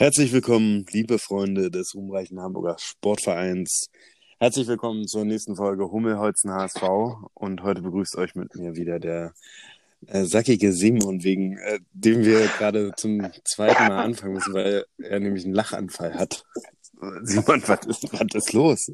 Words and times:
Herzlich 0.00 0.32
willkommen, 0.32 0.86
liebe 0.92 1.18
Freunde 1.18 1.72
des 1.72 1.92
ruhmreichen 1.92 2.40
Hamburger 2.40 2.76
Sportvereins. 2.78 3.90
Herzlich 4.38 4.68
willkommen 4.68 5.08
zur 5.08 5.24
nächsten 5.24 5.56
Folge 5.56 5.90
Hummelholzen 5.90 6.52
HSV. 6.52 6.84
Und 7.34 7.64
heute 7.64 7.82
begrüßt 7.82 8.14
euch 8.14 8.36
mit 8.36 8.54
mir 8.54 8.76
wieder 8.76 9.00
der 9.00 9.34
äh, 10.06 10.22
sackige 10.22 10.72
Simon, 10.72 11.24
wegen 11.24 11.58
äh, 11.58 11.80
dem 11.90 12.24
wir 12.24 12.46
gerade 12.46 12.92
zum 12.94 13.28
zweiten 13.44 13.88
Mal 13.88 14.04
anfangen 14.04 14.34
müssen, 14.34 14.54
weil 14.54 14.86
er 14.98 15.18
nämlich 15.18 15.44
einen 15.44 15.54
Lachanfall 15.54 16.14
hat. 16.14 16.44
Simon, 17.22 17.60
was 17.66 17.84
ist, 17.86 18.12
was 18.12 18.34
ist 18.34 18.52
los? 18.52 18.92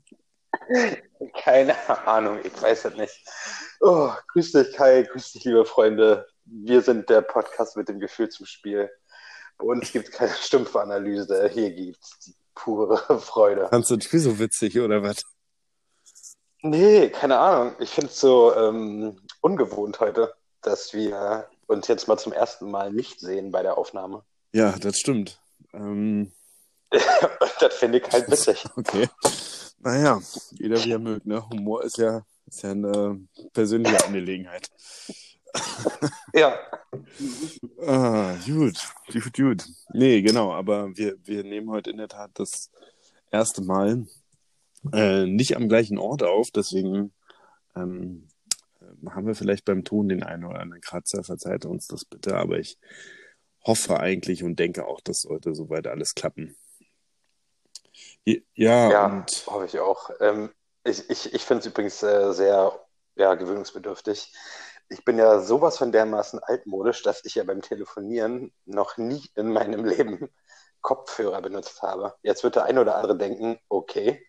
Keine 1.35 1.77
Ahnung, 2.07 2.39
ich 2.43 2.63
weiß 2.63 2.87
es 2.87 2.97
nicht. 2.97 3.23
Oh, 3.81 4.09
grüß 4.33 4.53
dich, 4.53 4.73
Kai, 4.73 5.03
grüß 5.03 5.33
dich, 5.33 5.45
liebe 5.45 5.67
Freunde. 5.67 6.27
Wir 6.47 6.81
sind 6.81 7.11
der 7.11 7.21
Podcast 7.21 7.77
mit 7.77 7.91
dem 7.91 8.01
Gefühl 8.01 8.31
zum 8.31 8.47
Spiel. 8.47 8.89
Bei 9.59 9.67
uns 9.67 9.93
gibt 9.93 10.09
es 10.09 10.15
keine 10.15 10.33
stumpfe 10.33 10.81
Analyse, 10.81 11.49
hier 11.53 11.71
gibt 11.71 12.03
es 12.03 12.19
die 12.27 12.35
pure 12.55 12.99
Freude. 13.21 13.69
Fandst 13.69 13.91
du 13.91 13.97
das 13.97 14.05
Spiel 14.05 14.21
so 14.21 14.39
witzig 14.39 14.79
oder 14.79 15.03
was? 15.03 15.25
Nee, 16.63 17.11
keine 17.11 17.39
Ahnung. 17.39 17.75
Ich 17.79 17.91
finde 17.91 18.11
es 18.11 18.19
so 18.19 18.55
ähm, 18.57 19.21
ungewohnt 19.41 20.01
heute, 20.01 20.35
dass 20.63 20.95
wir 20.95 21.49
uns 21.67 21.89
jetzt 21.89 22.09
mal 22.09 22.17
zum 22.17 22.33
ersten 22.33 22.71
Mal 22.71 22.93
nicht 22.93 23.21
sehen 23.21 23.51
bei 23.51 23.63
der 23.63 23.77
Aufnahme. 23.77 24.25
Ja, 24.53 24.73
das 24.79 24.99
stimmt. 24.99 25.41
Ähm... 25.73 26.33
das 27.61 27.75
finde 27.75 27.99
ich 27.99 28.11
halt 28.11 28.31
witzig. 28.31 28.65
Okay. 28.77 29.09
Naja, 29.81 30.19
jeder 30.53 30.83
wie 30.83 30.93
er 30.93 30.99
mögt, 30.99 31.27
ne? 31.27 31.47
Humor 31.51 31.85
ist 31.85 31.99
ja, 31.99 32.23
ist 32.47 32.63
ja 32.63 32.71
eine 32.71 33.21
persönliche 33.53 34.03
Angelegenheit. 34.07 34.71
ja. 36.35 36.59
Ah, 37.87 38.35
gut, 38.47 38.79
gut, 39.13 39.33
gut. 39.35 39.65
Nee, 39.93 40.23
genau, 40.23 40.53
aber 40.53 40.97
wir, 40.97 41.17
wir 41.25 41.45
nehmen 41.45 41.71
heute 41.71 41.91
in 41.91 41.99
der 41.99 42.09
Tat 42.09 42.31
das 42.35 42.71
erste 43.31 43.63
Mal 43.63 44.07
äh, 44.93 45.27
nicht 45.27 45.57
am 45.57 45.69
gleichen 45.69 45.99
Ort 45.99 46.23
auf, 46.23 46.51
deswegen 46.51 47.13
ähm, 47.77 48.29
haben 49.11 49.27
wir 49.27 49.35
vielleicht 49.35 49.65
beim 49.65 49.85
Ton 49.85 50.09
den 50.09 50.23
einen 50.23 50.45
oder 50.45 50.61
anderen 50.61 50.81
Kratzer, 50.81 51.25
verzeiht 51.25 51.65
uns 51.65 51.87
das 51.87 52.05
bitte, 52.05 52.37
aber 52.37 52.59
ich 52.59 52.79
hoffe 53.65 53.99
eigentlich 53.99 54.45
und 54.45 54.59
denke 54.59 54.87
auch, 54.87 55.01
das 55.01 55.23
sollte 55.23 55.55
soweit 55.55 55.87
alles 55.87 56.15
klappen. 56.15 56.57
Ja, 58.25 58.91
Ja, 58.91 59.07
und 59.07 59.47
hoffe 59.47 59.67
ich 59.67 59.79
auch. 59.79 60.11
Ähm, 60.21 60.51
ich 60.85 61.09
ich, 61.11 61.33
ich 61.33 61.43
finde 61.43 61.61
es 61.61 61.67
übrigens 61.67 62.03
äh, 62.03 62.33
sehr 62.33 62.79
ja, 63.17 63.35
gewöhnungsbedürftig. 63.35 64.33
Ich 64.89 65.05
bin 65.05 65.19
ja 65.19 65.41
sowas 65.41 65.79
von 65.79 65.93
dermaßen 65.93 66.41
altmodisch, 66.41 67.03
dass 67.03 67.25
ich 67.25 67.37
ja 67.37 67.45
beim 67.45 67.63
Telefonieren 67.63 68.53
noch 68.65 68.97
nie 68.97 69.25
in 69.35 69.53
meinem 69.53 69.85
Leben 69.85 70.29
Kopfhörer 70.81 71.41
benutzt 71.41 71.83
habe. 71.83 72.15
Jetzt 72.23 72.45
wird 72.45 72.57
der 72.57 72.65
eine 72.65 72.81
oder 72.81 72.97
andere 72.97 73.17
denken, 73.17 73.59
okay, 73.69 74.25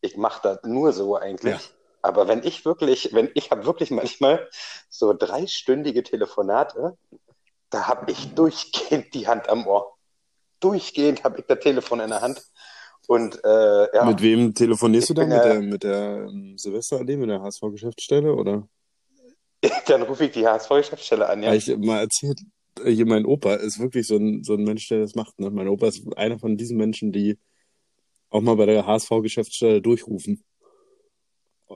ich 0.00 0.16
mache 0.16 0.40
das 0.42 0.62
nur 0.62 0.92
so 0.92 1.16
ja, 1.16 1.22
eigentlich. 1.22 1.74
Aber 2.02 2.28
wenn 2.28 2.44
ich 2.44 2.64
wirklich, 2.64 3.12
wenn 3.12 3.30
ich 3.34 3.50
habe 3.50 3.66
wirklich 3.66 3.90
manchmal 3.90 4.48
so 4.88 5.12
dreistündige 5.12 6.04
Telefonate, 6.04 6.96
da 7.70 7.88
habe 7.88 8.12
ich 8.12 8.34
durchgehend 8.34 9.12
die 9.12 9.26
Hand 9.26 9.48
am 9.48 9.66
Ohr. 9.66 9.96
Durchgehend 10.60 11.24
habe 11.24 11.40
ich 11.40 11.46
das 11.46 11.58
Telefon 11.58 12.00
in 12.00 12.10
der 12.10 12.20
Hand. 12.20 12.42
Und 13.08 13.40
äh, 13.44 13.82
mit 13.82 13.92
ja, 13.92 14.20
wem 14.20 14.54
telefonierst 14.54 15.10
du 15.10 15.14
da? 15.14 15.26
Mit 15.26 15.32
der, 15.32 15.54
ja, 15.54 15.60
mit 15.60 15.82
der 15.82 16.26
ähm, 16.28 16.56
Silvesterallee, 16.56 17.16
mit 17.16 17.30
der 17.30 17.42
HSV-Geschäftsstelle 17.42 18.32
oder? 18.34 18.68
dann 19.86 20.02
rufe 20.02 20.26
ich 20.26 20.32
die 20.32 20.46
HSV-Geschäftsstelle 20.46 21.28
an, 21.28 21.44
Habe 21.44 21.54
ja. 21.56 21.74
ich 21.74 21.76
mal 21.78 22.00
erzählt, 22.00 22.40
äh, 22.84 22.90
hier 22.90 23.06
mein 23.06 23.24
Opa 23.24 23.54
ist 23.54 23.78
wirklich 23.78 24.06
so 24.06 24.16
ein, 24.16 24.42
so 24.44 24.54
ein 24.54 24.64
Mensch, 24.64 24.88
der 24.88 25.00
das 25.00 25.14
macht. 25.14 25.38
Ne? 25.38 25.50
Mein 25.50 25.68
Opa 25.68 25.88
ist 25.88 26.02
einer 26.16 26.38
von 26.38 26.56
diesen 26.56 26.76
Menschen, 26.76 27.12
die 27.12 27.38
auch 28.30 28.40
mal 28.40 28.56
bei 28.56 28.66
der 28.66 28.86
HSV-Geschäftsstelle 28.86 29.80
durchrufen. 29.80 30.42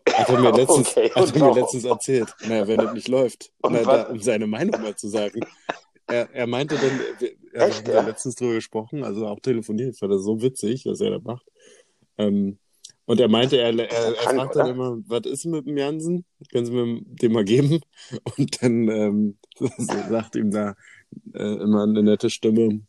Hat 0.09 0.29
er 0.29 0.41
mir 0.41 0.53
letztens, 0.57 0.91
Okay, 0.97 1.11
hat 1.11 1.29
er 1.29 1.35
mir 1.35 1.41
warum? 1.41 1.59
letztens 1.59 1.85
erzählt. 1.85 2.35
Naja, 2.47 2.69
wenn 2.69 2.79
das 2.79 2.93
nicht 2.95 3.09
läuft. 3.09 3.53
Na, 3.63 3.83
da, 3.83 4.03
um 4.05 4.21
seine 4.21 4.47
Meinung 4.47 4.81
mal 4.81 4.95
zu 4.97 5.09
sagen. 5.09 5.41
Er, 6.07 6.29
er 6.33 6.47
meinte 6.47 6.77
dann, 6.77 7.01
ja, 7.55 7.67
Echt, 7.67 7.79
haben 7.79 7.85
da 7.85 7.93
ja? 7.95 8.01
letztens 8.03 8.35
drüber 8.35 8.55
gesprochen, 8.55 9.05
also 9.05 9.27
auch 9.27 9.39
telefoniert, 9.39 9.95
ich 9.95 9.99
fand 9.99 10.13
das 10.13 10.23
so 10.23 10.43
witzig, 10.43 10.85
was 10.87 11.01
er 11.01 11.11
da 11.11 11.19
macht. 11.21 11.47
Ähm, 12.19 12.59
und 13.11 13.19
er 13.19 13.27
meinte, 13.27 13.57
er, 13.57 13.75
ja 13.75 13.85
er, 13.87 14.07
er 14.07 14.15
fragt 14.15 14.55
dann 14.55 14.69
immer, 14.69 14.99
was 15.09 15.27
ist 15.27 15.45
mit 15.45 15.67
dem 15.67 15.77
Jansen? 15.77 16.25
Können 16.53 16.65
Sie 16.65 16.71
mir 16.71 17.01
den 17.03 17.33
mal 17.33 17.43
geben? 17.43 17.81
Und 18.39 18.63
dann 18.63 18.89
ähm, 18.89 19.39
sagt 19.79 20.37
ihm 20.37 20.53
da 20.53 20.77
äh, 21.35 21.55
immer 21.55 21.83
eine 21.83 22.05
nette 22.05 22.31
Stimme, 22.31 22.83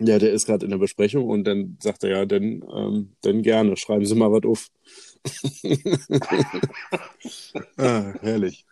ja, 0.00 0.18
der 0.18 0.32
ist 0.32 0.46
gerade 0.46 0.64
in 0.64 0.72
der 0.72 0.78
Besprechung 0.78 1.28
und 1.28 1.44
dann 1.44 1.78
sagt 1.80 2.02
er, 2.02 2.10
ja, 2.10 2.26
dann, 2.26 2.64
ähm, 2.74 3.14
dann 3.20 3.42
gerne, 3.42 3.76
schreiben 3.76 4.04
Sie 4.04 4.16
mal 4.16 4.32
was 4.32 4.42
auf. 4.42 4.66
ah, 7.76 8.12
herrlich. 8.22 8.66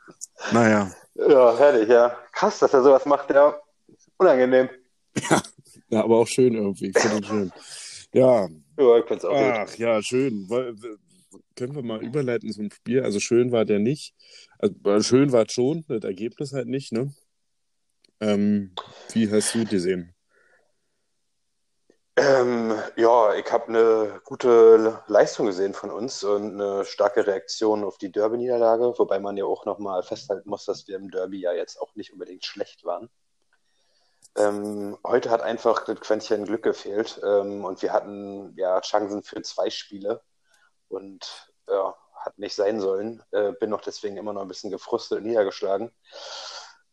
Naja, 0.52 0.90
Ja, 1.14 1.56
herrlich, 1.58 1.88
ja. 1.88 2.18
Krass, 2.32 2.58
dass 2.58 2.74
er 2.74 2.82
sowas 2.82 3.06
macht, 3.06 3.30
ja. 3.30 3.56
Unangenehm. 4.16 4.68
ja, 5.90 6.02
aber 6.02 6.18
auch 6.18 6.26
schön 6.26 6.54
irgendwie, 6.54 6.92
schön. 6.98 7.52
Ja, 8.12 8.48
Ja, 8.78 8.98
ich 8.98 9.04
find's 9.06 9.24
auch 9.24 9.34
ach 9.34 9.76
ja, 9.76 10.02
schön. 10.02 10.48
Können 11.56 11.74
wir 11.74 11.82
mal 11.82 12.02
überleiten 12.02 12.52
zum 12.52 12.70
Spiel? 12.70 13.02
Also 13.02 13.20
schön 13.20 13.52
war 13.52 13.64
der 13.64 13.78
nicht. 13.78 14.14
Also 14.58 15.02
schön 15.02 15.32
war 15.32 15.46
es 15.46 15.52
schon, 15.52 15.84
das 15.88 16.04
Ergebnis 16.04 16.52
halt 16.52 16.68
nicht, 16.68 16.92
ne? 16.92 17.12
Ähm, 18.20 18.74
wie 19.12 19.30
hast 19.30 19.54
du 19.54 19.64
gesehen? 19.64 20.14
Ähm, 22.16 22.74
ja, 22.96 23.34
ich 23.34 23.50
habe 23.50 23.68
eine 23.68 24.20
gute 24.24 25.02
Leistung 25.06 25.46
gesehen 25.46 25.72
von 25.72 25.90
uns 25.90 26.22
und 26.22 26.60
eine 26.60 26.84
starke 26.84 27.26
Reaktion 27.26 27.84
auf 27.84 27.96
die 27.96 28.12
Derby-Niederlage, 28.12 28.94
wobei 28.98 29.18
man 29.18 29.38
ja 29.38 29.46
auch 29.46 29.64
nochmal 29.64 30.02
festhalten 30.02 30.48
muss, 30.48 30.66
dass 30.66 30.86
wir 30.86 30.96
im 30.96 31.10
Derby 31.10 31.40
ja 31.40 31.52
jetzt 31.52 31.80
auch 31.80 31.94
nicht 31.94 32.12
unbedingt 32.12 32.44
schlecht 32.44 32.84
waren. 32.84 33.08
Ähm, 34.36 34.96
heute 35.06 35.30
hat 35.30 35.42
einfach 35.42 35.84
das 35.84 36.00
Quäntchen 36.00 36.44
Glück 36.44 36.62
gefehlt 36.62 37.20
ähm, 37.22 37.64
und 37.64 37.82
wir 37.82 37.92
hatten 37.92 38.54
ja 38.56 38.80
Chancen 38.80 39.22
für 39.22 39.42
zwei 39.42 39.68
Spiele 39.68 40.22
und 40.88 41.52
ja, 41.68 41.94
hat 42.14 42.38
nicht 42.38 42.54
sein 42.54 42.80
sollen. 42.80 43.22
Äh, 43.30 43.52
bin 43.60 43.70
noch 43.70 43.82
deswegen 43.82 44.16
immer 44.16 44.32
noch 44.32 44.42
ein 44.42 44.48
bisschen 44.48 44.70
gefrustet 44.70 45.18
und 45.18 45.26
niedergeschlagen. 45.26 45.90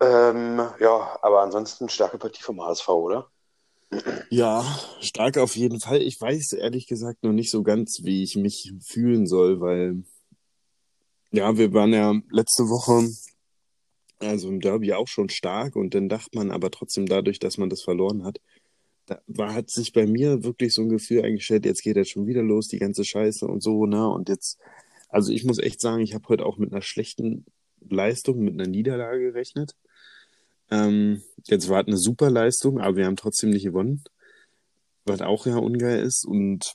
Ähm, 0.01 0.61
ja, 0.79 1.17
aber 1.21 1.41
ansonsten 1.41 1.89
starke 1.89 2.17
Partie 2.17 2.43
vom 2.43 2.61
HSV, 2.61 2.89
oder? 2.89 3.29
Ja, 4.29 4.63
stark 5.01 5.37
auf 5.37 5.55
jeden 5.55 5.79
Fall. 5.79 6.01
Ich 6.01 6.19
weiß 6.19 6.53
ehrlich 6.53 6.87
gesagt 6.87 7.23
noch 7.23 7.31
nicht 7.31 7.51
so 7.51 7.63
ganz, 7.63 7.99
wie 8.03 8.23
ich 8.23 8.35
mich 8.35 8.73
fühlen 8.85 9.27
soll, 9.27 9.59
weil 9.61 10.03
ja, 11.31 11.57
wir 11.57 11.73
waren 11.73 11.93
ja 11.93 12.13
letzte 12.31 12.69
Woche, 12.69 13.07
also 14.19 14.49
im 14.49 14.59
Derby 14.59 14.93
auch 14.93 15.07
schon 15.07 15.29
stark 15.29 15.75
und 15.75 15.95
dann 15.95 16.09
dachte 16.09 16.31
man 16.33 16.51
aber 16.51 16.71
trotzdem 16.71 17.05
dadurch, 17.05 17.39
dass 17.39 17.57
man 17.57 17.69
das 17.69 17.81
verloren 17.81 18.23
hat, 18.23 18.39
da 19.05 19.21
war, 19.27 19.53
hat 19.53 19.69
sich 19.69 19.93
bei 19.93 20.05
mir 20.05 20.43
wirklich 20.43 20.73
so 20.73 20.83
ein 20.83 20.89
Gefühl 20.89 21.23
eingestellt, 21.23 21.65
jetzt 21.65 21.81
geht 21.83 21.95
jetzt 21.95 22.11
schon 22.11 22.27
wieder 22.27 22.43
los, 22.43 22.67
die 22.67 22.79
ganze 22.79 23.03
Scheiße 23.03 23.47
und 23.47 23.61
so, 23.63 23.85
ne? 23.85 24.07
Und 24.07 24.29
jetzt, 24.29 24.59
also 25.09 25.31
ich 25.31 25.43
muss 25.45 25.57
echt 25.57 25.81
sagen, 25.81 26.01
ich 26.01 26.13
habe 26.13 26.27
heute 26.29 26.45
auch 26.45 26.57
mit 26.57 26.71
einer 26.71 26.81
schlechten 26.81 27.45
Leistung, 27.89 28.39
mit 28.39 28.53
einer 28.53 28.69
Niederlage 28.69 29.19
gerechnet. 29.19 29.75
Ähm, 30.71 31.23
jetzt 31.45 31.69
war 31.69 31.81
es 31.81 31.87
eine 31.87 31.97
super 31.97 32.29
Leistung, 32.29 32.79
aber 32.79 32.97
wir 32.97 33.05
haben 33.05 33.15
trotzdem 33.15 33.49
nicht 33.49 33.63
gewonnen, 33.63 34.03
was 35.05 35.21
auch 35.21 35.45
ja 35.47 35.57
ungeil 35.57 36.03
ist. 36.03 36.25
Und 36.25 36.73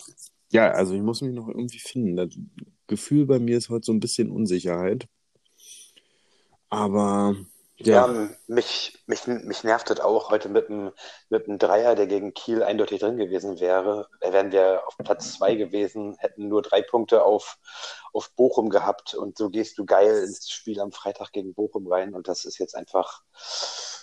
ja, 0.50 0.70
also 0.72 0.94
ich 0.94 1.02
muss 1.02 1.22
mich 1.22 1.34
noch 1.34 1.48
irgendwie 1.48 1.78
finden. 1.78 2.16
Das 2.16 2.36
Gefühl 2.86 3.26
bei 3.26 3.38
mir 3.38 3.58
ist 3.58 3.68
heute 3.68 3.86
so 3.86 3.92
ein 3.92 4.00
bisschen 4.00 4.30
Unsicherheit. 4.30 5.06
Aber 6.74 7.36
Ja, 7.78 8.06
ja, 8.06 8.28
mich, 8.46 9.02
mich, 9.06 9.26
mich 9.26 9.64
nervt 9.64 9.90
das 9.90 10.00
auch 10.00 10.30
heute 10.30 10.48
mit 10.48 10.70
einem, 10.70 10.92
mit 11.28 11.44
Dreier, 11.46 11.96
der 11.96 12.06
gegen 12.06 12.32
Kiel 12.34 12.62
eindeutig 12.62 13.00
drin 13.00 13.16
gewesen 13.16 13.60
wäre. 13.60 14.08
Da 14.20 14.32
wären 14.32 14.52
wir 14.52 14.82
auf 14.86 14.96
Platz 14.98 15.34
zwei 15.34 15.56
gewesen, 15.56 16.16
hätten 16.18 16.48
nur 16.48 16.62
drei 16.62 16.82
Punkte 16.82 17.24
auf, 17.24 17.58
auf 18.12 18.30
Bochum 18.36 18.70
gehabt. 18.70 19.14
Und 19.14 19.38
so 19.38 19.50
gehst 19.50 19.78
du 19.78 19.86
geil 19.86 20.24
ins 20.24 20.50
Spiel 20.50 20.80
am 20.80 20.92
Freitag 20.92 21.32
gegen 21.32 21.54
Bochum 21.54 21.86
rein. 21.92 22.14
Und 22.14 22.28
das 22.28 22.44
ist 22.44 22.58
jetzt 22.58 22.76
einfach, 22.76 23.22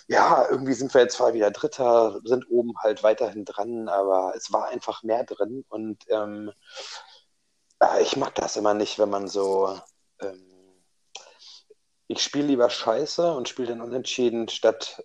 ja, 0.08 0.46
irgendwie 0.50 0.74
sind 0.74 0.92
wir 0.94 1.02
jetzt 1.02 1.16
zwar 1.16 1.34
wieder 1.34 1.50
Dritter, 1.50 2.20
sind 2.24 2.50
oben 2.50 2.74
halt 2.78 3.02
weiterhin 3.02 3.44
dran, 3.46 3.88
aber 3.88 4.34
es 4.36 4.52
war 4.52 4.68
einfach 4.68 5.02
mehr 5.02 5.24
drin. 5.24 5.64
Und 5.68 6.04
ähm, 6.10 6.52
äh, 7.80 8.02
ich 8.02 8.16
mag 8.16 8.34
das 8.34 8.56
immer 8.56 8.74
nicht, 8.74 8.98
wenn 8.98 9.10
man 9.10 9.28
so, 9.28 9.78
ähm, 10.20 10.51
ich 12.08 12.22
spiele 12.22 12.46
lieber 12.48 12.70
Scheiße 12.70 13.34
und 13.34 13.48
spiele 13.48 13.68
dann 13.68 13.80
unentschieden, 13.80 14.48
statt 14.48 15.04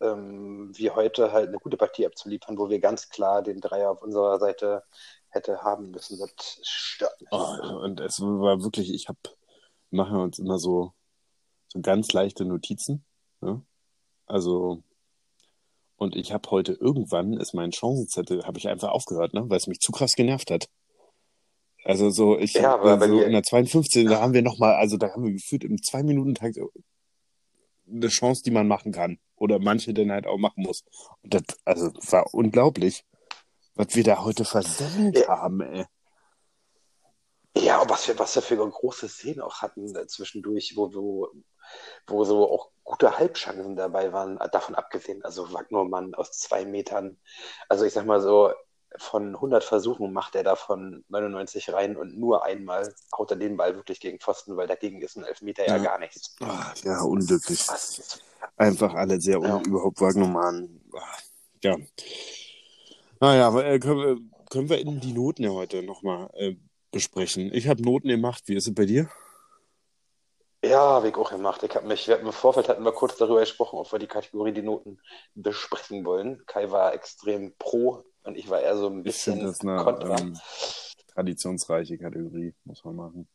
ähm, 0.00 0.70
wie 0.76 0.90
heute 0.90 1.32
halt 1.32 1.48
eine 1.48 1.58
gute 1.58 1.76
Partie 1.76 2.06
abzuliefern, 2.06 2.58
wo 2.58 2.68
wir 2.68 2.80
ganz 2.80 3.08
klar 3.08 3.42
den 3.42 3.60
Dreier 3.60 3.90
auf 3.90 4.02
unserer 4.02 4.38
Seite 4.38 4.84
hätte 5.28 5.62
haben 5.62 5.90
müssen. 5.90 6.18
Das 6.18 6.60
stört 6.62 7.20
mich. 7.20 7.28
oh, 7.32 7.78
und 7.82 8.00
es 8.00 8.20
war 8.20 8.62
wirklich, 8.62 8.92
ich 8.92 9.08
hab, 9.08 9.16
machen 9.90 10.16
uns 10.18 10.38
immer 10.38 10.58
so, 10.58 10.92
so 11.68 11.80
ganz 11.80 12.12
leichte 12.12 12.44
Notizen. 12.44 13.04
Ne? 13.40 13.62
Also 14.26 14.82
Und 15.96 16.14
ich 16.16 16.32
habe 16.32 16.50
heute 16.50 16.72
irgendwann, 16.72 17.34
ist 17.34 17.54
mein 17.54 17.72
Chancenzettel, 17.72 18.46
habe 18.46 18.58
ich 18.58 18.68
einfach 18.68 18.90
aufgehört, 18.90 19.34
ne? 19.34 19.48
weil 19.48 19.56
es 19.56 19.66
mich 19.66 19.80
zu 19.80 19.92
krass 19.92 20.14
genervt 20.14 20.50
hat. 20.50 20.68
Also 21.86 22.10
so, 22.10 22.36
ich 22.36 22.54
Ja, 22.54 22.74
aber 22.74 22.98
so 22.98 23.22
in 23.22 23.30
der 23.30 23.44
52, 23.44 24.08
da 24.08 24.20
haben 24.20 24.34
wir 24.34 24.42
nochmal, 24.42 24.74
also 24.74 24.96
da 24.96 25.12
haben 25.12 25.22
wir 25.22 25.32
gefühlt 25.32 25.62
im 25.62 25.80
Zwei-Minuten-Takt 25.80 26.58
eine 27.88 28.08
Chance, 28.08 28.42
die 28.42 28.50
man 28.50 28.66
machen 28.66 28.90
kann. 28.90 29.20
Oder 29.36 29.60
manche 29.60 29.94
dann 29.94 30.10
halt 30.10 30.26
auch 30.26 30.38
machen 30.38 30.64
muss. 30.64 30.82
Und 31.22 31.34
das, 31.34 31.42
also 31.64 31.92
war 32.10 32.34
unglaublich, 32.34 33.04
was 33.76 33.94
wir 33.94 34.02
da 34.02 34.24
heute 34.24 34.44
versenkt 34.44 35.18
Ja. 35.18 35.28
haben, 35.28 35.60
ey. 35.60 35.84
Ja, 37.56 37.80
und 37.80 37.88
was 37.88 38.08
wir, 38.08 38.18
was 38.18 38.34
wir 38.34 38.42
für 38.42 38.56
große 38.56 39.08
Szenen 39.08 39.40
auch 39.40 39.62
hatten 39.62 39.94
äh, 39.94 40.08
zwischendurch, 40.08 40.72
wo, 40.74 40.92
wo, 40.92 41.28
wo 42.08 42.24
so 42.24 42.50
auch 42.50 42.70
gute 42.82 43.16
Halbchancen 43.16 43.76
dabei 43.76 44.12
waren, 44.12 44.38
davon 44.50 44.74
abgesehen. 44.74 45.22
Also 45.24 45.52
Wagnermann 45.52 46.16
aus 46.16 46.32
zwei 46.32 46.64
Metern. 46.64 47.16
Also 47.68 47.84
ich 47.84 47.92
sag 47.92 48.06
mal 48.06 48.20
so, 48.20 48.52
von 48.98 49.34
100 49.34 49.64
Versuchen 49.64 50.12
macht 50.12 50.34
er 50.34 50.42
davon 50.44 51.04
99 51.08 51.72
rein 51.72 51.96
und 51.96 52.16
nur 52.18 52.44
einmal 52.44 52.94
haut 53.16 53.30
er 53.30 53.36
den 53.36 53.56
Ball 53.56 53.74
wirklich 53.76 54.00
gegen 54.00 54.18
Pfosten, 54.18 54.56
weil 54.56 54.66
dagegen 54.66 55.02
ist 55.02 55.16
ein 55.16 55.24
Elfmeter 55.24 55.66
ja, 55.66 55.76
Ja. 55.76 55.82
gar 55.82 55.98
nichts. 55.98 56.34
Ah, 56.40 56.72
ja, 56.84 57.02
unglücklich. 57.02 57.64
Einfach 58.56 58.94
alle 58.94 59.20
sehr 59.20 59.38
Ja. 59.40 59.60
überhaupt 59.60 60.00
Wagnermann. 60.00 60.80
Ah, 60.94 61.00
Ja. 61.62 61.76
Naja, 63.20 63.58
äh, 63.60 63.78
können, 63.78 63.98
wir, 63.98 64.16
können 64.50 64.68
wir 64.68 64.78
in 64.78 65.00
die 65.00 65.12
Noten 65.12 65.42
ja 65.42 65.50
heute 65.50 65.82
nochmal 65.82 66.28
äh, 66.34 66.54
besprechen. 66.92 67.50
Ich 67.52 67.66
habe 67.68 67.82
Noten 67.82 68.08
gemacht. 68.08 68.42
Wie 68.46 68.54
ist 68.56 68.66
es 68.68 68.74
bei 68.74 68.84
dir? 68.84 69.08
Ja, 70.64 70.78
habe 70.80 71.08
ich 71.08 71.14
auch 71.16 71.30
gemacht. 71.30 71.62
Ich 71.62 71.74
habe 71.76 71.86
mich, 71.86 72.08
wir 72.08 72.14
hatten 72.14 72.26
im 72.26 72.32
Vorfeld 72.32 72.68
hatten 72.68 72.82
wir 72.84 72.92
kurz 72.92 73.16
darüber 73.16 73.40
gesprochen, 73.40 73.78
ob 73.78 73.90
wir 73.92 73.98
die 73.98 74.06
Kategorie 74.06 74.52
die 74.52 74.62
Noten 74.62 75.00
besprechen 75.34 76.04
wollen. 76.04 76.42
Kai 76.46 76.70
war 76.70 76.92
extrem 76.92 77.54
pro 77.58 78.04
und 78.26 78.36
ich 78.36 78.48
war 78.50 78.60
eher 78.60 78.76
so 78.76 78.88
ein 78.88 78.98
Ich 78.98 79.04
bisschen 79.04 79.40
das 79.40 79.60
eine 79.60 79.76
kontra. 79.82 80.18
ähm, 80.18 80.36
traditionsreiche 81.14 81.98
Kategorie, 81.98 82.54
muss 82.64 82.84
man 82.84 82.96
machen. 82.96 83.28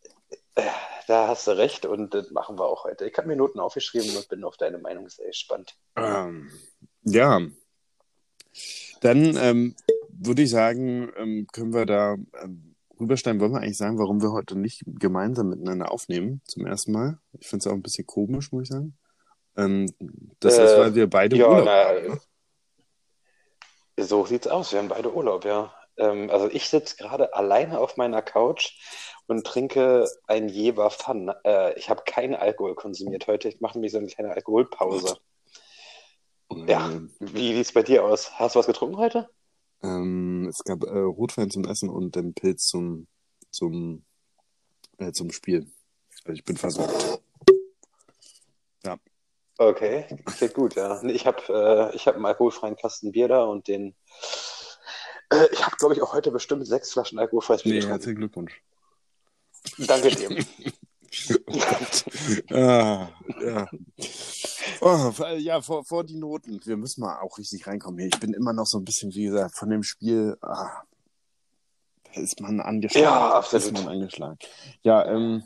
Da 1.07 1.27
hast 1.27 1.47
du 1.47 1.51
recht 1.51 1.85
und 1.85 2.13
das 2.13 2.29
machen 2.31 2.57
wir 2.59 2.65
auch 2.65 2.83
heute. 2.83 3.05
Ich 3.07 3.17
habe 3.17 3.27
mir 3.27 3.35
Noten 3.35 3.59
aufgeschrieben 3.59 4.15
und 4.15 4.27
bin 4.29 4.43
auf 4.43 4.57
deine 4.57 4.77
Meinung 4.77 5.09
sehr 5.09 5.27
gespannt. 5.27 5.75
Ähm, 5.95 6.51
ja, 7.03 7.39
dann 9.01 9.35
ähm, 9.37 9.75
würde 10.09 10.43
ich 10.43 10.49
sagen, 10.51 11.11
ähm, 11.17 11.47
können 11.51 11.73
wir 11.73 11.85
da 11.85 12.15
ähm, 12.43 12.75
rübersteigen. 12.99 13.39
Wollen 13.41 13.53
wir 13.53 13.61
eigentlich 13.61 13.77
sagen, 13.77 13.97
warum 13.97 14.21
wir 14.21 14.31
heute 14.31 14.57
nicht 14.57 14.83
gemeinsam 14.85 15.49
miteinander 15.49 15.91
aufnehmen, 15.91 16.41
zum 16.45 16.65
ersten 16.67 16.91
Mal? 16.91 17.17
Ich 17.39 17.47
finde 17.47 17.63
es 17.63 17.67
auch 17.67 17.75
ein 17.75 17.81
bisschen 17.81 18.05
komisch, 18.05 18.51
muss 18.51 18.63
ich 18.63 18.69
sagen. 18.69 18.95
Ähm, 19.57 19.91
das 20.39 20.53
ist, 20.53 20.71
Äh, 20.71 20.79
weil 20.79 20.95
wir 20.95 21.09
beide 21.09 21.35
ja, 21.35 21.47
Urlaub 21.49 21.65
na, 21.65 21.85
haben. 21.85 22.19
Ne? 24.01 24.07
So 24.07 24.25
sieht's 24.25 24.47
aus. 24.47 24.71
Wir 24.71 24.79
haben 24.79 24.87
beide 24.87 25.13
Urlaub, 25.13 25.45
ja. 25.45 25.73
Ähm, 25.97 26.29
also 26.29 26.49
ich 26.49 26.69
sitze 26.69 26.97
gerade 26.97 27.33
alleine 27.33 27.79
auf 27.79 27.97
meiner 27.97 28.21
Couch 28.21 28.73
und 29.27 29.45
trinke 29.45 30.09
ein 30.27 30.49
Jever 30.49 30.89
Fun. 30.89 31.31
Äh, 31.45 31.77
ich 31.77 31.89
habe 31.89 32.03
keinen 32.05 32.35
Alkohol 32.35 32.75
konsumiert 32.75 33.27
heute. 33.27 33.47
Ich 33.49 33.61
mache 33.61 33.79
mir 33.79 33.89
so 33.89 33.97
eine 33.97 34.07
kleine 34.07 34.33
Alkoholpause. 34.33 35.17
Ja. 36.67 36.89
Ähm, 36.89 37.11
Wie 37.19 37.53
sieht's 37.55 37.71
bei 37.71 37.83
dir 37.83 38.03
aus? 38.03 38.31
Hast 38.39 38.55
du 38.55 38.59
was 38.59 38.67
getrunken 38.67 38.97
heute? 38.97 39.29
Ähm, 39.83 40.47
es 40.49 40.63
gab 40.63 40.83
äh, 40.83 40.89
Rotwein 40.89 41.49
zum 41.49 41.65
Essen 41.65 41.89
und 41.89 42.15
den 42.15 42.33
Pilz 42.33 42.67
zum, 42.67 43.07
zum, 43.51 44.03
äh, 44.97 45.11
zum 45.11 45.31
Spiel. 45.31 45.71
Also 46.25 46.33
ich 46.33 46.43
bin 46.43 46.57
versorgt. 46.57 47.21
Okay, 49.61 50.05
klingt 50.25 50.53
gut, 50.55 50.75
ja. 50.75 51.03
Ich 51.03 51.27
habe 51.27 51.41
äh, 51.91 51.95
ich 51.95 52.07
hab 52.07 52.15
einen 52.15 52.25
alkoholfreien 52.25 52.75
Kasten 52.75 53.11
Bier 53.11 53.27
da 53.27 53.43
und 53.43 53.67
den. 53.67 53.95
Äh, 55.31 55.47
ich 55.51 55.63
habe, 55.63 55.75
glaube 55.77 55.93
ich, 55.93 56.01
auch 56.01 56.13
heute 56.13 56.31
bestimmt 56.31 56.65
sechs 56.65 56.91
Flaschen 56.93 57.19
alkoholfreies 57.19 57.61
Bier 57.61 57.73
Nee, 57.73 57.79
getrunken. 57.79 57.93
herzlichen 57.93 58.17
Glückwunsch. 58.17 58.61
Danke 59.77 60.09
dir. 60.09 60.29
Oh 61.45 61.53
Gott. 61.59 62.05
ah, 62.57 63.09
ja. 63.39 63.67
Oh, 64.81 65.11
ja, 65.37 65.61
vor, 65.61 65.85
vor 65.85 66.03
die 66.05 66.15
Noten. 66.17 66.59
Wir 66.65 66.77
müssen 66.77 67.01
mal 67.01 67.19
auch 67.19 67.37
richtig 67.37 67.67
reinkommen 67.67 67.99
hier. 67.99 68.09
Ich 68.11 68.19
bin 68.19 68.33
immer 68.33 68.53
noch 68.53 68.65
so 68.65 68.79
ein 68.79 68.83
bisschen, 68.83 69.13
wie 69.13 69.25
gesagt, 69.25 69.55
von 69.55 69.69
dem 69.69 69.83
Spiel, 69.83 70.37
ah, 70.41 70.81
da 72.05 72.19
ist 72.19 72.41
man 72.41 72.59
angeschlagen. 72.61 73.03
Ja, 73.05 73.29
Da 73.29 73.35
absolut. 73.35 73.65
Ist 73.65 73.71
man 73.73 73.87
angeschlagen. 73.89 74.39
Ja, 74.81 75.05
ähm, 75.05 75.43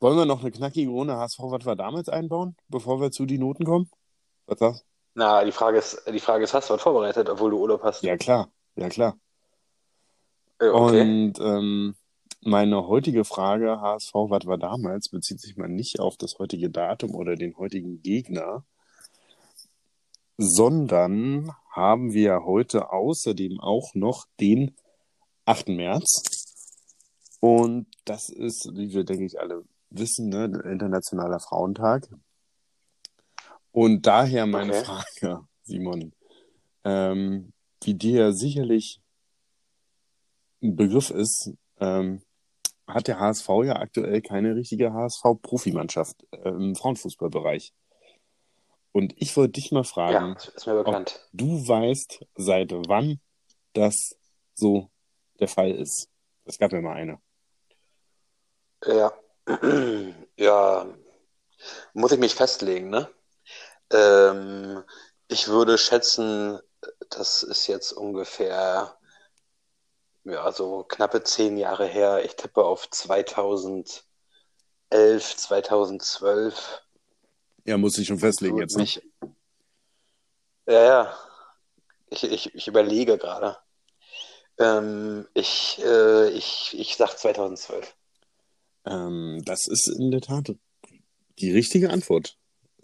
wollen 0.00 0.16
wir 0.16 0.24
noch 0.24 0.40
eine 0.40 0.50
knackige 0.50 0.90
Runde 0.90 1.16
HSV, 1.16 1.38
was 1.44 1.66
wir 1.66 1.76
damals 1.76 2.08
einbauen, 2.08 2.56
bevor 2.68 3.00
wir 3.00 3.10
zu 3.10 3.26
die 3.26 3.38
Noten 3.38 3.64
kommen? 3.64 3.90
Was 4.46 4.58
sagst 4.58 4.84
Na, 5.14 5.44
die 5.44 5.52
Frage 5.52 5.78
ist, 5.78 6.02
die 6.10 6.20
Frage 6.20 6.44
ist, 6.44 6.54
hast 6.54 6.70
du 6.70 6.74
was 6.74 6.82
vorbereitet, 6.82 7.28
obwohl 7.28 7.50
du 7.50 7.58
Urlaub 7.58 7.82
hast? 7.82 8.02
Ja, 8.02 8.16
klar. 8.16 8.50
Ja, 8.76 8.88
klar. 8.88 9.18
Äh, 10.58 10.68
okay. 10.68 11.00
Und 11.02 11.38
ähm, 11.40 11.94
meine 12.42 12.86
heutige 12.86 13.24
Frage, 13.24 13.80
HSV, 13.80 14.14
was 14.14 14.46
war 14.46 14.58
damals, 14.58 15.10
bezieht 15.10 15.40
sich 15.40 15.56
mal 15.56 15.68
nicht 15.68 16.00
auf 16.00 16.16
das 16.16 16.38
heutige 16.38 16.70
Datum 16.70 17.14
oder 17.14 17.36
den 17.36 17.56
heutigen 17.58 18.02
Gegner, 18.02 18.64
sondern 20.38 21.52
haben 21.70 22.14
wir 22.14 22.44
heute 22.44 22.90
außerdem 22.90 23.60
auch 23.60 23.94
noch 23.94 24.26
den 24.40 24.74
8. 25.44 25.68
März. 25.68 27.36
Und 27.40 27.86
das 28.06 28.30
ist, 28.30 28.70
wie 28.74 28.92
wir, 28.92 29.04
denke 29.04 29.24
ich, 29.24 29.38
alle 29.38 29.64
wissen, 29.90 30.28
ne, 30.28 30.44
Internationaler 30.64 31.40
Frauentag. 31.40 32.08
Und 33.72 34.06
daher 34.06 34.46
meine 34.46 34.72
Okay. 34.72 34.84
Frage, 34.84 35.46
Simon, 35.62 36.12
ähm, 36.84 37.52
wie 37.82 37.94
dir 37.94 38.32
sicherlich 38.32 39.00
ein 40.62 40.76
Begriff 40.76 41.10
ist, 41.10 41.52
ähm, 41.78 42.22
hat 42.86 43.06
der 43.08 43.20
HSV 43.20 43.48
ja 43.64 43.76
aktuell 43.76 44.20
keine 44.20 44.56
richtige 44.56 44.92
HSV-Profimannschaft 44.92 46.26
äh, 46.32 46.48
im 46.48 46.74
Frauenfußballbereich. 46.74 47.72
Und 48.92 49.14
ich 49.16 49.36
wollte 49.36 49.52
dich 49.52 49.70
mal 49.70 49.84
Ja, 49.84 49.86
fragen, 49.88 50.36
mir 50.66 50.74
bekannt. 50.74 51.20
du 51.32 51.66
weißt, 51.68 52.26
seit 52.34 52.72
wann 52.72 53.20
das 53.72 54.16
so 54.54 54.90
der 55.38 55.48
Fall 55.48 55.70
ist. 55.70 56.08
Es 56.44 56.58
gab 56.58 56.72
ja 56.72 56.80
mal 56.80 56.94
eine. 56.96 57.20
Ja. 58.86 59.12
Ja, 60.36 60.86
muss 61.92 62.12
ich 62.12 62.18
mich 62.18 62.34
festlegen, 62.34 62.88
ne? 62.88 63.10
Ähm, 63.92 64.82
ich 65.28 65.48
würde 65.48 65.76
schätzen, 65.78 66.60
das 67.10 67.42
ist 67.42 67.66
jetzt 67.66 67.92
ungefähr, 67.92 68.96
ja, 70.24 70.52
so 70.52 70.84
knappe 70.84 71.22
zehn 71.24 71.56
Jahre 71.56 71.86
her. 71.86 72.24
Ich 72.24 72.36
tippe 72.36 72.64
auf 72.64 72.88
2011, 72.90 74.02
2012. 74.90 76.82
Ja, 77.64 77.76
muss 77.76 77.98
ich 77.98 78.06
schon 78.06 78.18
festlegen 78.18 78.58
jetzt. 78.58 78.76
Ne? 78.76 78.82
mich, 78.82 79.02
ja, 80.66 80.82
ja. 80.82 81.18
Ich, 82.08 82.24
ich, 82.24 82.54
ich 82.54 82.68
überlege 82.68 83.18
gerade. 83.18 83.56
Ähm, 84.58 85.28
ich, 85.34 85.80
äh, 85.84 86.28
ich, 86.30 86.78
ich 86.78 86.96
sag 86.96 87.18
2012. 87.18 87.96
Ähm, 88.86 89.42
das 89.44 89.66
ist 89.66 89.88
in 89.88 90.10
der 90.10 90.20
Tat 90.20 90.54
die 91.38 91.52
richtige 91.52 91.90
Antwort. 91.90 92.36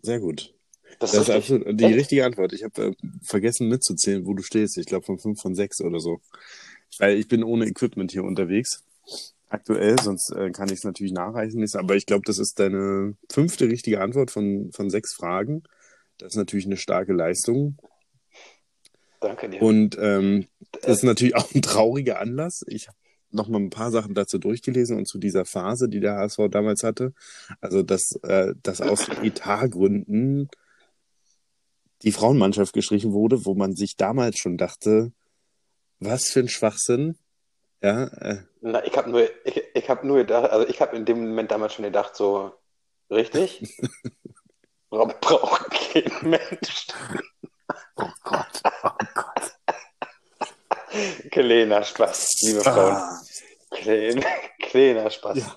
Sehr 0.02 0.20
gut. 0.20 0.54
Das 0.98 1.12
Das 1.12 1.22
ist 1.22 1.28
richtig. 1.28 1.36
absolut 1.36 1.80
die 1.80 1.84
Echt? 1.84 1.96
richtige 1.96 2.24
Antwort. 2.24 2.52
Ich 2.52 2.64
habe 2.64 2.86
äh, 2.86 2.92
vergessen 3.22 3.68
mitzuzählen, 3.68 4.26
wo 4.26 4.34
du 4.34 4.42
stehst. 4.42 4.78
Ich 4.78 4.86
glaube 4.86 5.04
von 5.04 5.18
5 5.18 5.40
von 5.40 5.54
6 5.54 5.80
oder 5.82 6.00
so. 6.00 6.20
Weil 6.98 7.18
ich 7.18 7.28
bin 7.28 7.42
ohne 7.42 7.66
Equipment 7.66 8.12
hier 8.12 8.24
unterwegs. 8.24 8.84
Aktuell, 9.48 9.96
sonst 10.00 10.32
äh, 10.32 10.50
kann 10.50 10.68
ich 10.68 10.78
es 10.78 10.84
natürlich 10.84 11.12
nachreichen. 11.12 11.64
Aber 11.74 11.96
ich 11.96 12.06
glaube, 12.06 12.24
das 12.26 12.38
ist 12.38 12.58
deine 12.58 13.14
fünfte 13.30 13.68
richtige 13.68 14.00
Antwort 14.00 14.30
von, 14.30 14.70
von 14.72 14.90
sechs 14.90 15.14
Fragen. 15.14 15.62
Das 16.18 16.32
ist 16.32 16.36
natürlich 16.36 16.66
eine 16.66 16.76
starke 16.76 17.12
Leistung. 17.12 17.76
Danke 19.20 19.48
dir. 19.48 19.62
Und 19.62 19.96
ähm, 20.00 20.46
das 20.82 20.98
ist 20.98 21.04
natürlich 21.04 21.36
auch 21.36 21.52
ein 21.54 21.62
trauriger 21.62 22.20
Anlass. 22.20 22.64
Ich 22.66 22.88
habe 22.88 22.96
noch 23.36 23.48
mal 23.48 23.60
ein 23.60 23.70
paar 23.70 23.90
Sachen 23.90 24.14
dazu 24.14 24.38
durchgelesen 24.38 24.96
und 24.96 25.06
zu 25.06 25.18
dieser 25.18 25.44
Phase, 25.44 25.88
die 25.88 26.00
der 26.00 26.16
HSV 26.16 26.48
damals 26.50 26.82
hatte. 26.82 27.12
Also, 27.60 27.82
dass, 27.82 28.12
äh, 28.22 28.54
dass 28.62 28.80
aus 28.80 29.08
Etatgründen 29.22 30.48
die 32.02 32.12
Frauenmannschaft 32.12 32.72
gestrichen 32.72 33.12
wurde, 33.12 33.44
wo 33.46 33.54
man 33.54 33.74
sich 33.74 33.96
damals 33.96 34.38
schon 34.38 34.56
dachte, 34.58 35.12
was 35.98 36.28
für 36.28 36.40
ein 36.40 36.48
Schwachsinn. 36.48 37.16
Ja, 37.82 38.04
äh, 38.04 38.42
Na, 38.60 38.84
ich 38.84 38.96
habe 38.96 39.10
nur, 39.10 39.28
ich, 39.44 39.62
ich 39.74 39.88
habe 39.88 40.06
nur 40.06 40.18
gedacht, 40.18 40.50
also 40.50 40.66
ich 40.66 40.80
habe 40.80 40.96
in 40.96 41.04
dem 41.04 41.20
Moment 41.28 41.50
damals 41.50 41.74
schon 41.74 41.84
gedacht, 41.84 42.16
so, 42.16 42.52
richtig? 43.10 43.62
Bra- 44.90 45.14
Braucht 45.20 45.70
kein 45.70 46.30
Mensch. 46.30 46.86
oh 47.96 48.08
Gott, 48.22 48.62
oh 48.82 48.90
Gott. 49.14 49.55
Kleiner 51.30 51.82
Spaß, 51.82 52.42
liebe 52.42 52.60
Frauen. 52.60 52.92
Ah. 52.92 53.20
Klein, 53.70 54.24
kleiner 54.60 55.10
Spaß. 55.10 55.38
Ja. 55.38 55.56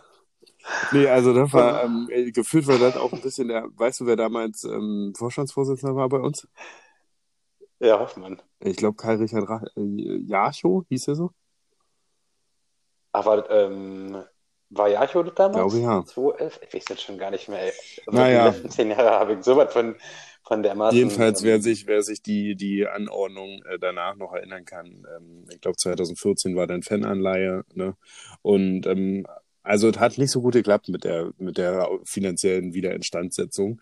Nee, 0.92 1.08
also 1.08 1.34
das 1.34 1.52
war, 1.54 1.84
ähm, 1.84 2.08
äh, 2.12 2.32
gefühlt 2.32 2.68
war 2.68 2.78
das 2.78 2.96
auch 2.96 3.12
ein 3.12 3.22
bisschen 3.22 3.48
der, 3.48 3.66
weißt 3.76 4.02
du, 4.02 4.06
wer 4.06 4.16
damals 4.16 4.64
ähm, 4.64 5.14
Vorstandsvorsitzender 5.18 5.96
war 5.96 6.10
bei 6.10 6.20
uns? 6.20 6.48
Ja, 7.80 8.00
Hoffmann. 8.00 8.42
Ich 8.60 8.78
glaube, 8.78 8.98
Kai-Richard 8.98 9.48
Ra 9.50 9.64
äh, 9.76 10.18
Jacho 10.26 10.86
hieß 10.90 11.08
er 11.08 11.16
so? 11.16 11.32
Aber 13.12 13.50
ähm, 13.50 14.24
war 14.70 14.88
Jacho 14.90 15.24
damals? 15.24 15.74
Glaube 15.74 15.80
ja. 15.80 16.06
2011? 16.06 16.60
Ich 16.62 16.74
weiß 16.74 16.86
jetzt 16.90 17.02
schon 17.02 17.18
gar 17.18 17.32
nicht 17.32 17.48
mehr. 17.50 17.64
Ey. 17.64 17.74
Also 18.06 18.20
Naja. 18.20 18.50
Die 18.50 18.56
letzten 18.56 18.70
zehn 18.70 18.92
Jahre 18.92 19.12
habe 19.12 19.34
ich 19.34 19.44
so 19.44 19.56
was 19.56 19.74
von, 19.74 19.96
von 20.50 20.64
dermaßen. 20.64 20.98
Jedenfalls, 20.98 21.42
ähm, 21.42 21.48
wer 21.48 21.62
sich, 21.62 21.88
wer 21.88 22.02
sich 22.04 22.22
die, 22.22 22.56
die 22.56 22.86
Anordnung 22.88 23.62
äh, 23.64 23.80
danach 23.80 24.16
noch 24.18 24.34
erinnern 24.34 24.66
kann, 24.66 25.08
ähm, 25.16 25.46
ich 25.50 25.62
glaube 25.62 25.78
2014 25.78 26.56
war 26.58 26.68
dann 26.68 26.84
Fananleihe, 26.84 27.64
ne? 27.74 27.96
Und 28.42 28.86
ähm, 28.88 29.26
also 29.64 29.90
es 29.90 30.00
hat 30.00 30.18
nicht 30.18 30.32
so 30.32 30.42
gut 30.42 30.54
geklappt 30.54 30.90
mit 30.90 31.04
der, 31.04 31.32
mit 31.38 31.58
der 31.58 31.88
finanziellen 32.04 32.74
Wiederinstandsetzung 32.74 33.80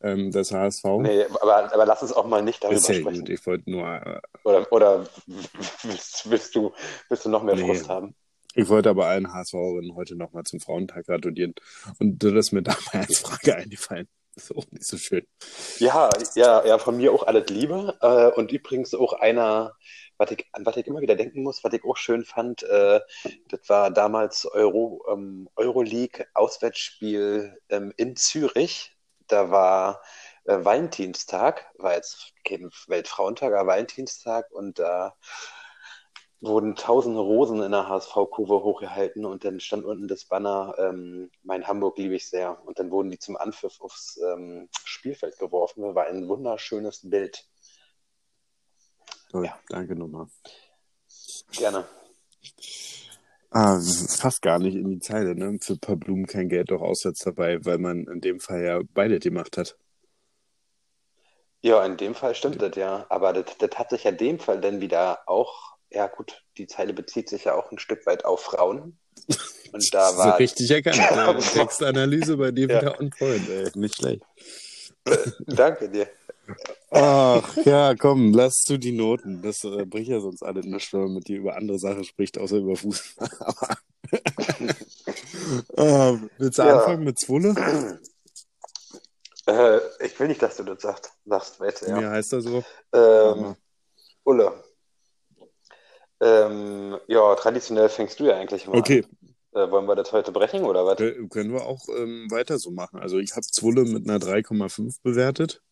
ähm, 0.00 0.30
des 0.30 0.50
HSV. 0.52 0.84
Nee, 1.00 1.24
aber, 1.40 1.72
aber 1.72 1.84
lass 1.86 2.00
uns 2.02 2.12
auch 2.12 2.26
mal 2.26 2.42
nicht 2.42 2.64
darüber 2.64 2.78
ja 2.80 2.94
sprechen. 2.94 3.20
gut, 3.20 3.28
ich 3.28 3.46
wollte 3.46 3.70
nur, 3.70 3.86
äh, 3.86 4.20
Oder, 4.44 4.72
oder 4.72 5.06
willst, 5.82 6.30
willst, 6.30 6.54
du, 6.54 6.72
willst 7.08 7.24
du 7.24 7.28
noch 7.28 7.42
mehr 7.42 7.54
Nee. 7.54 7.66
Frust 7.66 7.88
haben? 7.88 8.14
ich 8.54 8.68
wollte 8.70 8.88
aber 8.88 9.06
allen 9.06 9.30
HSVerinnen 9.32 9.94
heute 9.94 10.16
nochmal 10.16 10.44
zum 10.44 10.60
Frauentag 10.60 11.04
gratulieren. 11.04 11.54
Und 11.98 12.22
das 12.24 12.32
ist 12.32 12.52
mir 12.52 12.62
dabei 12.62 13.00
als 13.00 13.18
Frage 13.20 13.54
eingefallen. 13.56 14.08
Ist 14.36 14.54
auch 14.54 14.66
nicht 14.70 14.84
so 14.84 14.98
schön. 14.98 15.26
Ja, 15.78 16.10
ja, 16.34 16.64
ja, 16.66 16.78
von 16.78 16.98
mir 16.98 17.12
auch 17.12 17.26
alles 17.26 17.48
Liebe. 17.48 17.96
Äh, 18.02 18.38
und 18.38 18.52
übrigens 18.52 18.94
auch 18.94 19.14
einer, 19.14 19.74
was 20.18 20.30
ich, 20.30 20.46
an 20.52 20.66
was 20.66 20.76
ich 20.76 20.86
immer 20.86 21.00
wieder 21.00 21.16
denken 21.16 21.42
muss, 21.42 21.64
was 21.64 21.72
ich 21.72 21.82
auch 21.84 21.96
schön 21.96 22.22
fand, 22.24 22.62
äh, 22.62 23.00
das 23.48 23.60
war 23.68 23.90
damals 23.90 24.44
Euro, 24.44 25.02
ähm, 25.10 25.48
Euroleague-Auswärtsspiel 25.56 27.56
ähm, 27.70 27.94
in 27.96 28.14
Zürich. 28.14 28.94
Da 29.26 29.50
war 29.50 30.02
äh, 30.44 30.62
Valentinstag, 30.62 31.66
war 31.78 31.94
jetzt 31.94 32.34
kein 32.44 32.70
Weltfrauentag, 32.88 33.54
aber 33.54 33.72
Valentinstag 33.72 34.50
und 34.52 34.78
da 34.78 35.16
wurden 36.40 36.76
tausende 36.76 37.20
Rosen 37.20 37.62
in 37.62 37.72
der 37.72 37.88
HSV-Kurve 37.88 38.62
hochgehalten 38.62 39.24
und 39.24 39.44
dann 39.44 39.60
stand 39.60 39.84
unten 39.84 40.08
das 40.08 40.26
Banner, 40.26 40.74
ähm, 40.78 41.30
mein 41.42 41.66
Hamburg 41.66 41.98
liebe 41.98 42.14
ich 42.14 42.28
sehr. 42.28 42.64
Und 42.66 42.78
dann 42.78 42.90
wurden 42.90 43.10
die 43.10 43.18
zum 43.18 43.36
Anpfiff 43.36 43.80
aufs 43.80 44.18
ähm, 44.18 44.68
Spielfeld 44.84 45.38
geworfen. 45.38 45.82
Das 45.82 45.94
war 45.94 46.06
ein 46.06 46.28
wunderschönes 46.28 47.08
Bild. 47.08 47.46
Toll, 49.30 49.46
Ja. 49.46 49.58
danke 49.68 49.96
nochmal. 49.96 50.26
Gerne. 51.52 51.86
Ah, 53.50 53.80
fast 53.80 54.42
gar 54.42 54.58
nicht 54.58 54.76
in 54.76 54.88
die 54.90 54.98
Zeile, 55.00 55.34
ne? 55.34 55.58
Für 55.60 55.74
ein 55.74 55.80
paar 55.80 55.96
Blumen 55.96 56.26
kein 56.26 56.48
Geld 56.48 56.70
doch 56.70 56.82
auswärts 56.82 57.20
dabei, 57.20 57.64
weil 57.64 57.78
man 57.78 58.06
in 58.06 58.20
dem 58.20 58.40
Fall 58.40 58.62
ja 58.64 58.80
beide 58.94 59.18
gemacht 59.20 59.56
hat. 59.56 59.76
Ja, 61.62 61.84
in 61.84 61.96
dem 61.98 62.14
Fall 62.14 62.34
stimmt 62.34 62.62
das 62.62 62.76
ja. 62.76 63.06
Aber 63.10 63.32
das, 63.32 63.58
das 63.58 63.70
hat 63.78 63.90
sich 63.90 64.04
ja 64.04 64.10
in 64.10 64.16
dem 64.18 64.38
Fall 64.38 64.60
dann 64.60 64.80
wieder 64.80 65.20
auch, 65.28 65.75
ja 65.90 66.06
gut, 66.08 66.42
die 66.58 66.66
Zeile 66.66 66.92
bezieht 66.92 67.28
sich 67.28 67.44
ja 67.44 67.54
auch 67.54 67.70
ein 67.72 67.78
Stück 67.78 68.06
weit 68.06 68.24
auf 68.24 68.40
Frauen. 68.42 68.98
Und 69.72 69.88
da 69.94 70.10
So 70.12 70.18
war, 70.18 70.38
richtig 70.38 70.70
erkannt. 70.70 70.98
Äh, 71.10 71.40
Textanalyse 71.58 72.36
bei 72.36 72.50
dir 72.50 72.68
Ja. 72.68 72.80
wieder 72.80 73.00
on 73.00 73.10
point, 73.10 73.48
ey. 73.48 73.70
Nicht 73.74 73.96
schlecht. 73.96 74.22
danke 75.46 75.88
dir. 75.88 76.08
Ach, 76.90 77.56
ja, 77.64 77.94
komm, 77.96 78.32
lass 78.32 78.62
du 78.66 78.76
die 78.78 78.92
Noten. 78.92 79.42
Das 79.42 79.64
äh, 79.64 79.84
bringt 79.84 80.06
ja 80.08 80.20
sonst 80.20 80.42
alle 80.42 80.60
nicht, 80.60 80.92
wenn 80.92 81.00
man 81.00 81.14
mit 81.14 81.26
dir 81.28 81.38
über 81.38 81.56
andere 81.56 81.78
Sachen 81.78 82.04
spricht, 82.04 82.38
außer 82.38 82.56
über 82.58 82.76
Fußball. 82.76 83.28
Äh, 85.76 86.16
willst 86.38 86.58
du 86.58 86.62
Ja. 86.62 86.76
anfangen 86.78 87.04
mit 87.04 87.18
Zwolle? 87.18 87.54
Äh, 89.46 89.80
ich 90.04 90.18
will 90.18 90.28
nicht, 90.28 90.42
dass 90.42 90.56
du 90.56 90.64
das 90.64 90.82
sagst, 90.82 91.10
sagst 91.24 91.60
weiter, 91.60 91.88
ja. 91.88 91.96
Mir 92.00 92.10
heißt 92.10 92.32
er 92.32 92.40
so. 92.40 92.64
Ähm, 92.92 93.54
Ulle. 94.24 94.64
Ähm, 96.20 96.98
ja, 97.08 97.34
traditionell 97.36 97.88
fängst 97.88 98.20
du 98.20 98.24
ja 98.24 98.36
eigentlich 98.36 98.66
mal 98.66 98.78
Okay, 98.78 99.04
an. 99.54 99.62
Äh, 99.68 99.70
wollen 99.70 99.86
wir 99.86 99.96
das 99.96 100.12
heute 100.12 100.32
brechen 100.32 100.64
oder 100.64 100.84
was? 100.86 101.00
äh, 101.00 101.26
können 101.28 101.52
wir 101.52 101.64
auch 101.66 101.88
ähm, 101.96 102.26
weiter 102.30 102.58
so 102.58 102.70
machen. 102.70 102.98
Also 103.00 103.18
ich 103.18 103.32
habe 103.32 103.42
Zwolle 103.46 103.84
mit 103.84 104.08
einer 104.08 104.18
3,5 104.18 105.02
bewertet. 105.02 105.62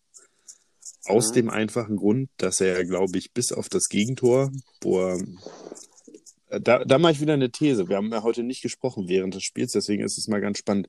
Aus 1.07 1.31
Mhm. 1.31 1.35
dem 1.35 1.51
einfachen 1.51 1.97
Grund, 1.97 2.31
dass 2.39 2.61
er, 2.61 2.85
glaube 2.85 3.19
ich, 3.19 3.33
bis 3.33 3.53
auf 3.53 3.69
das 3.69 3.89
Gegentor, 3.89 4.51
wo 4.83 5.01
er 5.01 5.19
Äh, 6.49 6.61
Da, 6.61 6.85
da 6.85 6.99
mache 6.99 7.13
ich 7.13 7.21
wieder 7.21 7.35
eine 7.35 7.51
These. 7.51 7.89
Wir 7.89 7.97
haben 7.97 8.11
ja 8.13 8.23
heute 8.23 8.43
nicht 8.43 8.63
gesprochen 8.63 9.09
während 9.09 9.35
des 9.35 9.43
Spiels, 9.45 9.73
deswegen 9.73 10.03
ist 10.05 10.19
es 10.19 10.29
mal 10.29 10.41
ganz 10.41 10.59
spannend, 10.59 10.89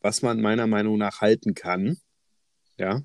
was 0.00 0.22
man 0.22 0.40
meiner 0.40 0.66
Meinung 0.66 0.98
nach 0.98 1.20
halten 1.20 1.54
kann. 1.54 1.98
Ja. 2.78 3.02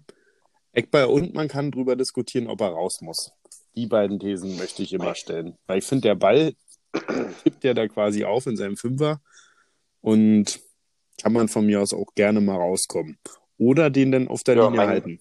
Eckball 0.73 1.05
und 1.05 1.33
man 1.33 1.47
kann 1.47 1.71
drüber 1.71 1.95
diskutieren, 1.95 2.47
ob 2.47 2.61
er 2.61 2.69
raus 2.69 3.01
muss. 3.01 3.31
Die 3.77 3.85
beiden 3.85 4.19
Thesen 4.19 4.57
möchte 4.57 4.81
ich 4.81 4.91
immer 4.91 5.13
stellen. 5.13 5.55
Weil 5.67 5.77
ich 5.77 5.85
finde, 5.85 6.07
der 6.09 6.15
Ball 6.15 6.53
tippt 7.43 7.63
ja 7.63 7.75
da 7.75 7.87
quasi 7.87 8.25
auf 8.25 8.47
in 8.47 8.57
seinem 8.57 8.75
Fünfer 8.75 9.21
und 10.01 10.59
kann 11.21 11.31
man 11.31 11.47
von 11.47 11.63
mir 11.65 11.79
aus 11.81 11.93
auch 11.93 12.13
gerne 12.15 12.41
mal 12.41 12.55
rauskommen. 12.57 13.19
Oder 13.59 13.91
den 13.91 14.11
dann 14.11 14.27
auf 14.27 14.43
der 14.43 14.55
Ja, 14.55 14.63
Linie 14.63 14.77
mein- 14.77 14.89
halten. 14.89 15.19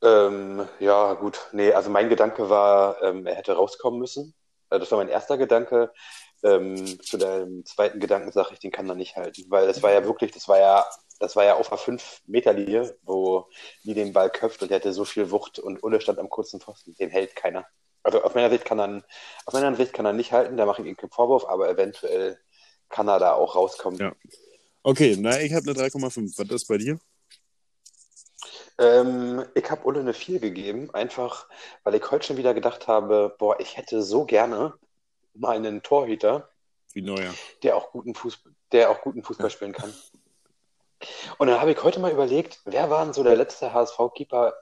Ähm, 0.00 0.66
ja, 0.80 1.12
gut. 1.14 1.38
Nee, 1.52 1.72
also 1.72 1.90
mein 1.90 2.08
Gedanke 2.08 2.48
war, 2.48 3.02
ähm, 3.02 3.26
er 3.26 3.34
hätte 3.34 3.52
rauskommen 3.52 3.98
müssen. 3.98 4.32
Äh, 4.70 4.78
das 4.78 4.90
war 4.90 4.98
mein 4.98 5.08
erster 5.08 5.36
Gedanke. 5.36 5.92
Ähm, 6.42 6.76
zu 7.02 7.18
deinem 7.18 7.64
zweiten 7.66 7.98
Gedanken 8.00 8.30
sage 8.32 8.50
ich, 8.52 8.60
den 8.60 8.70
kann 8.70 8.88
er 8.88 8.94
nicht 8.94 9.16
halten. 9.16 9.44
Weil 9.48 9.66
das 9.66 9.82
war 9.82 9.92
ja 9.92 10.04
wirklich, 10.04 10.30
das 10.30 10.46
war 10.48 10.58
ja, 10.58 10.86
das 11.18 11.36
war 11.36 11.44
ja 11.44 11.56
auf 11.56 11.72
einer 11.72 11.80
5-Meter-Linie, 11.80 12.96
wo 13.02 13.48
die 13.84 13.94
den 13.94 14.12
Ball 14.12 14.30
köpft 14.30 14.62
und 14.62 14.70
der 14.70 14.78
hatte 14.78 14.92
so 14.92 15.04
viel 15.04 15.30
Wucht 15.30 15.58
und 15.58 15.82
Ulle 15.82 16.00
stand 16.00 16.18
am 16.18 16.28
kurzen 16.28 16.60
Pfosten. 16.60 16.94
Den 16.96 17.10
hält 17.10 17.34
keiner. 17.36 17.66
Also 18.02 18.22
auf 18.22 18.34
meiner 18.34 18.50
Sicht 18.50 18.64
kann 18.64 18.78
er, 18.78 19.04
auf 19.44 19.54
meiner 19.54 19.74
Sicht 19.74 19.92
kann 19.92 20.06
er 20.06 20.12
nicht 20.12 20.32
halten, 20.32 20.56
da 20.56 20.66
mache 20.66 20.82
ich 20.82 20.88
ihm 20.88 20.96
keinen 20.96 21.10
Vorwurf, 21.10 21.44
aber 21.46 21.68
eventuell 21.68 22.38
kann 22.88 23.08
er 23.08 23.18
da 23.18 23.34
auch 23.34 23.54
rauskommen. 23.54 23.98
Ja. 23.98 24.14
Okay, 24.82 25.16
na, 25.18 25.40
ich 25.40 25.52
habe 25.52 25.70
eine 25.70 25.78
3,5. 25.78 26.38
Was 26.38 26.48
ist 26.50 26.68
bei 26.68 26.78
dir? 26.78 26.98
Ähm, 28.78 29.44
ich 29.54 29.68
habe 29.70 29.84
Ulle 29.84 30.00
eine 30.00 30.14
4 30.14 30.38
gegeben, 30.38 30.94
einfach 30.94 31.48
weil 31.82 31.96
ich 31.96 32.10
heute 32.10 32.26
schon 32.26 32.36
wieder 32.36 32.54
gedacht 32.54 32.86
habe, 32.86 33.34
boah, 33.38 33.58
ich 33.60 33.76
hätte 33.76 34.02
so 34.02 34.24
gerne 34.24 34.74
mal 35.34 35.56
einen 35.56 35.82
Torhüter, 35.82 36.48
Wie 36.92 37.02
neuer. 37.02 37.34
der 37.62 37.76
auch 37.76 37.90
guten 37.90 38.14
Fußball, 38.14 38.52
der 38.72 38.90
auch 38.90 39.00
guten 39.00 39.22
Fußball 39.22 39.50
spielen 39.50 39.72
kann. 39.72 39.92
Und 41.38 41.48
dann 41.48 41.60
habe 41.60 41.72
ich 41.72 41.82
heute 41.82 42.00
mal 42.00 42.12
überlegt, 42.12 42.60
wer 42.64 42.90
war 42.90 43.04
denn 43.04 43.14
so 43.14 43.22
der 43.22 43.36
letzte 43.36 43.72
HSV-Keeper, 43.72 44.54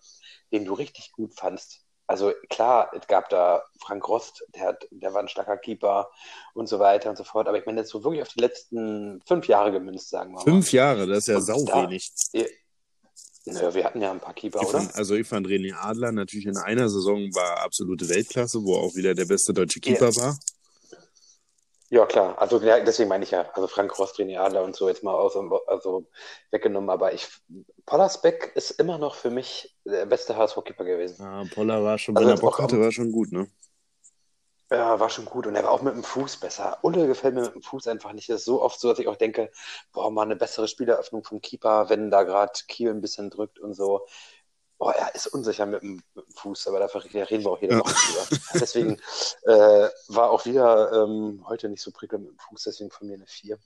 den 0.53 0.65
du 0.65 0.75
richtig 0.75 1.13
gut 1.13 1.35
fandst? 1.35 1.81
Also 2.09 2.33
klar, 2.51 2.91
es 2.99 3.07
gab 3.09 3.29
da 3.31 3.65
Frank 3.81 4.07
Rost, 4.09 4.45
der, 4.55 4.63
hat, 4.69 4.87
der 4.93 5.13
war 5.13 5.23
ein 5.23 5.29
starker 5.29 5.57
Keeper 5.59 6.09
und 6.55 6.69
so 6.69 6.79
weiter 6.79 7.11
und 7.11 7.17
so 7.17 7.25
fort. 7.25 7.49
Aber 7.49 7.59
ich 7.59 7.67
meine 7.67 7.81
jetzt 7.81 7.91
so 7.91 8.05
wirklich 8.05 8.23
auf 8.23 8.29
die 8.29 8.41
letzten 8.41 9.21
fünf 9.27 9.49
Jahre 9.49 9.73
gemünzt, 9.73 10.11
sagen 10.11 10.31
wir 10.31 10.37
mal. 10.37 10.45
Fünf 10.45 10.71
Jahre, 10.73 11.07
das 11.07 11.19
ist 11.19 11.29
ja 11.29 11.37
Und 11.37 11.43
sau 11.43 11.65
da- 11.65 11.83
wenig. 11.83 12.13
Naja, 13.49 13.73
wir 13.75 13.85
hatten 13.85 14.03
ja 14.03 14.11
ein 14.11 14.19
paar 14.21 14.35
Keeper, 14.35 14.61
Ich 14.61 14.69
oder? 14.69 14.81
fand, 14.81 14.95
also 14.97 15.15
ich 15.15 15.27
fand 15.27 15.47
René 15.47 15.73
Adler 15.75 16.11
natürlich 16.11 16.47
in 16.47 16.57
einer 16.57 16.89
Saison 16.89 17.33
war 17.33 17.61
absolute 17.61 18.09
Weltklasse, 18.09 18.61
wo 18.65 18.75
auch 18.77 18.95
wieder 18.97 19.15
der 19.15 19.25
beste 19.25 19.53
deutsche 19.53 19.79
Keeper 19.79 20.15
war. 20.17 20.37
Ja, 21.89 22.05
klar. 22.05 22.37
Also 22.41 22.61
ja, 22.61 22.81
deswegen 22.81 23.09
meine 23.09 23.25
ich 23.25 23.31
ja, 23.31 23.49
also 23.53 23.69
Frank 23.69 23.97
Rost, 23.99 24.19
René 24.19 24.39
Adler 24.39 24.65
und 24.65 24.75
so 24.75 24.89
jetzt 24.89 25.05
mal 25.05 25.15
aus, 25.15 25.37
also 25.67 26.07
weggenommen. 26.51 26.91
Aber 26.91 27.13
ich, 27.13 27.29
Pollersbeck 27.85 28.53
ist 28.57 28.73
immer 28.73 28.99
noch 28.99 29.15
für 29.15 29.31
mich 29.31 29.77
der 29.85 30.07
beste 30.07 30.37
HSV-Keeper 30.37 30.85
gewesen. 30.85 31.25
Ja, 31.25 31.45
Poller 31.45 31.83
war 31.85 31.99
schon, 31.99 32.17
Also 32.17 32.29
wenn 32.29 32.37
er 32.37 32.41
Bock 32.41 32.59
hatte, 32.59 32.81
war 32.81 32.91
schon 32.93 33.13
gut, 33.13 33.31
ne? 33.33 33.49
Ja, 34.69 34.99
war 34.99 35.11
schon 35.11 35.27
gut. 35.27 35.47
Und 35.47 35.55
er 35.55 35.63
war 35.63 35.71
auch 35.71 35.83
mit 35.83 35.95
dem 35.95 36.03
Fuß 36.03 36.39
besser. 36.39 36.79
Ulle 36.83 37.07
gefällt 37.07 37.35
mir 37.37 37.43
mit 37.43 37.55
dem 37.55 37.63
Fuß 37.63 37.87
einfach 37.87 38.13
nicht. 38.13 38.29
Das 38.29 38.41
ist 38.41 38.47
so 38.47 38.61
oft 38.63 38.81
so, 38.81 38.89
dass 38.89 38.99
ich 38.99 39.07
auch 39.07 39.17
denke, 39.17 39.53
boah, 39.93 40.11
mal 40.11 40.23
eine 40.23 40.35
bessere 40.35 40.67
Spieleröffnung 40.67 41.23
vom 41.23 41.41
Keeper, 41.41 41.89
wenn 41.89 42.11
da 42.11 42.25
gerade 42.25 42.53
Kiel 42.67 42.91
ein 42.91 43.01
bisschen 43.01 43.31
drückt 43.31 43.61
und 43.61 43.75
so. 43.75 44.07
Boah, 44.79 44.93
er 44.93 45.15
ist 45.15 45.29
unsicher 45.29 45.65
mit 45.65 45.83
dem, 45.83 46.03
mit 46.15 46.27
dem 46.27 46.35
Fuß, 46.35 46.69
aber 46.69 46.81
dafür 46.81 47.03
reden 47.05 47.45
wir 47.45 47.51
auch 47.51 47.61
jede. 47.61 47.79
Woche 47.79 47.95
drüber. 47.95 48.41
Deswegen 48.55 49.01
äh, 49.45 49.89
war 50.09 50.31
auch 50.31 50.45
wieder 50.45 50.93
ähm, 50.93 51.45
heute 51.49 51.69
nicht 51.69 51.83
so 51.83 51.91
prickelnd 51.91 52.25
mit 52.25 52.33
dem 52.33 52.39
Fuß, 52.39 52.65
deswegen 52.65 52.91
von 52.91 53.07
mir 53.07 53.15
eine 53.15 53.27
4. 53.27 53.59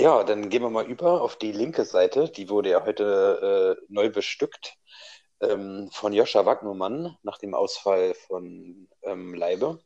Ja, 0.00 0.22
dann 0.22 0.48
gehen 0.48 0.62
wir 0.62 0.70
mal 0.70 0.86
über 0.86 1.20
auf 1.20 1.36
die 1.36 1.52
linke 1.52 1.84
Seite. 1.84 2.30
Die 2.30 2.48
wurde 2.48 2.70
ja 2.70 2.86
heute 2.86 3.76
äh, 3.78 3.84
neu 3.88 4.10
bestückt 4.10 4.78
ähm, 5.40 5.90
von 5.92 6.12
Joscha 6.12 6.46
Wagnermann 6.46 7.16
nach 7.22 7.38
dem 7.38 7.54
Ausfall 7.54 8.14
von 8.14 8.88
ähm, 9.02 9.34
Leibe, 9.34 9.80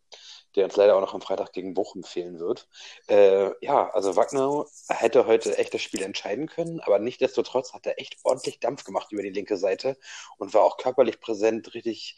der 0.57 0.65
uns 0.65 0.77
leider 0.77 0.97
auch 0.97 1.01
noch 1.01 1.15
am 1.15 1.21
Freitag 1.21 1.53
gegen 1.53 1.75
Bochum 1.75 2.05
fehlen 2.05 2.39
wird. 2.39 2.69
Äh, 3.09 3.51
ja, 3.65 3.91
also 3.91 4.17
Wagner 4.17 4.67
hätte 4.89 5.27
heute 5.27 5.57
echt 5.59 5.75
das 5.75 5.83
Spiel 5.83 6.03
entscheiden 6.03 6.47
können, 6.47 6.81
aber 6.81 6.99
nichtsdestotrotz 6.99 7.73
hat 7.73 7.87
er 7.87 8.01
echt 8.01 8.17
ordentlich 8.25 8.61
Dampf 8.61 8.85
gemacht 8.85 9.13
über 9.13 9.23
die 9.23 9.31
linke 9.31 9.57
Seite 9.57 9.97
und 10.39 10.55
war 10.55 10.63
auch 10.63 10.77
körperlich 10.77 11.21
präsent, 11.21 11.75
richtig, 11.75 12.17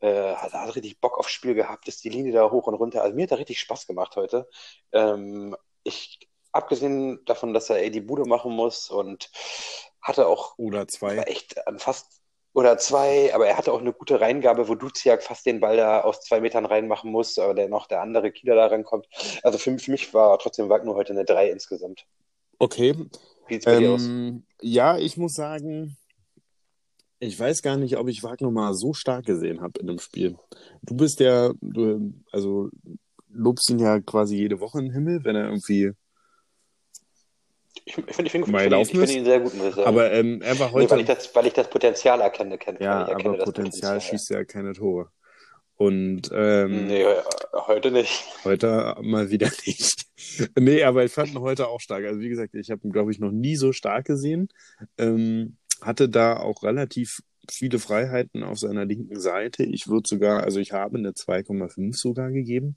äh, 0.00 0.34
hat, 0.34 0.52
hat 0.52 0.76
richtig 0.76 1.00
Bock 1.00 1.18
aufs 1.18 1.30
Spiel 1.30 1.54
gehabt, 1.54 1.88
ist 1.88 2.04
die 2.04 2.10
Linie 2.10 2.32
da 2.32 2.50
hoch 2.50 2.66
und 2.66 2.74
runter. 2.74 3.02
Also 3.02 3.14
mir 3.14 3.24
hat 3.24 3.32
er 3.32 3.38
richtig 3.38 3.60
Spaß 3.60 3.86
gemacht 3.86 4.16
heute. 4.16 4.48
Ähm, 4.92 5.56
ich, 5.82 6.28
abgesehen 6.52 7.24
davon, 7.24 7.54
dass 7.54 7.70
er 7.70 7.78
ey, 7.78 7.90
die 7.90 8.00
Bude 8.00 8.24
machen 8.24 8.52
muss 8.52 8.90
und 8.90 9.30
hatte 10.02 10.26
auch 10.26 10.54
Oder 10.58 10.88
zwei. 10.88 11.16
war 11.16 11.28
echt 11.28 11.66
an 11.66 11.78
fast, 11.78 12.19
oder 12.52 12.78
zwei, 12.78 13.32
aber 13.34 13.46
er 13.46 13.56
hatte 13.56 13.72
auch 13.72 13.80
eine 13.80 13.92
gute 13.92 14.20
Reingabe, 14.20 14.68
wo 14.68 14.74
Duziak 14.74 15.22
fast 15.22 15.46
den 15.46 15.60
Ball 15.60 15.76
da 15.76 16.00
aus 16.00 16.20
zwei 16.20 16.40
Metern 16.40 16.66
reinmachen 16.66 17.10
muss, 17.10 17.38
aber 17.38 17.54
der 17.54 17.68
noch 17.68 17.86
der 17.86 18.02
andere 18.02 18.32
Kieler 18.32 18.56
da 18.56 18.66
rankommt. 18.66 19.06
Also 19.42 19.58
für, 19.58 19.78
für 19.78 19.90
mich 19.90 20.12
war 20.14 20.38
trotzdem 20.38 20.68
Wagner 20.68 20.94
heute 20.94 21.12
eine 21.12 21.24
drei 21.24 21.50
insgesamt. 21.50 22.06
Okay. 22.58 22.94
Wie 23.46 23.54
sieht's 23.54 23.64
bei 23.64 23.74
ähm, 23.74 23.80
dir 23.80 23.90
aus? 23.92 24.08
Ja, 24.62 24.98
ich 24.98 25.16
muss 25.16 25.34
sagen, 25.34 25.96
ich 27.20 27.38
weiß 27.38 27.62
gar 27.62 27.76
nicht, 27.76 27.96
ob 27.98 28.08
ich 28.08 28.22
Wagner 28.22 28.50
mal 28.50 28.74
so 28.74 28.94
stark 28.94 29.26
gesehen 29.26 29.60
habe 29.60 29.78
in 29.80 29.86
dem 29.86 29.98
Spiel. 29.98 30.36
Du 30.82 30.96
bist 30.96 31.20
ja, 31.20 31.52
du, 31.60 32.12
also 32.32 32.70
lobst 33.28 33.70
ihn 33.70 33.78
ja 33.78 34.00
quasi 34.00 34.36
jede 34.36 34.58
Woche 34.58 34.80
im 34.80 34.90
Himmel, 34.90 35.24
wenn 35.24 35.36
er 35.36 35.44
irgendwie 35.44 35.92
ich, 37.90 37.98
ich 38.08 38.14
finde 38.14 38.26
ich 38.26 38.32
find, 38.32 38.72
ich 38.72 38.90
find, 38.90 39.10
ihn 39.10 39.24
sehr 39.24 39.40
gut, 39.40 39.54
muss 39.54 39.68
ich 39.68 39.74
sagen. 39.74 39.88
Aber 39.88 40.12
ähm, 40.12 40.40
er 40.42 40.58
war 40.58 40.72
heute. 40.72 40.84
Nee, 40.84 40.90
weil, 40.90 41.00
ich 41.00 41.06
das, 41.06 41.34
weil 41.34 41.46
ich 41.46 41.52
das 41.52 41.68
Potenzial 41.68 42.20
erkenne. 42.20 42.58
Kenn, 42.58 42.76
ja, 42.80 43.06
aber 43.06 43.14
Potenzial, 43.14 43.44
Potenzial 43.44 44.00
schießt 44.00 44.30
ja 44.30 44.44
keine 44.44 44.72
Tore. 44.72 45.08
Und 45.76 46.30
ähm, 46.34 46.88
nee, 46.88 47.04
heute 47.54 47.90
nicht. 47.90 48.24
Heute 48.44 48.96
mal 49.00 49.30
wieder 49.30 49.50
nicht. 49.66 50.06
nee, 50.58 50.82
aber 50.84 51.04
ich 51.04 51.12
fand 51.12 51.30
ihn 51.30 51.40
heute 51.40 51.68
auch 51.68 51.80
stark. 51.80 52.04
Also 52.04 52.20
wie 52.20 52.28
gesagt, 52.28 52.54
ich 52.54 52.70
habe 52.70 52.82
ihn, 52.84 52.92
glaube 52.92 53.10
ich, 53.12 53.18
noch 53.18 53.32
nie 53.32 53.56
so 53.56 53.72
stark 53.72 54.06
gesehen. 54.06 54.48
Ähm, 54.98 55.56
hatte 55.80 56.08
da 56.08 56.36
auch 56.36 56.62
relativ 56.62 57.20
viele 57.50 57.78
Freiheiten 57.78 58.42
auf 58.44 58.58
seiner 58.58 58.84
linken 58.84 59.18
Seite. 59.18 59.64
Ich 59.64 59.88
würde 59.88 60.06
sogar, 60.06 60.42
also 60.42 60.60
ich 60.60 60.72
habe 60.72 60.98
eine 60.98 61.12
2,5 61.12 61.96
sogar 61.96 62.30
gegeben. 62.30 62.76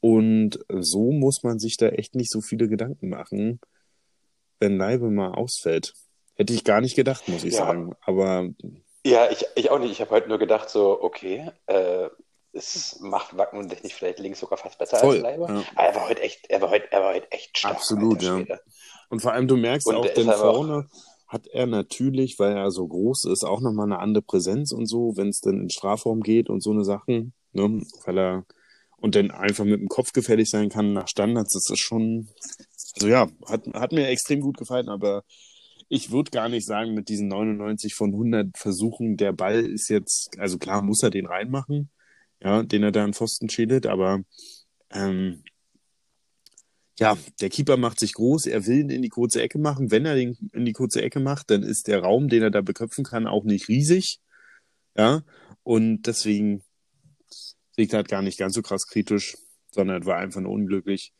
Und 0.00 0.58
so 0.68 1.12
muss 1.12 1.44
man 1.44 1.60
sich 1.60 1.76
da 1.76 1.90
echt 1.90 2.16
nicht 2.16 2.32
so 2.32 2.40
viele 2.40 2.68
Gedanken 2.68 3.08
machen, 3.08 3.60
wenn 4.62 4.78
Leibe 4.78 5.10
mal 5.10 5.32
ausfällt. 5.32 5.92
Hätte 6.34 6.54
ich 6.54 6.64
gar 6.64 6.80
nicht 6.80 6.96
gedacht, 6.96 7.28
muss 7.28 7.44
ich 7.44 7.54
ja. 7.54 7.66
sagen. 7.66 7.94
Aber. 8.00 8.48
Ja, 9.04 9.30
ich, 9.30 9.44
ich 9.56 9.70
auch 9.70 9.80
nicht. 9.80 9.90
Ich 9.90 10.00
habe 10.00 10.12
heute 10.12 10.28
nur 10.28 10.38
gedacht, 10.38 10.70
so, 10.70 11.02
okay, 11.02 11.50
äh, 11.66 12.08
es 12.52 13.00
macht 13.00 13.36
Wacken 13.36 13.58
und 13.58 13.82
nicht 13.82 13.94
vielleicht 13.94 14.20
links 14.20 14.38
sogar 14.38 14.58
fast 14.58 14.78
besser 14.78 14.98
Voll, 14.98 15.16
als 15.16 15.22
Leibe. 15.22 15.46
Ja. 15.48 15.64
Aber 15.74 15.88
er 15.88 15.94
war 15.96 16.08
heute 16.08 16.22
echt, 16.22 16.48
er 16.48 16.62
war 16.62 16.70
heute, 16.70 16.90
er 16.92 17.00
war 17.00 17.14
heute 17.14 17.30
echt 17.32 17.58
stark. 17.58 17.74
Absolut, 17.74 18.22
ja. 18.22 18.40
Und 19.10 19.20
vor 19.20 19.32
allem, 19.32 19.48
du 19.48 19.56
merkst 19.56 19.86
und 19.88 19.96
auch, 19.96 20.06
denn 20.06 20.30
vorne 20.30 20.88
hat 21.26 21.46
er 21.48 21.66
natürlich, 21.66 22.38
weil 22.38 22.56
er 22.56 22.70
so 22.70 22.86
groß 22.86 23.24
ist, 23.24 23.42
auch 23.42 23.60
nochmal 23.60 23.86
eine 23.86 23.98
andere 23.98 24.22
Präsenz 24.22 24.72
und 24.72 24.86
so, 24.86 25.16
wenn 25.16 25.28
es 25.28 25.40
dann 25.40 25.62
in 25.62 25.70
Strafraum 25.70 26.20
geht 26.20 26.48
und 26.48 26.62
so 26.62 26.70
eine 26.70 26.84
Sachen, 26.84 27.34
ne? 27.52 27.82
Weil 28.04 28.18
er 28.18 28.46
und 28.98 29.16
dann 29.16 29.32
einfach 29.32 29.64
mit 29.64 29.80
dem 29.80 29.88
Kopf 29.88 30.12
gefällig 30.12 30.48
sein 30.48 30.68
kann 30.68 30.92
nach 30.92 31.08
Standards, 31.08 31.54
das 31.54 31.68
ist 31.68 31.80
schon 31.80 32.28
also 32.94 33.08
ja, 33.08 33.28
hat, 33.46 33.66
hat 33.74 33.92
mir 33.92 34.08
extrem 34.08 34.40
gut 34.40 34.58
gefallen, 34.58 34.88
aber 34.88 35.24
ich 35.88 36.10
würde 36.10 36.30
gar 36.30 36.48
nicht 36.48 36.66
sagen, 36.66 36.94
mit 36.94 37.08
diesen 37.08 37.28
99 37.28 37.94
von 37.94 38.12
100 38.12 38.56
Versuchen, 38.56 39.16
der 39.16 39.32
Ball 39.32 39.60
ist 39.64 39.88
jetzt, 39.88 40.38
also 40.38 40.58
klar 40.58 40.82
muss 40.82 41.02
er 41.02 41.10
den 41.10 41.26
reinmachen, 41.26 41.90
ja, 42.42 42.62
den 42.62 42.82
er 42.82 42.92
da 42.92 43.04
an 43.04 43.14
Pfosten 43.14 43.48
schädelt, 43.48 43.86
aber 43.86 44.22
ähm, 44.90 45.42
ja, 46.98 47.16
der 47.40 47.50
Keeper 47.50 47.76
macht 47.76 48.00
sich 48.00 48.14
groß, 48.14 48.46
er 48.46 48.66
will 48.66 48.80
ihn 48.80 48.90
in 48.90 49.02
die 49.02 49.08
kurze 49.08 49.42
Ecke 49.42 49.58
machen. 49.58 49.90
Wenn 49.90 50.06
er 50.06 50.14
den 50.14 50.36
in 50.52 50.64
die 50.64 50.72
kurze 50.72 51.02
Ecke 51.02 51.20
macht, 51.20 51.50
dann 51.50 51.62
ist 51.62 51.88
der 51.88 52.00
Raum, 52.00 52.28
den 52.28 52.42
er 52.42 52.50
da 52.50 52.60
beköpfen 52.60 53.04
kann, 53.04 53.26
auch 53.26 53.44
nicht 53.44 53.68
riesig. 53.68 54.20
Ja, 54.96 55.22
und 55.62 56.02
deswegen 56.02 56.62
liegt 57.76 57.94
halt 57.94 58.08
gar 58.08 58.22
nicht 58.22 58.38
ganz 58.38 58.54
so 58.54 58.62
krass 58.62 58.86
kritisch, 58.86 59.36
sondern 59.70 60.04
war 60.04 60.18
einfach 60.18 60.40
nur 60.40 60.52
unglücklich. 60.52 61.12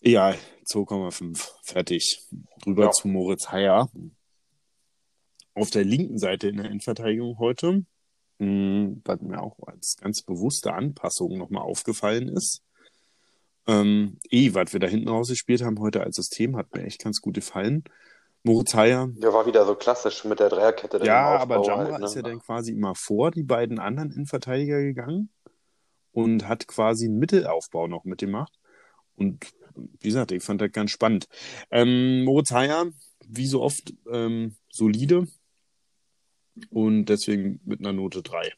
Ja, 0.00 0.34
2,5. 0.70 1.50
Fertig. 1.64 2.22
Drüber 2.62 2.84
ja. 2.84 2.90
zu 2.92 3.08
Moritz 3.08 3.50
Heyer. 3.50 3.88
Auf 5.54 5.70
der 5.70 5.84
linken 5.84 6.18
Seite 6.18 6.48
in 6.48 6.58
der 6.58 6.66
Endverteidigung 6.66 7.38
heute, 7.38 7.84
hm, 8.38 9.02
was 9.04 9.20
mir 9.20 9.42
auch 9.42 9.56
als 9.66 9.96
ganz 10.00 10.22
bewusste 10.22 10.72
Anpassung 10.72 11.36
nochmal 11.36 11.62
aufgefallen 11.62 12.28
ist. 12.28 12.62
Ähm, 13.66 14.18
eh, 14.30 14.54
was 14.54 14.72
wir 14.72 14.80
da 14.80 14.86
hinten 14.86 15.08
rausgespielt 15.08 15.62
haben 15.62 15.80
heute 15.80 16.02
als 16.02 16.16
System, 16.16 16.56
hat 16.56 16.74
mir 16.74 16.84
echt 16.84 17.02
ganz 17.02 17.20
gut 17.20 17.34
gefallen. 17.34 17.82
Moritz 18.44 18.74
Heyer. 18.74 19.08
Der 19.10 19.32
war 19.32 19.46
wieder 19.46 19.66
so 19.66 19.74
klassisch 19.74 20.24
mit 20.24 20.38
der 20.38 20.48
Dreierkette. 20.48 21.04
Ja, 21.04 21.38
aber 21.38 21.62
Jamra 21.64 21.90
halt, 21.90 21.98
ne? 21.98 22.06
ist 22.06 22.14
ja 22.14 22.22
dann 22.22 22.38
quasi 22.38 22.72
immer 22.72 22.94
vor 22.94 23.32
die 23.32 23.42
beiden 23.42 23.80
anderen 23.80 24.12
Innenverteidiger 24.12 24.80
gegangen 24.80 25.30
und 26.12 26.46
hat 26.46 26.68
quasi 26.68 27.06
einen 27.06 27.18
Mittelaufbau 27.18 27.88
noch 27.88 28.04
mitgemacht. 28.04 28.52
Und 29.16 29.52
wie 30.00 30.08
gesagt, 30.08 30.32
ich 30.32 30.42
fand 30.42 30.60
das 30.60 30.72
ganz 30.72 30.90
spannend. 30.90 31.28
Ähm, 31.70 32.24
Moritz 32.24 32.50
Heyer, 32.50 32.86
wie 33.26 33.46
so 33.46 33.62
oft, 33.62 33.92
ähm, 34.10 34.56
solide 34.70 35.26
und 36.70 37.06
deswegen 37.06 37.60
mit 37.64 37.80
einer 37.80 37.92
Note 37.92 38.22
3. 38.22 38.52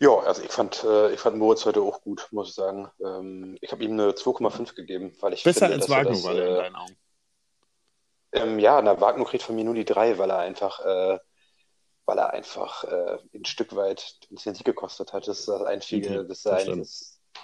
Ja, 0.00 0.16
also 0.16 0.42
ich 0.42 0.50
fand, 0.50 0.84
äh, 0.84 1.12
ich 1.12 1.20
fand 1.20 1.36
Moritz 1.36 1.64
heute 1.64 1.80
auch 1.80 2.02
gut, 2.02 2.28
muss 2.30 2.50
ich 2.50 2.54
sagen. 2.54 2.88
Ähm, 3.04 3.58
ich 3.60 3.72
habe 3.72 3.82
ihm 3.82 3.92
eine 3.92 4.12
2,5 4.12 4.74
gegeben, 4.74 5.12
weil 5.20 5.32
ich 5.32 5.42
Besser 5.42 5.68
finde, 5.68 5.76
als 5.76 5.88
Wagner 5.88 6.22
war 6.22 6.34
er 6.34 6.46
in 6.46 6.52
äh, 6.52 6.56
deinen 6.56 6.76
Augen. 6.76 6.96
Ähm, 8.32 8.58
ja, 8.58 8.80
na, 8.80 9.00
Wagner 9.00 9.24
kriegt 9.24 9.42
von 9.42 9.56
mir 9.56 9.64
nur 9.64 9.74
die 9.74 9.84
3, 9.84 10.18
weil 10.18 10.30
er 10.30 10.38
einfach, 10.38 10.84
äh, 10.84 11.18
weil 12.04 12.18
er 12.18 12.32
einfach 12.32 12.84
äh, 12.84 13.18
ein 13.34 13.44
Stück 13.44 13.74
weit 13.74 14.18
uns 14.30 14.44
den 14.44 14.54
Sieg 14.54 14.66
gekostet 14.66 15.12
hat. 15.12 15.26
Das 15.26 15.40
ist 15.40 15.48
das 15.48 15.62
Einzige, 15.62 16.20
okay, 16.20 16.28
das, 16.28 16.38
ist 16.38 16.46
ein, 16.46 16.86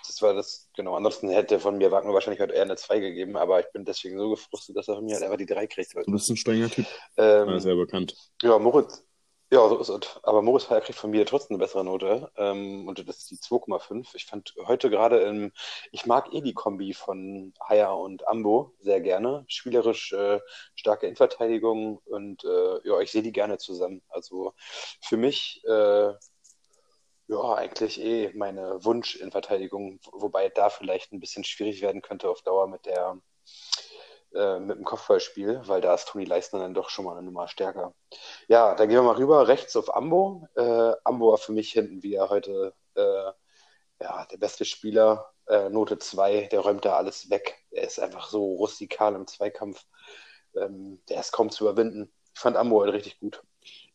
das, 0.07 0.22
war 0.22 0.35
das, 0.35 0.68
genau. 0.76 0.94
Ansonsten 0.94 1.28
hätte 1.28 1.61
von 1.61 1.78
mir 1.78 1.90
Wagner 1.90 2.14
wahrscheinlich 2.14 2.40
heute 2.40 2.54
eher 2.54 2.62
eine 2.62 2.76
2 2.76 3.00
gegeben, 3.00 3.37
aber 3.37 3.61
ich 3.61 3.70
bin 3.72 3.85
deswegen 3.85 4.18
so 4.18 4.30
gefrustet, 4.30 4.76
dass 4.76 4.88
er 4.88 4.96
von 4.96 5.04
mir 5.04 5.14
halt 5.14 5.24
einfach 5.24 5.37
die 5.37 5.46
3 5.46 5.66
kriegt. 5.66 5.94
Du 5.94 6.12
bist 6.12 6.30
ein 6.30 6.37
strenger 6.37 6.70
Typ. 6.70 6.87
Ähm, 7.16 7.48
ja, 7.48 7.61
sehr 7.61 7.76
bekannt. 7.76 8.14
Ja, 8.42 8.59
Moritz, 8.59 9.04
ja, 9.54 9.68
so 9.68 9.78
ist 9.78 9.88
es. 9.88 10.18
Aber 10.24 10.42
Moritz 10.42 10.64
Feier 10.64 10.80
kriegt 10.80 10.98
von 10.98 11.11
mir 11.11 11.24
trotzdem 11.26 11.54
eine 11.54 11.64
bessere 11.64 11.85
Note. 11.85 12.28
Ähm, 12.37 12.88
und 12.88 12.98
das 12.98 13.18
ist 13.18 13.30
die 13.30 13.37
2,5. 13.37 14.14
Ich 14.14 14.26
fand 14.26 14.52
heute 14.66 14.90
gerade, 14.90 15.20
im, 15.20 15.52
ich 15.92 16.07
mag 16.07 16.33
eh 16.35 16.40
die 16.40 16.54
Kombi 16.54 16.92
von 16.92 17.54
Haya 17.61 17.92
und 17.92 18.26
Ambo 18.26 18.74
sehr 18.80 19.00
gerne. 19.00 19.44
Spielerisch 19.46 20.12
äh, 20.12 20.40
starke 20.74 21.07
Innenverteidigung 21.07 21.98
und 22.04 22.42
äh, 22.44 22.88
ja, 22.88 22.98
ich 23.00 23.12
sehe 23.12 23.22
die 23.22 23.30
gerne 23.33 23.59
zusammen. 23.59 24.02
Also 24.09 24.54
für 25.00 25.16
mich 25.16 25.62
äh, 25.66 26.14
ja, 27.35 27.55
eigentlich 27.55 28.01
eh 28.01 28.33
meine 28.35 28.85
Wunsch 28.85 29.16
in 29.16 29.31
Verteidigung, 29.31 30.01
wobei 30.12 30.49
da 30.49 30.70
vielleicht 30.70 31.12
ein 31.12 31.20
bisschen 31.20 31.44
schwierig 31.44 31.83
werden 31.83 32.03
könnte 32.03 32.29
auf 32.29 32.42
Dauer 32.42 32.68
mit 32.68 32.87
der 32.87 33.18
äh, 34.35 34.59
mit 34.59 34.77
dem 34.77 34.85
Kopfballspiel, 34.85 35.62
weil 35.66 35.81
da 35.81 35.94
ist 35.94 36.09
Toni 36.09 36.25
Leistner 36.25 36.61
dann 36.61 36.75
doch 36.75 36.90
schon 36.90 37.05
mal 37.05 37.12
eine 37.12 37.23
Nummer 37.23 37.49
stärker. 37.49 37.94
Ja, 38.49 38.75
dann 38.75 38.88
gehen 38.88 38.99
wir 38.99 39.03
mal 39.03 39.16
rüber 39.16 39.49
rechts 39.49 39.77
auf 39.77 39.94
Ambo. 39.94 40.49
Äh, 40.57 40.92
Ambo 41.05 41.31
war 41.31 41.38
für 41.38 41.53
mich 41.53 41.73
hinten 41.73 42.03
wieder 42.03 42.31
heute 42.31 42.75
äh, 42.94 43.33
ja, 44.01 44.27
der 44.27 44.37
beste 44.38 44.64
Spieler. 44.64 45.31
Äh, 45.47 45.68
Note 45.70 45.99
2, 45.99 46.49
der 46.51 46.61
räumt 46.61 46.85
da 46.85 46.97
alles 46.97 47.31
weg. 47.31 47.59
Er 47.70 47.85
ist 47.85 48.01
einfach 48.01 48.29
so 48.29 48.55
rustikal 48.55 49.14
im 49.14 49.27
Zweikampf. 49.27 49.85
Ähm, 50.57 51.03
der 51.09 51.20
ist 51.20 51.33
kaum 51.33 51.51
zu 51.51 51.64
überwinden. 51.64 52.12
Ich 52.35 52.40
fand 52.40 52.57
Ambo 52.57 52.81
heute 52.81 52.92
richtig 52.94 53.20
gut. 53.20 53.42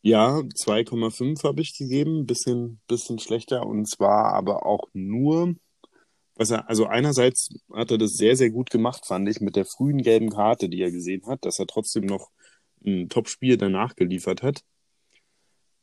Ja, 0.01 0.41
2,5 0.55 1.43
habe 1.43 1.61
ich 1.61 1.77
gegeben, 1.77 2.25
bisschen, 2.25 2.79
bisschen 2.87 3.19
schlechter 3.19 3.65
und 3.65 3.85
zwar 3.89 4.33
aber 4.33 4.65
auch 4.65 4.87
nur, 4.93 5.55
was 6.35 6.51
er, 6.51 6.69
also 6.69 6.87
einerseits 6.87 7.49
hat 7.73 7.91
er 7.91 7.97
das 7.99 8.13
sehr, 8.13 8.35
sehr 8.37 8.51
gut 8.51 8.69
gemacht, 8.71 9.05
fand 9.07 9.29
ich, 9.29 9.41
mit 9.41 9.55
der 9.55 9.65
frühen 9.65 10.01
gelben 10.03 10.29
Karte, 10.31 10.69
die 10.69 10.81
er 10.81 10.91
gesehen 10.91 11.25
hat, 11.27 11.45
dass 11.45 11.59
er 11.59 11.67
trotzdem 11.67 12.05
noch 12.05 12.31
ein 12.85 13.09
Top-Spiel 13.09 13.57
danach 13.57 13.95
geliefert 13.95 14.43
hat. 14.43 14.63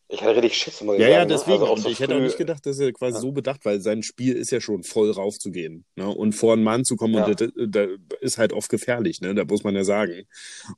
Ich 0.08 0.22
hatte 0.22 0.36
richtig 0.36 0.56
Schiss, 0.56 0.80
muss 0.82 0.94
ich 0.94 1.00
ja, 1.00 1.06
sagen. 1.06 1.14
Ja, 1.14 1.24
ne? 1.24 1.26
deswegen. 1.26 1.60
Also 1.60 1.72
und 1.72 1.80
so 1.80 1.88
ich 1.88 1.98
hätte 1.98 2.14
auch 2.14 2.20
nicht 2.20 2.38
gedacht, 2.38 2.64
dass 2.64 2.78
er 2.78 2.92
quasi 2.92 3.16
ja. 3.16 3.20
so 3.20 3.32
bedacht, 3.32 3.64
weil 3.64 3.80
sein 3.80 4.04
Spiel 4.04 4.34
ist 4.34 4.52
ja 4.52 4.60
schon 4.60 4.84
voll 4.84 5.10
raufzugehen. 5.10 5.84
Ne? 5.96 6.06
Und 6.06 6.32
vor 6.32 6.52
einen 6.52 6.62
Mann 6.62 6.84
zu 6.84 6.94
kommen, 6.96 7.14
ja. 7.14 7.24
und 7.24 7.40
das, 7.40 7.50
das 7.56 7.88
ist 8.20 8.38
halt 8.38 8.52
oft 8.52 8.70
gefährlich, 8.70 9.20
ne? 9.20 9.34
Da 9.34 9.44
muss 9.44 9.64
man 9.64 9.74
ja 9.74 9.82
sagen. 9.82 10.22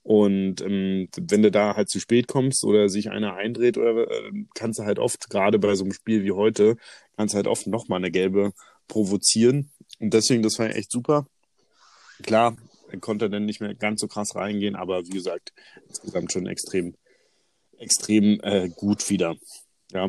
Und 0.02 0.62
ähm, 0.62 1.08
wenn 1.20 1.42
du 1.42 1.50
da 1.50 1.76
halt 1.76 1.90
zu 1.90 2.00
spät 2.00 2.26
kommst 2.26 2.64
oder 2.64 2.88
sich 2.88 3.10
einer 3.10 3.34
eindreht, 3.34 3.76
oder 3.76 4.10
äh, 4.10 4.32
kannst 4.54 4.78
du 4.78 4.84
halt 4.84 4.98
oft, 4.98 5.28
gerade 5.28 5.58
bei 5.58 5.74
so 5.74 5.84
einem 5.84 5.92
Spiel 5.92 6.24
wie 6.24 6.32
heute, 6.32 6.76
kannst 7.16 7.34
du 7.34 7.36
halt 7.36 7.48
oft 7.48 7.66
nochmal 7.66 7.98
eine 7.98 8.10
gelbe 8.10 8.52
provozieren. 8.86 9.70
Und 10.00 10.14
deswegen, 10.14 10.42
das 10.42 10.58
war 10.58 10.74
echt 10.74 10.90
super. 10.90 11.26
Klar, 12.22 12.56
er 12.90 12.98
konnte 12.98 13.28
dann 13.28 13.44
nicht 13.44 13.60
mehr 13.60 13.74
ganz 13.74 14.00
so 14.00 14.08
krass 14.08 14.34
reingehen, 14.34 14.74
aber 14.74 15.04
wie 15.06 15.10
gesagt, 15.10 15.52
insgesamt 15.86 16.32
schon 16.32 16.46
extrem 16.46 16.94
extrem 17.78 18.40
äh, 18.42 18.68
gut 18.68 19.08
wieder. 19.10 19.36
Ja, 19.92 20.08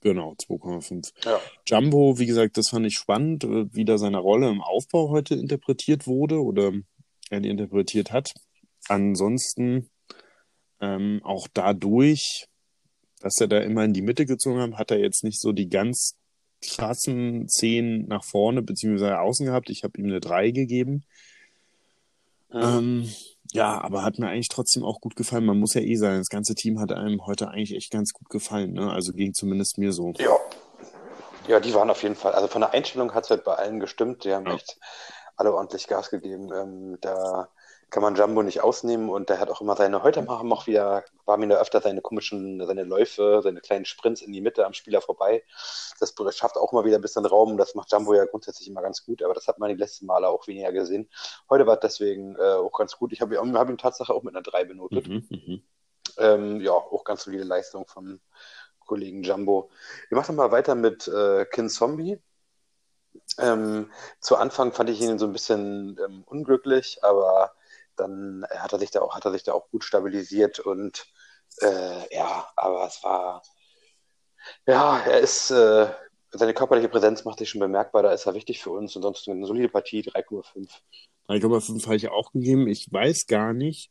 genau, 0.00 0.32
2,5. 0.32 1.12
Ja. 1.24 1.40
Jumbo, 1.66 2.18
wie 2.18 2.26
gesagt, 2.26 2.56
das 2.56 2.68
fand 2.70 2.86
ich 2.86 2.94
spannend, 2.94 3.44
äh, 3.44 3.72
wie 3.72 3.84
da 3.84 3.98
seine 3.98 4.18
Rolle 4.18 4.48
im 4.48 4.60
Aufbau 4.60 5.10
heute 5.10 5.34
interpretiert 5.34 6.06
wurde 6.06 6.42
oder 6.42 6.72
er 7.30 7.40
die 7.40 7.48
interpretiert 7.48 8.12
hat. 8.12 8.32
Ansonsten 8.88 9.90
ähm, 10.80 11.20
auch 11.24 11.48
dadurch, 11.52 12.46
dass 13.20 13.40
er 13.40 13.48
da 13.48 13.60
immer 13.60 13.84
in 13.84 13.94
die 13.94 14.02
Mitte 14.02 14.26
gezogen 14.26 14.60
hat, 14.60 14.74
hat 14.74 14.90
er 14.90 14.98
jetzt 14.98 15.24
nicht 15.24 15.40
so 15.40 15.52
die 15.52 15.68
ganz 15.68 16.16
krassen 16.60 17.48
Zehen 17.48 18.06
nach 18.06 18.24
vorne 18.24 18.62
beziehungsweise 18.62 19.18
außen 19.18 19.46
gehabt. 19.46 19.70
Ich 19.70 19.84
habe 19.84 19.98
ihm 19.98 20.06
eine 20.06 20.20
3 20.20 20.50
gegeben. 20.50 21.04
Mhm. 22.52 22.60
Ähm, 22.62 23.08
ja, 23.54 23.80
aber 23.80 24.02
hat 24.02 24.18
mir 24.18 24.28
eigentlich 24.28 24.48
trotzdem 24.48 24.84
auch 24.84 25.00
gut 25.00 25.14
gefallen. 25.14 25.46
Man 25.46 25.60
muss 25.60 25.74
ja 25.74 25.80
eh 25.80 25.94
sagen, 25.94 26.18
das 26.18 26.28
ganze 26.28 26.56
Team 26.56 26.80
hat 26.80 26.90
einem 26.90 27.24
heute 27.24 27.48
eigentlich 27.48 27.76
echt 27.76 27.92
ganz 27.92 28.12
gut 28.12 28.28
gefallen. 28.28 28.72
Ne? 28.72 28.92
Also 28.92 29.12
ging 29.12 29.32
zumindest 29.32 29.78
mir 29.78 29.92
so. 29.92 30.12
Ja. 30.18 30.36
Ja, 31.46 31.60
die 31.60 31.74
waren 31.74 31.90
auf 31.90 32.02
jeden 32.02 32.16
Fall. 32.16 32.32
Also 32.32 32.48
von 32.48 32.62
der 32.62 32.72
Einstellung 32.72 33.14
hat 33.14 33.24
es 33.24 33.30
halt 33.30 33.44
bei 33.44 33.54
allen 33.54 33.78
gestimmt. 33.78 34.24
Die 34.24 34.32
haben 34.32 34.46
ja. 34.46 34.54
echt 34.54 34.78
alle 35.36 35.54
ordentlich 35.54 35.86
Gas 35.86 36.10
gegeben. 36.10 36.50
Ähm, 36.52 36.98
da 37.00 37.48
kann 37.94 38.02
man 38.02 38.16
Jumbo 38.16 38.42
nicht 38.42 38.60
ausnehmen 38.60 39.08
und 39.08 39.28
der 39.28 39.38
hat 39.38 39.48
auch 39.50 39.60
immer 39.60 39.76
seine, 39.76 40.02
heute 40.02 40.20
machen 40.22 40.50
auch 40.52 40.66
wieder, 40.66 41.04
war 41.26 41.36
mir 41.36 41.60
öfter 41.60 41.80
seine 41.80 42.00
komischen, 42.00 42.66
seine 42.66 42.82
Läufe, 42.82 43.40
seine 43.40 43.60
kleinen 43.60 43.84
Sprints 43.84 44.20
in 44.20 44.32
die 44.32 44.40
Mitte 44.40 44.66
am 44.66 44.72
Spieler 44.72 45.00
vorbei. 45.00 45.44
Das 46.00 46.12
schafft 46.36 46.56
auch 46.56 46.72
immer 46.72 46.84
wieder 46.84 46.98
ein 46.98 47.02
bisschen 47.02 47.24
Raum. 47.24 47.56
Das 47.56 47.76
macht 47.76 47.92
Jumbo 47.92 48.12
ja 48.12 48.24
grundsätzlich 48.24 48.66
immer 48.66 48.82
ganz 48.82 49.04
gut, 49.04 49.22
aber 49.22 49.32
das 49.32 49.46
hat 49.46 49.60
man 49.60 49.68
die 49.68 49.76
letzten 49.76 50.06
Male 50.06 50.26
auch 50.26 50.48
weniger 50.48 50.72
gesehen. 50.72 51.08
Heute 51.48 51.68
war 51.68 51.76
deswegen 51.76 52.34
äh, 52.34 52.54
auch 52.54 52.76
ganz 52.76 52.96
gut. 52.98 53.12
Ich 53.12 53.20
habe 53.20 53.38
hab 53.38 53.68
ihn 53.70 53.78
Tatsache 53.78 54.12
auch 54.12 54.24
mit 54.24 54.34
einer 54.34 54.42
3 54.42 54.64
benotet. 54.64 55.06
Mhm, 55.06 55.28
mhm, 55.30 55.62
ähm, 56.18 56.60
ja, 56.62 56.72
auch 56.72 57.04
ganz 57.04 57.22
solide 57.22 57.44
Leistung 57.44 57.86
vom 57.86 58.18
Kollegen 58.80 59.22
Jumbo. 59.22 59.70
Wir 60.08 60.18
machen 60.18 60.34
mal 60.34 60.50
weiter 60.50 60.74
mit 60.74 61.06
äh, 61.06 61.46
Kin 61.46 61.68
Zombie. 61.68 62.18
Ähm, 63.38 63.92
zu 64.18 64.34
Anfang 64.34 64.72
fand 64.72 64.90
ich 64.90 65.00
ihn 65.00 65.20
so 65.20 65.26
ein 65.26 65.32
bisschen 65.32 65.96
ähm, 66.04 66.24
unglücklich, 66.26 66.98
aber 67.04 67.52
dann 67.96 68.44
hat 68.50 68.72
er 68.72 68.78
sich 68.78 68.90
da 68.90 69.00
auch, 69.00 69.14
hat 69.14 69.24
er 69.24 69.32
sich 69.32 69.42
da 69.42 69.52
auch 69.52 69.70
gut 69.70 69.84
stabilisiert 69.84 70.60
und 70.60 71.06
äh, 71.60 72.14
ja, 72.14 72.48
aber 72.56 72.86
es 72.86 73.02
war, 73.02 73.42
ja, 74.66 74.98
er 75.00 75.20
ist, 75.20 75.50
äh, 75.50 75.88
seine 76.30 76.54
körperliche 76.54 76.88
Präsenz 76.88 77.24
macht 77.24 77.38
sich 77.38 77.48
schon 77.48 77.60
bemerkbar, 77.60 78.02
da 78.02 78.12
ist 78.12 78.26
er 78.26 78.34
wichtig 78.34 78.60
für 78.60 78.70
uns. 78.70 78.96
Ansonsten 78.96 79.32
eine 79.32 79.46
solide 79.46 79.68
Partie, 79.68 80.02
3,5. 80.02 80.68
3,5 81.28 81.84
habe 81.84 81.96
ich 81.96 82.08
auch 82.08 82.32
gegeben. 82.32 82.66
Ich 82.66 82.92
weiß 82.92 83.26
gar 83.26 83.52
nicht, 83.52 83.90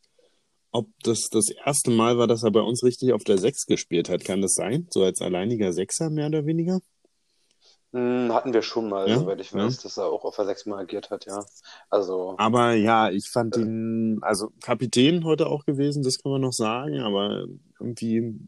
ob 0.72 0.88
das 1.04 1.30
das 1.32 1.50
erste 1.50 1.92
Mal 1.92 2.18
war, 2.18 2.28
dass 2.28 2.44
er 2.44 2.52
bei 2.52 2.62
uns 2.62 2.84
richtig 2.84 3.14
auf 3.14 3.24
der 3.24 3.38
6 3.38 3.66
gespielt 3.66 4.10
hat. 4.10 4.26
Kann 4.26 4.42
das 4.42 4.54
sein? 4.54 4.88
So 4.92 5.04
als 5.04 5.22
alleiniger 5.22 5.72
Sechser, 5.72 6.10
mehr 6.10 6.28
oder 6.28 6.46
weniger? 6.46 6.82
Hm, 7.94 8.34
hatten 8.34 8.54
wir 8.54 8.64
schon 8.64 8.90
mal, 8.90 9.08
ja, 9.08 9.20
soweit 9.20 9.40
ich 9.40 9.54
weiß, 9.54 9.78
ja. 9.78 9.84
dass 9.84 9.98
er 9.98 10.06
auch 10.06 10.26
auf 10.26 10.36
der 10.36 10.46
6 10.46 10.66
mal 10.66 10.80
agiert 10.80 11.12
hat, 11.12 11.26
ja. 11.26 11.46
Also. 11.92 12.34
Aber 12.40 12.74
ja, 12.74 13.12
ich 13.12 13.30
fand 13.30 13.56
ihn, 13.56 14.18
also 14.24 14.52
Kapitän 14.64 15.24
heute 15.24 15.46
auch 15.46 15.64
gewesen, 15.64 16.02
das 16.02 16.18
kann 16.18 16.32
man 16.32 16.42
noch 16.42 16.54
sagen, 16.54 17.02
aber 17.02 17.46
irgendwie 17.80 18.40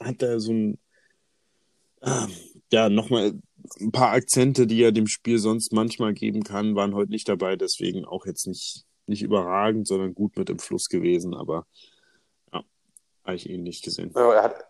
hat 0.00 0.22
er 0.22 0.38
so 0.38 0.52
ein, 0.52 0.78
äh, 2.00 2.28
ja, 2.70 2.88
nochmal 2.88 3.32
ein 3.80 3.90
paar 3.90 4.12
Akzente, 4.12 4.68
die 4.68 4.80
er 4.80 4.92
dem 4.92 5.08
Spiel 5.08 5.38
sonst 5.38 5.72
manchmal 5.72 6.14
geben 6.14 6.44
kann, 6.44 6.76
waren 6.76 6.94
heute 6.94 7.10
nicht 7.10 7.28
dabei, 7.28 7.56
deswegen 7.56 8.04
auch 8.04 8.24
jetzt 8.24 8.46
nicht, 8.46 8.84
nicht 9.06 9.22
überragend, 9.22 9.88
sondern 9.88 10.14
gut 10.14 10.36
mit 10.36 10.48
im 10.48 10.60
Fluss 10.60 10.88
gewesen, 10.88 11.34
aber 11.34 11.66
ja, 12.52 12.62
habe 13.24 13.34
ich 13.34 13.50
ihn 13.50 13.64
nicht 13.64 13.82
gesehen. 13.82 14.12
Ja, 14.14 14.32
er 14.32 14.42
hat, 14.44 14.64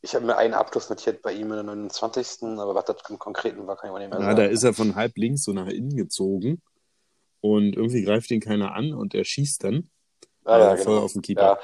ich 0.00 0.14
habe 0.14 0.26
mir 0.26 0.36
einen 0.36 0.54
Abschluss 0.54 0.88
notiert 0.90 1.22
bei 1.22 1.32
ihm 1.32 1.50
in 1.50 1.54
der 1.54 1.62
29. 1.64 2.42
Aber 2.58 2.74
was 2.74 2.84
das 2.84 2.96
im 3.08 3.18
Konkreten 3.18 3.66
war, 3.66 3.76
kann 3.76 3.90
ich 3.90 3.94
auch 3.94 3.98
nicht 3.98 4.10
mehr 4.10 4.18
sagen. 4.18 4.30
Ja, 4.30 4.34
da 4.34 4.44
ist 4.44 4.62
er 4.62 4.74
von 4.74 4.94
halb 4.94 5.16
links 5.16 5.44
so 5.44 5.52
nach 5.52 5.66
innen 5.66 5.96
gezogen 5.96 6.62
und 7.40 7.76
irgendwie 7.76 8.02
greift 8.02 8.30
ihn 8.30 8.40
keiner 8.40 8.74
an 8.74 8.92
und 8.94 9.14
er 9.14 9.24
schießt 9.24 9.64
dann. 9.64 9.88
Ah, 10.44 10.58
ja, 10.58 10.76
voll 10.76 10.94
genau. 10.94 11.04
auf 11.04 11.12
den 11.12 11.22
Keeper. 11.22 11.58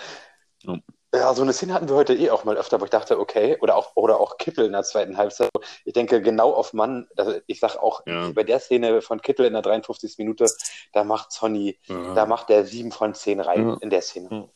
Ja. 0.62 0.78
Ja, 1.14 1.32
so 1.32 1.42
eine 1.42 1.52
Szene 1.52 1.74
hatten 1.74 1.88
wir 1.88 1.94
heute 1.94 2.12
eh 2.12 2.30
auch 2.30 2.44
mal 2.44 2.56
öfter, 2.56 2.80
wo 2.80 2.84
ich 2.84 2.90
dachte, 2.90 3.20
okay, 3.20 3.56
oder 3.60 3.76
auch, 3.76 3.92
oder 3.94 4.18
auch 4.18 4.36
Kittel 4.36 4.66
in 4.66 4.72
der 4.72 4.82
zweiten 4.82 5.16
Halbzeit. 5.16 5.48
Ich 5.84 5.92
denke 5.92 6.20
genau 6.20 6.52
auf 6.52 6.72
Mann, 6.72 7.06
also 7.16 7.34
ich 7.46 7.60
sag 7.60 7.76
auch, 7.76 8.02
ja. 8.04 8.32
bei 8.32 8.42
der 8.42 8.58
Szene 8.58 9.00
von 9.00 9.22
Kittel 9.22 9.46
in 9.46 9.52
der 9.52 9.62
53. 9.62 10.18
Minute, 10.18 10.46
da 10.92 11.04
macht 11.04 11.30
Sonny, 11.30 11.78
ja. 11.86 12.14
da 12.14 12.26
macht 12.26 12.48
der 12.48 12.66
sieben 12.66 12.90
von 12.90 13.14
zehn 13.14 13.38
rein 13.38 13.68
ja. 13.68 13.76
in 13.80 13.90
der 13.90 14.02
Szene. 14.02 14.48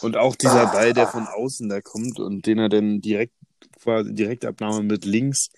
Und 0.00 0.16
auch 0.16 0.36
dieser 0.36 0.68
ah, 0.68 0.72
Ball, 0.72 0.92
der 0.92 1.08
ah. 1.08 1.10
von 1.10 1.26
außen 1.26 1.68
da 1.68 1.80
kommt 1.80 2.20
und 2.20 2.46
den 2.46 2.60
er 2.60 2.68
dann 2.68 3.00
direkt, 3.00 3.34
quasi 3.82 4.14
Direktabnahme 4.14 4.84
mit 4.84 5.04
links, 5.04 5.48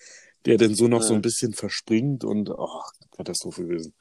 der 0.47 0.57
dann 0.57 0.75
so 0.75 0.89
noch 0.89 1.03
so 1.03 1.13
ein 1.13 1.21
bisschen 1.21 1.53
verspringt 1.53 2.25
und, 2.25 2.49
oh, 2.49 2.83
Katastrophe 3.15 3.67
gewesen. 3.67 3.93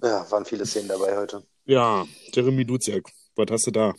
Ja, 0.00 0.30
waren 0.30 0.44
viele 0.44 0.64
Szenen 0.64 0.88
dabei 0.88 1.16
heute. 1.16 1.42
Ja, 1.64 2.06
Jeremy 2.32 2.64
Duziak, 2.64 3.10
was 3.34 3.46
hast 3.50 3.66
du 3.66 3.72
da? 3.72 3.94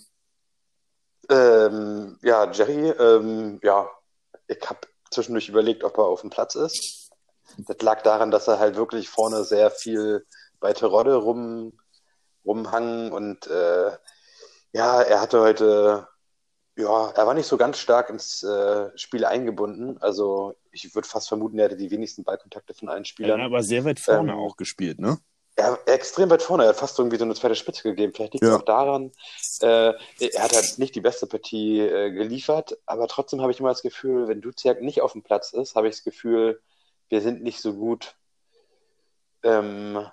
Ähm, 1.30 2.18
ja, 2.22 2.52
Jerry, 2.52 2.90
ähm, 2.90 3.60
ja, 3.64 3.90
ich 4.48 4.70
habe 4.70 4.80
zwischendurch 5.12 5.50
überlegt, 5.50 5.84
ob 5.84 5.98
er 5.98 6.06
auf 6.06 6.22
dem 6.22 6.30
Platz 6.30 6.56
ist. 6.56 7.12
Das 7.58 7.82
lag 7.82 8.02
daran, 8.02 8.32
dass 8.32 8.48
er 8.48 8.60
halt 8.60 8.76
wirklich 8.76 9.10
vorne 9.10 9.44
sehr 9.44 9.72
viel 9.72 10.26
bei 10.60 10.74
Terodde 10.74 11.16
rum, 11.16 11.74
rumhangen 12.46 13.12
und 13.12 13.48
äh, 13.48 13.92
ja, 14.74 15.02
er 15.02 15.22
hatte 15.22 15.42
heute, 15.42 16.08
ja, 16.78 17.12
er 17.12 17.28
war 17.28 17.34
nicht 17.34 17.48
so 17.48 17.58
ganz 17.58 17.78
stark 17.78 18.10
ins 18.10 18.42
äh, 18.44 18.90
Spiel 18.98 19.26
eingebunden. 19.26 19.98
Also 20.00 20.56
ich 20.72 20.96
würde 20.96 21.08
fast 21.08 21.28
vermuten, 21.28 21.60
er 21.60 21.66
hatte 21.66 21.78
die 21.78 21.92
wenigsten 21.92 22.24
Ballkontakte 22.24 22.74
von 22.74 22.90
allen 22.90 23.06
Spielern. 23.06 23.40
Ja, 23.40 23.46
aber 23.46 23.64
sehr 23.64 23.84
weit 23.84 24.00
vorne 24.00 24.32
ähm, 24.32 24.40
auch 24.40 24.56
gespielt, 24.56 25.00
ne? 25.00 25.18
Ja, 25.62 25.78
extrem 25.86 26.32
weit 26.32 26.42
vorne. 26.42 26.64
Er 26.64 26.70
hat 26.70 26.78
fast 26.78 26.98
irgendwie 26.98 27.18
so 27.18 27.24
eine 27.24 27.36
zweite 27.36 27.54
Spitze 27.54 27.84
gegeben. 27.84 28.14
Vielleicht 28.16 28.34
liegt 28.34 28.44
es 28.44 28.50
ja. 28.50 28.58
auch 28.58 28.64
daran, 28.64 29.12
äh, 29.62 29.94
er 30.20 30.44
hat 30.44 30.54
halt 30.54 30.80
nicht 30.80 30.96
die 30.96 31.02
beste 31.02 31.28
Partie 31.28 31.82
äh, 31.82 32.10
geliefert, 32.10 32.80
aber 32.88 33.08
trotzdem 33.08 33.42
habe 33.42 33.52
ich 33.52 33.60
immer 33.60 33.70
das 33.70 33.84
Gefühl, 33.84 34.28
wenn 34.28 34.42
Duziak 34.42 34.82
nicht 34.82 35.02
auf 35.02 35.12
dem 35.12 35.22
Platz 35.22 35.54
ist, 35.54 35.76
habe 35.76 35.88
ich 35.88 35.96
das 35.96 36.04
Gefühl, 36.04 36.60
wir 37.10 37.22
sind 37.22 37.44
nicht 37.44 37.62
so 37.62 37.76
gut, 37.76 38.16
ähm, 39.44 40.04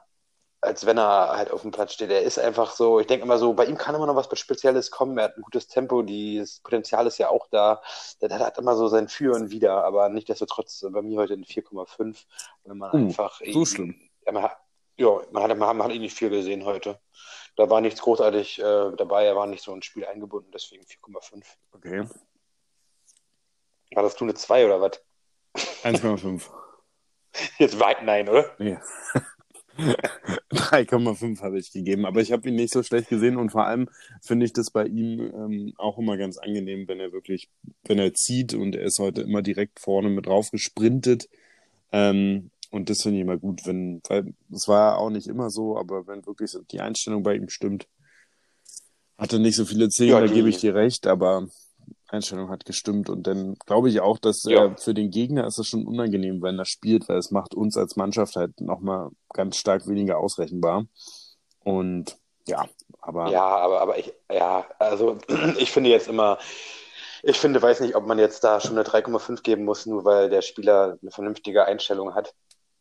als 0.61 0.85
wenn 0.85 0.99
er 0.99 1.31
halt 1.35 1.51
auf 1.51 1.63
dem 1.63 1.71
Platz 1.71 1.95
steht. 1.95 2.11
Er 2.11 2.23
ist 2.23 2.39
einfach 2.39 2.73
so, 2.73 3.01
ich 3.01 3.07
denke 3.07 3.25
immer 3.25 3.39
so, 3.39 3.55
bei 3.55 3.65
ihm 3.65 3.79
kann 3.79 3.95
immer 3.95 4.07
noch 4.07 4.17
was 4.17 4.29
Spezielles 4.39 4.91
kommen. 4.91 5.17
Er 5.17 5.25
hat 5.25 5.39
ein 5.39 5.43
gutes 5.43 5.69
Tempo, 5.69 6.03
das 6.03 6.61
Potenzial 6.61 7.07
ist 7.07 7.17
ja 7.17 7.31
auch 7.31 7.47
da. 7.51 7.81
Der, 8.21 8.29
der 8.29 8.41
hat 8.41 8.59
immer 8.59 8.77
so 8.77 8.89
sein 8.89 9.09
Für 9.09 9.35
und 9.35 9.51
Wider, 9.51 9.83
aber 9.85 10.11
nicht 10.11 10.29
desto 10.29 10.45
trotz 10.45 10.85
bei 10.91 11.01
mir 11.01 11.21
heute 11.21 11.35
ein 11.35 11.45
4,5. 11.45 12.27
Wenn 12.65 12.77
man 12.77 12.93
uh, 12.93 12.97
einfach. 12.97 13.41
So 13.51 13.65
schlimm. 13.65 13.95
Ja, 14.27 14.33
man 14.33 14.43
hat, 14.43 14.59
ja, 14.99 15.21
man 15.33 15.43
hat, 15.43 15.57
man 15.57 15.83
hat 15.83 15.93
ihn 15.93 16.03
nicht 16.03 16.17
viel 16.17 16.31
gesehen 16.31 16.65
heute. 16.65 17.01
Da 17.57 17.71
war 17.71 17.81
nichts 17.81 18.01
großartig 18.03 18.61
äh, 18.61 18.93
dabei, 18.97 19.25
er 19.25 19.37
war 19.37 19.47
nicht 19.47 19.63
so 19.63 19.75
ins 19.75 19.87
Spiel 19.87 20.05
eingebunden, 20.05 20.51
deswegen 20.53 20.85
4,5. 20.85 21.45
Okay. 21.73 22.09
War 23.93 24.03
das 24.03 24.17
du 24.17 24.25
eine 24.25 24.35
2 24.35 24.67
oder 24.67 24.81
was? 24.81 25.01
1,5. 25.83 26.43
Jetzt 27.59 27.81
weit 27.81 28.03
nein, 28.03 28.29
oder? 28.29 28.55
Ja. 28.59 28.81
3,5 29.79 31.41
habe 31.41 31.59
ich 31.59 31.73
gegeben, 31.73 32.05
aber 32.05 32.21
ich 32.21 32.33
habe 32.33 32.49
ihn 32.49 32.57
nicht 32.57 32.73
so 32.73 32.83
schlecht 32.83 33.09
gesehen 33.09 33.37
und 33.37 33.51
vor 33.51 33.67
allem 33.67 33.89
finde 34.21 34.45
ich 34.45 34.53
das 34.53 34.71
bei 34.71 34.85
ihm 34.85 35.21
ähm, 35.21 35.73
auch 35.79 35.99
immer 35.99 36.17
ganz 36.17 36.37
angenehm, 36.39 36.89
wenn 36.89 36.99
er 36.99 37.13
wirklich, 37.13 37.49
wenn 37.85 37.99
er 37.99 38.13
zieht 38.13 38.55
und 38.55 38.75
er 38.75 38.87
ist 38.87 38.99
heute 38.99 39.23
immer 39.23 39.43
direkt 39.43 39.79
vorne 39.79 40.09
mit 40.09 40.27
drauf 40.27 40.51
gesprintet. 40.51 41.29
Ähm, 41.93 42.51
und 42.71 42.91
das 42.91 43.03
finde 43.03 43.19
ich 43.19 43.23
immer 43.23 43.39
gut, 43.39 43.67
wenn, 43.67 44.03
weil 44.09 44.35
es 44.53 44.69
war 44.69 44.99
auch 44.99 45.11
nicht 45.11 45.27
immer 45.27 45.51
so, 45.51 45.79
aber 45.79 46.07
wenn 46.07 46.27
wirklich 46.27 46.57
die 46.71 46.81
Einstellung 46.81 47.23
bei 47.23 47.35
ihm 47.35 47.49
stimmt, 47.49 47.87
hatte 49.17 49.39
nicht 49.39 49.57
so 49.57 49.65
viele 49.65 49.89
Zehn, 49.89 50.09
ja, 50.09 50.21
da 50.21 50.27
gebe 50.27 50.49
ich 50.49 50.59
dir 50.59 50.75
recht, 50.75 51.07
aber 51.07 51.49
Einstellung 52.09 52.51
hat 52.51 52.65
gestimmt 52.65 53.11
und 53.11 53.27
dann 53.27 53.55
glaube 53.67 53.89
ich 53.89 54.01
auch, 54.01 54.19
dass 54.19 54.45
ja. 54.45 54.67
äh, 54.67 54.77
für 54.79 54.95
den 54.95 55.11
Gegner 55.11 55.47
ist 55.47 55.59
es 55.59 55.67
schon 55.67 55.87
unangenehm, 55.87 56.43
wenn 56.43 56.59
er 56.59 56.65
spielt, 56.65 57.09
weil 57.09 57.19
es 57.19 57.31
macht 57.31 57.55
uns 57.55 57.77
als 57.77 57.97
Mannschaft 57.97 58.37
halt 58.37 58.61
nochmal 58.61 59.11
ganz 59.33 59.57
stark 59.57 59.87
weniger 59.87 60.19
ausrechenbar. 60.19 60.87
Und 61.65 62.17
ja, 62.47 62.67
aber. 63.01 63.31
Ja, 63.31 63.45
aber, 63.45 63.81
aber 63.81 63.99
ich, 63.99 64.13
ja, 64.33 64.67
also 64.79 65.19
ich 65.59 65.71
finde 65.71 65.91
jetzt 65.91 66.09
immer, 66.09 66.39
ich 67.23 67.39
finde, 67.39 67.61
weiß 67.61 67.81
nicht, 67.81 67.95
ob 67.95 68.07
man 68.07 68.19
jetzt 68.19 68.45
da 68.45 68.61
schon 68.61 68.79
eine 68.79 68.89
3,5 68.89 69.43
geben 69.43 69.65
muss, 69.65 69.85
nur 69.85 70.05
weil 70.05 70.31
der 70.31 70.43
Spieler 70.43 70.99
eine 71.03 71.11
vernünftige 71.11 71.65
Einstellung 71.65 72.15
hat 72.15 72.35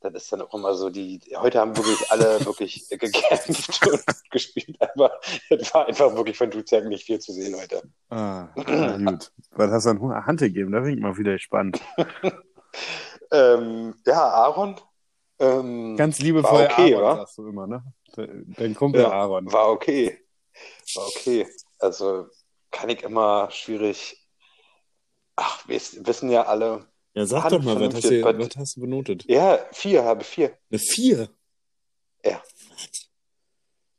das 0.10 0.24
ist 0.24 0.32
dann 0.34 0.42
auch 0.42 0.54
immer 0.54 0.74
so, 0.76 0.90
die, 0.90 1.20
heute 1.36 1.60
haben 1.60 1.76
wirklich 1.76 2.12
alle 2.12 2.46
wirklich 2.46 2.88
gekämpft 2.90 3.88
und 3.88 4.32
gespielt, 4.32 4.78
aber 4.80 5.20
es 5.50 5.74
war 5.74 5.88
einfach 5.88 6.16
wirklich 6.16 6.38
von 6.38 6.50
Duziak 6.50 6.86
nicht 6.86 7.06
viel 7.06 7.20
zu 7.20 7.32
sehen 7.32 7.56
heute. 7.60 7.82
Ah, 8.10 8.48
gut. 8.56 9.32
Was 9.52 9.72
hast 9.72 9.86
du 9.86 9.90
an 9.90 10.26
Hand 10.26 10.40
gegeben? 10.40 10.72
Da 10.72 10.80
bin 10.82 10.94
ich 10.96 11.00
mal 11.00 11.18
wieder 11.18 11.38
spannend. 11.40 11.80
ähm, 13.32 13.96
ja, 14.06 14.30
Aaron. 14.30 14.76
Ähm, 15.40 15.96
Ganz 15.98 16.20
liebevoll 16.20 16.68
okay, 16.72 16.96
Aaron, 16.96 17.04
oder? 17.04 17.16
sagst 17.18 17.38
du 17.38 17.48
immer, 17.48 17.68
ne? 17.68 17.84
Dein 18.16 18.74
Kumpel 18.74 19.02
ja, 19.02 19.12
Aaron. 19.12 19.52
War 19.52 19.70
okay. 19.70 20.18
War 20.96 21.08
okay. 21.08 21.48
Also 21.80 22.28
kann 22.72 22.90
ich 22.90 23.04
immer 23.04 23.50
schwierig. 23.52 24.26
Ach, 25.36 25.68
wir 25.68 25.80
wissen 25.80 26.30
ja 26.30 26.44
alle, 26.44 26.88
ja, 27.18 27.26
sag 27.26 27.50
doch 27.50 27.64
mal, 27.64 27.80
was 27.80 27.96
hast, 27.96 28.12
du, 28.12 28.24
was 28.24 28.56
hast 28.58 28.78
du 28.78 28.82
benotet? 28.82 29.26
Ja, 29.28 29.58
vier 29.72 30.04
habe 30.04 30.24
vier. 30.24 30.56
Eine 30.70 30.78
vier? 30.78 31.30
Ja. 32.24 32.44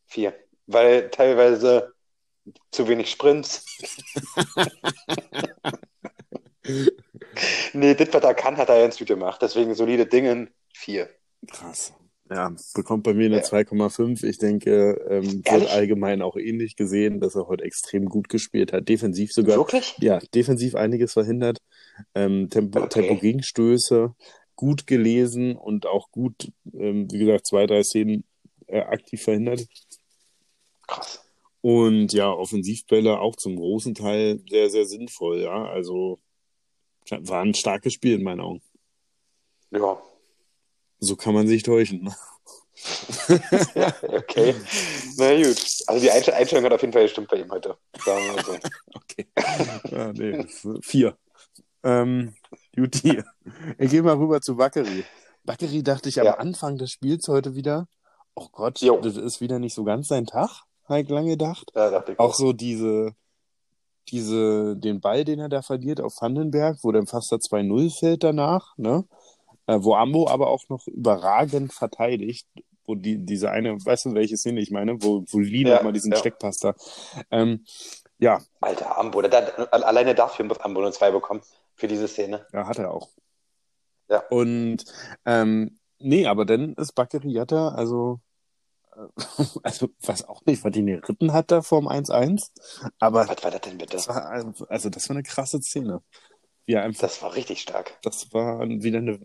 Vier. 0.06 0.34
Weil 0.66 1.10
teilweise 1.10 1.94
zu 2.70 2.86
wenig 2.86 3.10
Sprints. 3.10 3.64
nee, 7.72 7.94
das, 7.94 8.12
was 8.12 8.22
er 8.22 8.34
kann, 8.34 8.56
hat 8.56 8.68
er 8.68 8.82
ganz 8.82 8.98
gut 8.98 9.08
gemacht. 9.08 9.42
Deswegen 9.42 9.74
solide 9.74 10.06
Dingen, 10.06 10.50
vier. 10.72 11.08
Krass. 11.50 11.92
Ja, 12.30 12.54
bekommt 12.74 13.02
bei 13.02 13.14
mir 13.14 13.26
eine 13.26 13.38
Ja. 13.38 13.42
2,5. 13.42 14.22
Ich 14.24 14.38
denke, 14.38 15.00
ähm, 15.08 15.42
wird 15.44 15.70
allgemein 15.70 16.22
auch 16.22 16.36
ähnlich 16.36 16.76
gesehen, 16.76 17.20
dass 17.20 17.34
er 17.34 17.48
heute 17.48 17.64
extrem 17.64 18.04
gut 18.04 18.28
gespielt 18.28 18.72
hat. 18.72 18.88
Defensiv 18.88 19.32
sogar. 19.32 19.56
Wirklich? 19.56 19.96
Ja, 19.98 20.20
defensiv 20.34 20.76
einiges 20.76 21.14
verhindert. 21.14 21.58
Ähm, 22.14 22.48
Tempo, 22.50 22.80
Okay. 22.80 22.88
Tempo-Gegenstöße 23.02 24.14
gut 24.56 24.86
gelesen 24.86 25.56
und 25.56 25.86
auch 25.86 26.10
gut, 26.10 26.50
ähm, 26.74 27.10
wie 27.12 27.18
gesagt, 27.18 27.46
zwei, 27.46 27.66
drei 27.66 27.82
Szenen 27.82 28.24
äh, 28.66 28.80
aktiv 28.80 29.22
verhindert. 29.22 29.66
Krass. 30.86 31.24
Und 31.60 32.12
ja, 32.12 32.30
Offensivbälle 32.32 33.20
auch 33.20 33.36
zum 33.36 33.56
großen 33.56 33.94
Teil 33.94 34.40
sehr, 34.48 34.70
sehr 34.70 34.84
sinnvoll. 34.84 35.40
Ja, 35.42 35.64
also 35.66 36.18
war 37.10 37.42
ein 37.42 37.54
starkes 37.54 37.94
Spiel 37.94 38.14
in 38.14 38.22
meinen 38.22 38.40
Augen. 38.40 38.62
Ja. 39.70 40.00
So 41.00 41.16
kann 41.16 41.34
man 41.34 41.46
sich 41.46 41.62
täuschen. 41.62 42.12
okay. 44.02 44.54
Na 45.16 45.36
gut. 45.36 45.64
Also 45.86 46.00
die 46.02 46.10
Einst- 46.10 46.30
Einstellung 46.30 46.64
hat 46.64 46.72
auf 46.72 46.80
jeden 46.80 46.92
Fall 46.92 47.02
gestimmt 47.02 47.28
bei 47.28 47.38
ihm 47.38 47.50
heute. 47.50 47.76
Sagen 48.04 48.24
wir 48.34 48.44
so. 48.44 48.58
Okay. 48.94 49.26
Ja, 49.90 50.12
nee, 50.12 50.44
vier. 50.82 51.16
Ähm, 51.82 52.34
Juti. 52.74 53.22
Ich 53.78 53.90
gehe 53.90 54.02
mal 54.02 54.16
rüber 54.16 54.40
zu 54.40 54.56
Bakkeri. 54.56 55.04
Bakkeri 55.44 55.82
dachte 55.82 56.08
ich 56.10 56.20
am 56.20 56.26
Ja. 56.26 56.34
Anfang 56.34 56.76
des 56.76 56.90
Spiels 56.90 57.26
heute 57.28 57.54
wieder, 57.54 57.88
oh 58.34 58.48
Gott, 58.52 58.80
Jo. 58.80 59.00
das 59.00 59.16
ist 59.16 59.40
wieder 59.40 59.58
nicht 59.58 59.74
so 59.74 59.84
ganz 59.84 60.08
sein 60.08 60.26
Tag, 60.26 60.64
habe 60.86 61.00
ich 61.00 61.08
lange 61.08 61.30
gedacht. 61.30 61.70
Da 61.74 61.90
dachte 61.90 62.12
ich 62.12 62.18
Auch 62.18 62.34
so 62.34 62.52
diese, 62.52 63.12
diese, 64.08 64.76
den 64.76 65.00
Ball, 65.00 65.24
den 65.24 65.38
er 65.40 65.48
da 65.48 65.62
verliert 65.62 66.00
auf 66.00 66.20
Vandenberg, 66.20 66.78
wo 66.82 66.92
dann 66.92 67.06
fast 67.06 67.30
der 67.32 67.38
2-0 67.38 67.98
fällt 67.98 68.24
danach, 68.24 68.76
ne? 68.76 69.04
Äh, 69.66 69.78
wo 69.82 69.94
Ambo 69.94 70.28
aber 70.28 70.48
auch 70.48 70.68
noch 70.68 70.86
überragend 70.86 71.72
verteidigt, 71.72 72.46
wo 72.86 72.94
die, 72.94 73.18
diese 73.24 73.50
eine, 73.50 73.76
weißt 73.84 74.06
du, 74.06 74.14
welche 74.14 74.36
Szene 74.36 74.60
ich 74.60 74.70
meine, 74.70 75.02
wo, 75.02 75.24
wo 75.28 75.38
Lee 75.38 75.62
Ja, 75.62 75.76
noch 75.76 75.82
mal 75.84 75.92
diesen 75.92 76.12
ja. 76.12 76.18
Steckpass 76.18 76.56
da. 76.58 76.74
Ähm, 77.30 77.64
ja, 78.18 78.40
Alter, 78.60 78.98
Ambo. 78.98 79.22
Da, 79.22 79.28
da, 79.28 79.64
alleine 79.64 80.14
dafür 80.14 80.44
muss 80.46 80.58
Ambo 80.60 80.80
eine 80.80 80.90
2 80.90 81.10
bekommen. 81.12 81.40
Für 81.78 81.88
diese 81.88 82.08
Szene. 82.08 82.46
Ja, 82.52 82.66
hat 82.66 82.78
er 82.78 82.92
auch. 82.92 83.08
Ja. 84.10 84.22
Und 84.30 84.84
ähm, 85.24 85.78
nee, 85.98 86.26
aber 86.26 86.44
dann 86.44 86.74
ist 86.74 86.92
Bakary 86.94 87.30
Yatta, 87.30 87.68
also, 87.70 88.20
äh, 88.96 89.06
also 89.62 89.88
weiß 90.02 90.28
auch 90.28 90.44
nicht, 90.46 90.64
was 90.64 90.72
die 90.72 90.84
geritten 90.84 91.32
hat 91.32 91.50
da 91.50 91.62
vorm 91.62 91.88
1-1, 91.88 92.50
aber 92.98 93.28
Was 93.28 93.42
war 93.44 93.50
das 93.50 93.60
denn 93.62 93.78
bitte? 93.78 93.92
das 93.96 94.08
war, 94.08 94.26
also 94.68 94.90
das 94.90 95.08
war 95.08 95.16
eine 95.16 95.22
krasse 95.22 95.60
Szene. 95.62 96.02
Er 96.66 96.82
einfach, 96.82 97.00
Das 97.02 97.22
war 97.22 97.34
richtig 97.34 97.62
stark. 97.62 97.98
das 98.02 98.32
war 98.32 98.60
wieder, 98.68 98.98
eine, 98.98 99.18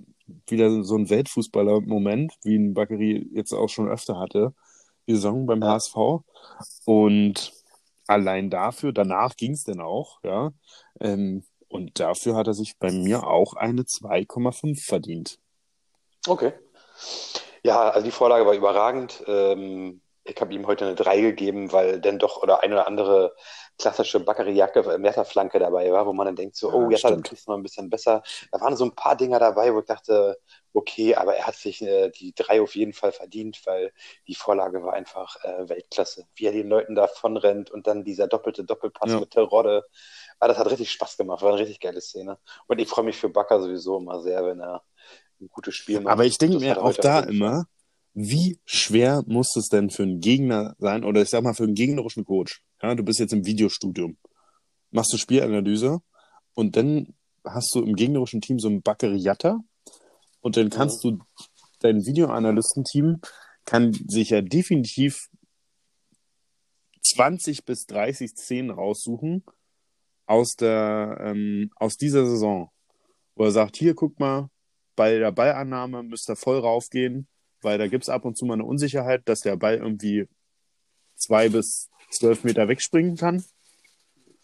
wieder 0.48 0.84
so 0.84 0.96
ein 0.98 1.10
Weltfußballer-Moment, 1.10 2.34
wie 2.44 2.56
ein 2.58 2.74
Bakary 2.74 3.30
jetzt 3.34 3.52
auch 3.54 3.68
schon 3.70 3.89
öfter 3.89 4.18
hatte, 4.20 4.54
die 5.08 5.16
Saison 5.16 5.46
beim 5.46 5.62
Ja. 5.62 5.70
HSV. 5.74 5.96
Und 6.86 7.54
allein 8.08 8.50
dafür, 8.50 8.94
danach 8.94 9.36
ging 9.36 9.52
es 9.54 9.63
dann 9.63 9.82
auch, 9.82 10.20
ja. 10.24 10.52
Ähm, 11.02 11.44
und 11.74 12.00
dafür 12.00 12.36
hat 12.36 12.48
er 12.48 12.54
sich 12.54 12.78
bei 12.78 12.92
mir 12.92 13.28
auch 13.28 13.54
eine 13.56 13.84
2,5 13.84 14.86
verdient. 14.86 15.40
Okay. 16.28 16.54
Ja, 17.64 17.90
also 17.90 18.06
die 18.06 18.12
Vorlage 18.12 18.46
war 18.46 18.54
überragend. 18.54 19.24
Ähm, 19.28 20.02
ich 20.26 20.40
habe 20.40 20.54
ihm 20.54 20.68
heute 20.68 20.86
eine 20.86 20.96
3 20.96 21.20
gegeben, 21.20 21.72
weil 21.74 22.00
dann 22.00 22.20
doch 22.20 22.42
oder 22.42 22.64
eine 22.64 22.76
oder 22.76 22.88
andere 22.88 23.36
klassische 23.78 24.20
Baccari-Jacke, 24.22 24.98
Messerflanke 25.00 25.60
dabei 25.60 25.92
war, 25.92 26.06
wo 26.06 26.14
man 26.14 26.28
dann 26.28 26.36
denkt 26.36 26.56
so, 26.56 26.70
Ja, 26.70 26.76
oh, 26.76 26.90
jetzt 26.90 27.04
hat 27.04 27.12
er 27.12 27.20
stimmt. 27.26 27.46
du 27.46 27.52
noch 27.52 27.58
ein 27.58 27.64
bisschen 27.64 27.90
besser. 27.90 28.22
Da 28.52 28.62
waren 28.62 28.78
so 28.78 28.86
ein 28.86 28.96
paar 28.96 29.18
Dinger 29.18 29.40
dabei, 29.40 29.74
wo 29.74 29.80
ich 29.80 29.86
dachte, 29.86 30.38
okay, 30.74 31.16
aber 31.16 31.36
er 31.36 31.48
hat 31.48 31.56
sich 31.56 31.82
äh, 31.82 32.10
die 32.10 32.34
3 32.36 32.62
auf 32.62 32.76
jeden 32.76 32.94
Fall 32.94 33.12
verdient, 33.12 33.62
weil 33.66 33.92
die 34.28 34.36
Vorlage 34.36 34.84
war 34.84 34.94
einfach 34.94 35.36
äh, 35.44 35.68
Weltklasse. 35.68 36.26
Wie 36.36 36.46
er 36.46 36.52
den 36.54 36.70
Leuten 36.70 36.96
davon 36.96 37.36
rennt 37.36 37.72
und 37.72 37.88
dann 37.88 38.04
dieser 38.06 38.28
doppelte 38.28 38.64
Doppelpass 38.64 39.12
Ja. 39.12 39.20
mit 39.20 39.32
Terodde. 39.32 39.84
Ah, 40.44 40.50
das 40.50 40.58
hat 40.58 40.70
richtig 40.70 40.92
Spaß 40.92 41.16
gemacht, 41.16 41.42
war 41.42 41.54
eine 41.54 41.62
richtig 41.62 41.80
geile 41.80 42.02
Szene. 42.02 42.38
Und 42.68 42.78
ich 42.78 42.90
freue 42.90 43.06
mich 43.06 43.16
für 43.16 43.30
Bakker 43.30 43.62
sowieso 43.62 43.98
immer 43.98 44.22
sehr, 44.22 44.46
wenn 44.46 44.60
er 44.60 44.84
ein 45.40 45.48
gutes 45.48 45.74
Spiel 45.74 46.02
macht. 46.02 46.12
Aber 46.12 46.26
ich 46.26 46.38
denke 46.38 46.60
mir 46.60 46.84
auch 46.84 46.92
da 46.92 47.22
immer, 47.22 47.66
wie 48.14 48.60
schwer 48.66 49.24
muss 49.26 49.56
es 49.56 49.70
denn 49.70 49.90
für 49.90 50.04
einen 50.04 50.20
Gegner 50.20 50.76
sein, 50.80 51.06
oder 51.06 51.22
ich 51.22 51.30
sag 51.30 51.44
mal 51.44 51.54
für 51.54 51.64
einen 51.64 51.76
gegnerischen 51.76 52.26
Coach? 52.26 52.62
Ja, 52.82 52.94
du 52.94 53.04
bist 53.04 53.22
jetzt 53.22 53.32
im 53.32 53.46
Videostudium, 53.46 54.18
machst 54.92 55.14
eine 55.14 55.20
Spielanalyse 55.20 56.02
und 56.56 56.76
dann 56.76 57.16
hast 57.46 57.74
du 57.74 57.82
im 57.82 57.96
gegnerischen 57.96 58.42
Team 58.42 58.60
so 58.60 58.68
einen 58.68 58.82
Baccariata 58.82 59.60
und 60.42 60.58
dann 60.58 60.70
kannst 60.70 61.06
du, 61.06 61.20
dein 61.80 62.06
Videoanalystenteam 62.06 63.22
kann 63.64 63.94
sich 63.94 64.32
ja 64.32 64.42
definitiv 64.42 65.30
20 67.02 67.64
bis 67.64 67.86
30 67.86 68.32
Szenen 68.32 68.72
raussuchen 68.72 69.46
aus 70.26 70.56
der, 70.56 71.18
ähm, 71.20 71.70
aus 71.76 71.98
dieser 71.98 72.26
Saison, 72.26 72.70
wo 73.36 73.44
er 73.46 73.52
sagt, 73.52 73.78
hier, 73.78 73.96
guck 73.96 74.20
mal, 74.20 74.50
bei 74.96 75.18
der 75.18 75.32
Ballannahme 75.32 76.04
müsst 76.04 76.30
ihr 76.30 76.36
voll 76.36 76.60
raufgehen, 76.60 77.28
weil 77.62 77.78
da 77.78 77.88
gibt's 77.88 78.10
ab 78.10 78.26
und 78.26 78.38
zu 78.38 78.46
mal 78.46 78.56
eine 78.56 78.66
Unsicherheit, 78.66 79.22
dass 79.26 79.40
der 79.40 79.56
Ball 79.56 79.78
irgendwie 79.78 80.28
zwei 81.16 81.50
bis 81.50 81.90
zwölf 82.12 82.44
Meter 82.44 82.68
wegspringen 82.68 83.18
kann. 83.18 83.44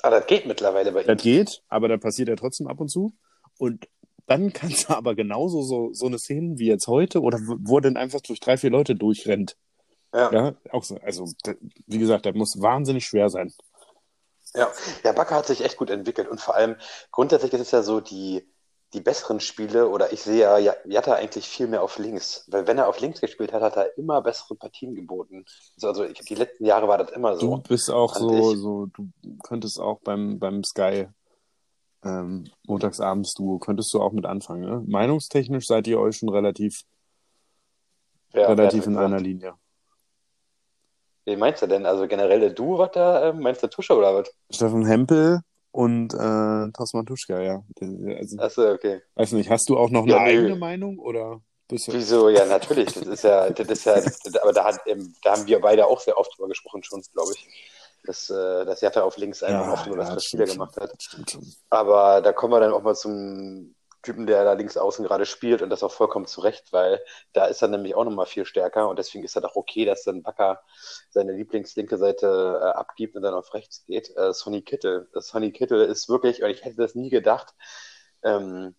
Ah, 0.01 0.09
das 0.09 0.27
geht 0.27 0.45
mittlerweile 0.45 0.91
bei 0.91 1.01
ihm. 1.01 1.07
Das 1.07 1.21
geht, 1.21 1.61
aber 1.67 1.87
da 1.87 1.97
passiert 1.97 2.29
ja 2.29 2.35
trotzdem 2.35 2.67
ab 2.67 2.79
und 2.79 2.89
zu. 2.89 3.13
Und 3.57 3.87
dann 4.25 4.53
kannst 4.53 4.89
du 4.89 4.93
aber 4.93 5.15
genauso 5.15 5.61
so, 5.61 5.93
so 5.93 6.07
eine 6.07 6.19
Szene 6.19 6.57
wie 6.57 6.67
jetzt 6.67 6.87
heute 6.87 7.21
oder 7.21 7.37
wo 7.39 7.77
er 7.77 7.81
dann 7.81 7.97
einfach 7.97 8.21
durch 8.21 8.39
drei, 8.39 8.57
vier 8.57 8.69
Leute 8.69 8.95
durchrennt. 8.95 9.55
Ja. 10.13 10.31
Ja, 10.31 10.55
auch 10.71 10.83
so. 10.83 10.97
Also, 11.01 11.25
wie 11.85 11.99
gesagt, 11.99 12.25
das 12.25 12.33
muss 12.33 12.57
wahnsinnig 12.59 13.05
schwer 13.05 13.29
sein. 13.29 13.51
Ja. 14.55 14.67
ja, 15.03 15.11
Bakker 15.11 15.35
hat 15.35 15.45
sich 15.47 15.63
echt 15.63 15.77
gut 15.77 15.89
entwickelt 15.89 16.27
und 16.27 16.41
vor 16.41 16.55
allem 16.55 16.75
grundsätzlich 17.11 17.53
ist 17.53 17.61
es 17.61 17.71
ja 17.71 17.83
so, 17.83 17.99
die, 17.99 18.47
die 18.93 19.01
besseren 19.01 19.39
Spiele 19.39 19.87
oder 19.89 20.11
ich 20.11 20.23
sehe 20.23 20.39
ja 20.39 20.57
Ja- 20.57 20.75
Jatta 20.85 21.13
eigentlich 21.13 21.47
viel 21.47 21.67
mehr 21.67 21.83
auf 21.83 21.99
links, 21.99 22.45
weil 22.47 22.65
wenn 22.65 22.79
er 22.79 22.87
auf 22.87 22.99
links 22.99 23.21
gespielt 23.21 23.53
hat, 23.53 23.61
hat 23.61 23.75
er 23.77 23.95
immer 23.97 24.21
bessere 24.23 24.55
Partien 24.55 24.95
geboten. 24.95 25.45
Also, 25.83 26.03
ich, 26.03 26.19
die 26.21 26.33
letzten 26.35 26.65
Jahre 26.65 26.87
war 26.87 26.97
das 26.97 27.11
immer 27.11 27.33
Du 27.33 27.39
so. 27.39 27.57
bist 27.57 27.91
auch 27.91 28.15
so, 28.15 28.51
ich- 28.53 28.57
so, 28.57 28.87
du 28.87 29.09
könntest 29.43 29.79
auch 29.79 29.99
beim, 30.01 30.39
beim 30.39 30.63
Sky 30.63 31.07
ähm, 32.03 32.49
montagsabends 32.65 33.33
Duo, 33.35 33.59
könntest 33.59 33.93
du 33.93 34.01
auch 34.01 34.13
mit 34.13 34.25
anfangen. 34.25 34.61
Ne? 34.63 34.83
Meinungstechnisch 34.87 35.67
seid 35.67 35.85
ihr 35.85 35.99
euch 35.99 36.17
schon 36.17 36.29
relativ, 36.29 36.81
Ja, 38.33 38.47
relativ 38.47 38.87
in 38.87 38.97
einer? 38.97 39.19
Linie. 39.19 39.53
Wie 41.29 41.35
meinst 41.37 41.61
du 41.61 41.67
denn? 41.67 41.85
Also 41.85 42.07
generell 42.07 42.53
Duo, 42.53 42.79
was 42.79 42.91
da, 42.91 43.29
ähm, 43.29 43.39
meinst 43.39 43.63
du 43.63 43.67
Tusche 43.67 43.95
oder 43.95 44.15
was? 44.15 44.31
Steffen 44.49 44.85
Hempel 44.85 45.41
und 45.71 46.13
äh, 46.13 46.71
Tosman 46.71 47.05
Tuschka, 47.05 47.39
ja. 47.39 47.63
Also, 48.17 48.37
Achso, 48.39 48.71
okay. 48.71 49.01
weiß 49.15 49.33
nicht, 49.33 49.49
hast 49.49 49.69
du 49.69 49.77
auch 49.77 49.89
noch 49.89 50.03
eine 50.03 50.11
Ja, 50.11 50.19
nö. 50.19 50.25
eigene 50.25 50.55
Meinung 50.55 50.99
oder 50.99 51.41
bist 51.67 51.87
du? 51.87 51.93
Wieso? 51.93 52.29
Ja, 52.29 52.45
natürlich. 52.45 52.93
Das 52.93 53.05
ist 53.05 53.23
ja, 53.23 53.49
das 53.49 53.67
ist 53.67 53.85
ja, 53.85 53.95
das, 54.01 54.19
aber 54.41 54.53
da, 54.53 54.65
hat, 54.65 54.81
ähm, 54.87 55.13
da 55.23 55.33
haben 55.33 55.45
wir 55.45 55.61
beide 55.61 55.85
auch 55.85 55.99
sehr 55.99 56.17
oft 56.17 56.35
drüber 56.35 56.49
gesprochen 56.49 56.83
schon, 56.83 57.01
glaube 57.13 57.31
ich. 57.33 57.47
Dass, 58.05 58.29
äh, 58.29 58.65
dass 58.65 58.81
Jatta 58.81 59.03
auf 59.03 59.17
links 59.17 59.43
einfach 59.43 59.73
oft 59.73 59.87
nur 59.87 59.97
ja, 59.97 60.15
das 60.15 60.23
Spieler 60.23 60.47
stimmt 60.47 60.73
gemacht 60.73 60.77
hat. 60.77 60.91
Aber 61.69 62.21
da 62.21 62.31
kommen 62.33 62.53
wir 62.53 62.59
dann 62.61 62.71
auch 62.71 62.81
mal 62.81 62.95
zum 62.95 63.75
Typen, 64.01 64.27
der 64.27 64.43
da 64.43 64.53
links 64.53 64.77
außen 64.77 65.05
gerade 65.05 65.25
spielt 65.25 65.61
und 65.61 65.69
das 65.69 65.83
auch 65.83 65.91
vollkommen 65.91 66.25
zurecht, 66.25 66.71
weil 66.71 67.01
da 67.33 67.45
ist 67.45 67.61
er 67.61 67.67
nämlich 67.67 67.95
auch 67.95 68.05
nochmal 68.05 68.25
viel 68.25 68.45
stärker 68.45 68.87
und 68.87 68.97
deswegen 68.97 69.23
ist 69.23 69.35
er 69.35 69.41
doch 69.41 69.55
okay, 69.55 69.85
dass 69.85 70.03
dann 70.03 70.23
Bakker 70.23 70.61
seine 71.09 71.33
Lieblingslinke 71.33 71.97
Seite 71.97 72.59
äh, 72.61 72.65
abgibt 72.77 73.15
und 73.15 73.23
dann 73.23 73.33
auf 73.33 73.53
rechts 73.53 73.83
geht. 73.85 74.15
Äh, 74.15 74.33
Sonny 74.33 74.61
Kittel. 74.61 75.09
Das 75.13 75.27
Sonny 75.27 75.51
Kittel 75.51 75.81
ist 75.81 76.07
wirklich, 76.09 76.43
und 76.43 76.49
ich 76.49 76.63
hätte 76.63 76.77
das 76.77 76.95
nie 76.95 77.09
gedacht, 77.09 77.53
ähm, 78.23 78.75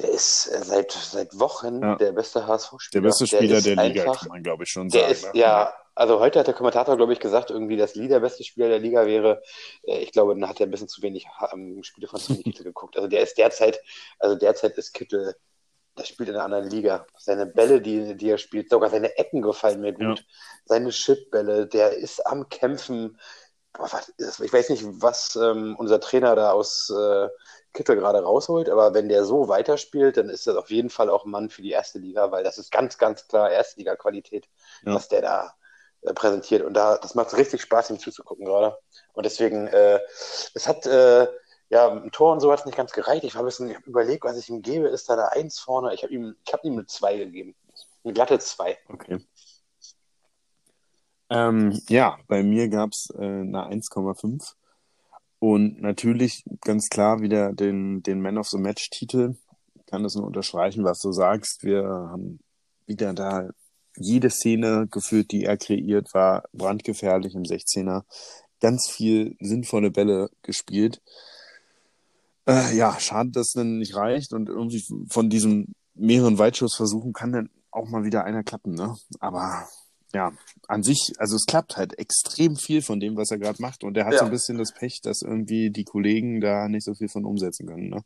der 0.00 0.10
ist 0.10 0.44
seit, 0.44 0.90
seit 0.92 1.38
Wochen 1.38 1.80
Ja. 1.80 1.96
der 1.96 2.12
beste 2.12 2.46
HSV-Spieler. 2.46 3.02
Der 3.02 3.08
beste 3.08 3.26
Spieler 3.26 3.58
ist 3.58 3.66
der 3.66 3.76
Liga, 3.76 4.02
einfach, 4.02 4.20
kann 4.20 4.28
man 4.28 4.42
glaube 4.42 4.64
ich 4.64 4.70
schon 4.70 4.88
der 4.88 5.00
sagen. 5.02 5.12
ist, 5.12 5.34
ne? 5.34 5.40
ja, 5.40 5.74
also 5.94 6.20
heute 6.20 6.40
hat 6.40 6.46
der 6.46 6.54
Kommentator, 6.54 6.96
glaube 6.96 7.12
ich, 7.12 7.20
gesagt, 7.20 7.50
irgendwie, 7.50 7.76
dass 7.76 7.94
Lee 7.94 8.08
der 8.08 8.20
beste 8.20 8.44
Spieler 8.44 8.68
der 8.68 8.78
Liga 8.80 9.06
wäre. 9.06 9.42
Äh, 9.84 9.98
Ich 10.02 10.12
glaube, 10.12 10.34
dann 10.34 10.48
hat 10.48 10.60
er 10.60 10.66
ein 10.66 10.70
bisschen 10.70 10.88
zu 10.88 11.02
wenig 11.02 11.26
ähm, 11.52 11.82
Spiele 11.82 12.08
von 12.08 12.18
Sonny 12.20 12.42
Kittel 12.42 12.64
geguckt. 12.64 12.96
Also 12.96 13.08
der 13.08 13.22
ist 13.22 13.38
derzeit, 13.38 13.80
also 14.18 14.36
derzeit 14.36 14.76
ist 14.78 14.92
Kittel, 14.92 15.34
der 15.96 16.04
spielt 16.04 16.28
in 16.28 16.34
einer 16.34 16.44
anderen 16.44 16.68
Liga. 16.70 17.06
Seine 17.18 17.46
Bälle, 17.46 17.80
die, 17.80 18.16
die 18.16 18.30
er 18.30 18.38
spielt, 18.38 18.70
sogar 18.70 18.90
seine 18.90 19.16
Ecken 19.18 19.42
gefallen 19.42 19.80
mir 19.80 19.92
gut. 19.92 20.18
Ja. 20.18 20.24
Seine 20.64 20.90
Chipbälle, 20.90 21.66
der 21.68 21.92
ist 21.92 22.26
am 22.26 22.48
Kämpfen. 22.48 23.18
Boah, 23.72 23.88
was 23.92 24.08
ist, 24.18 24.40
ich 24.40 24.52
weiß 24.52 24.70
nicht, 24.70 24.84
was 24.86 25.36
ähm, 25.36 25.76
unser 25.78 26.00
Trainer 26.00 26.36
da 26.36 26.52
aus 26.52 26.90
äh, 26.90 27.28
Kittel 27.72 27.96
gerade 27.96 28.20
rausholt, 28.22 28.68
aber 28.68 28.94
wenn 28.94 29.08
der 29.08 29.24
so 29.24 29.48
weiterspielt, 29.48 30.16
dann 30.16 30.28
ist 30.28 30.46
das 30.46 30.56
auf 30.56 30.70
jeden 30.70 30.90
Fall 30.90 31.10
auch 31.10 31.24
ein 31.24 31.30
Mann 31.30 31.50
für 31.50 31.62
die 31.62 31.72
erste 31.72 31.98
Liga, 31.98 32.30
weil 32.30 32.44
das 32.44 32.56
ist 32.58 32.70
ganz, 32.70 32.98
ganz 32.98 33.26
klar 33.26 33.50
Erstliga-Qualität, 33.50 34.48
Ja. 34.84 34.94
was 34.94 35.08
der 35.08 35.22
da 35.22 35.54
präsentiert. 36.12 36.62
Und 36.62 36.74
da, 36.74 36.98
das 36.98 37.14
macht 37.14 37.36
richtig 37.36 37.62
Spaß, 37.62 37.90
ihm 37.90 37.98
zuzugucken 37.98 38.44
gerade. 38.44 38.76
Und 39.14 39.24
deswegen, 39.24 39.66
äh, 39.68 40.00
es 40.54 40.68
hat, 40.68 40.86
äh, 40.86 41.26
ja, 41.70 41.90
ein 41.90 42.10
Tor 42.10 42.32
und 42.32 42.40
so 42.40 42.52
hat 42.52 42.60
es 42.60 42.66
nicht 42.66 42.76
ganz 42.76 42.92
gereicht. 42.92 43.24
Ich 43.24 43.34
war 43.34 43.42
ein 43.42 43.46
bisschen 43.46 43.70
überlegt, 43.86 44.24
was 44.24 44.36
ich 44.36 44.48
ihm 44.48 44.62
gebe. 44.62 44.88
Ist 44.88 45.08
da 45.08 45.14
eine 45.14 45.32
Eins 45.32 45.58
vorne? 45.58 45.94
Ich 45.94 46.02
habe 46.02 46.12
ihm, 46.12 46.36
habe 46.52 46.66
ihm 46.66 46.74
eine 46.74 46.86
Zwei 46.86 47.16
gegeben. 47.16 47.54
Eine 48.04 48.12
glatte 48.12 48.38
2. 48.38 48.76
Okay. 48.88 49.18
Ähm, 51.30 51.80
ja, 51.88 52.18
bei 52.28 52.42
mir 52.42 52.68
gab 52.68 52.90
es 52.92 53.08
äh, 53.16 53.22
eine 53.22 53.66
1,5. 53.70 54.52
Und 55.38 55.80
natürlich 55.80 56.44
ganz 56.60 56.88
klar 56.88 57.20
wieder 57.20 57.52
den, 57.52 58.02
den 58.02 58.20
Man 58.20 58.38
of 58.38 58.48
the 58.48 58.58
Match-Titel. 58.58 59.36
Ich 59.74 59.86
kann 59.86 60.02
das 60.02 60.14
nur 60.14 60.26
unterstreichen, 60.26 60.84
was 60.84 61.00
du 61.00 61.12
sagst. 61.12 61.64
Wir 61.64 61.84
haben 61.84 62.40
wieder 62.86 63.12
da 63.12 63.48
jede 63.96 64.30
Szene 64.30 64.86
geführt, 64.90 65.30
die 65.32 65.44
er 65.44 65.56
kreiert, 65.56 66.14
war 66.14 66.44
brandgefährlich 66.52 67.34
im 67.34 67.42
16er. 67.44 68.02
Ganz 68.60 68.88
viel 68.88 69.36
sinnvolle 69.40 69.90
Bälle 69.90 70.30
gespielt. 70.42 71.00
Äh, 72.46 72.76
ja, 72.76 72.98
schade, 72.98 73.30
dass 73.30 73.48
es 73.48 73.52
dann 73.54 73.78
nicht 73.78 73.96
reicht 73.96 74.32
und 74.32 74.48
irgendwie 74.48 74.84
von 75.08 75.30
diesen 75.30 75.74
mehreren 75.94 76.38
Weitschussversuchen 76.38 77.12
kann 77.12 77.32
dann 77.32 77.50
auch 77.70 77.88
mal 77.88 78.04
wieder 78.04 78.24
einer 78.24 78.42
klappen, 78.42 78.74
ne? 78.74 78.96
Aber 79.20 79.66
ja, 80.12 80.32
an 80.68 80.82
sich, 80.82 81.12
also 81.18 81.36
es 81.36 81.46
klappt 81.46 81.76
halt 81.76 81.98
extrem 81.98 82.56
viel 82.56 82.82
von 82.82 83.00
dem, 83.00 83.16
was 83.16 83.30
er 83.30 83.38
gerade 83.38 83.60
macht 83.60 83.82
und 83.82 83.96
er 83.96 84.04
hat 84.04 84.12
Ja. 84.12 84.18
so 84.20 84.24
ein 84.26 84.30
bisschen 84.30 84.58
das 84.58 84.72
Pech, 84.72 85.00
dass 85.02 85.22
irgendwie 85.22 85.70
die 85.70 85.84
Kollegen 85.84 86.40
da 86.40 86.68
nicht 86.68 86.84
so 86.84 86.94
viel 86.94 87.08
von 87.08 87.24
umsetzen 87.24 87.66
können, 87.66 87.88
ne? 87.88 88.04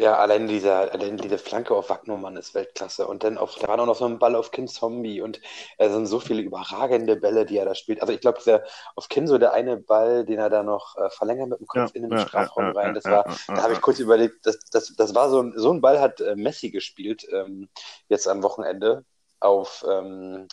Ja, 0.00 0.16
allein 0.16 0.48
dieser, 0.48 0.94
allein 0.94 1.18
diese 1.18 1.36
Flanke 1.36 1.74
auf 1.74 1.90
Wagnermann 1.90 2.38
ist 2.38 2.54
Weltklasse. 2.54 3.06
Und 3.06 3.22
dann 3.22 3.36
auf, 3.36 3.56
da 3.56 3.68
war 3.68 3.76
noch 3.76 3.94
so 3.94 4.06
ein 4.06 4.18
Ball 4.18 4.34
auf 4.34 4.50
Kin 4.50 4.66
Zombie 4.66 5.20
und 5.20 5.42
es 5.76 5.92
sind 5.92 6.06
so 6.06 6.20
viele 6.20 6.40
überragende 6.40 7.16
Bälle, 7.16 7.44
die 7.44 7.58
er 7.58 7.66
da 7.66 7.74
spielt. 7.74 8.00
Also 8.00 8.14
ich 8.14 8.20
glaube, 8.22 8.38
dieser 8.38 8.64
auf 8.96 9.10
Kin 9.10 9.26
so 9.26 9.36
der 9.36 9.52
eine 9.52 9.76
Ball, 9.76 10.24
den 10.24 10.38
er 10.38 10.48
da 10.48 10.62
noch 10.62 10.96
äh, 10.96 11.10
verlängert 11.10 11.50
mit 11.50 11.60
dem 11.60 11.66
Kopf 11.66 11.94
in 11.94 12.08
den 12.08 12.18
Strafraum 12.18 12.70
rein, 12.70 12.94
das 12.94 13.04
war, 13.04 13.26
da 13.46 13.62
habe 13.62 13.74
ich 13.74 13.82
kurz 13.82 13.98
überlegt, 13.98 14.46
das, 14.46 14.60
das, 14.70 14.94
das 14.96 15.14
war 15.14 15.28
so 15.28 15.42
ein, 15.42 15.52
so 15.54 15.70
ein 15.70 15.82
Ball 15.82 16.00
hat 16.00 16.22
äh, 16.22 16.34
Messi 16.34 16.70
gespielt, 16.70 17.26
ähm, 17.30 17.68
jetzt 18.08 18.26
am 18.26 18.42
Wochenende 18.42 19.04
auf, 19.38 19.84
ähm, 19.86 20.48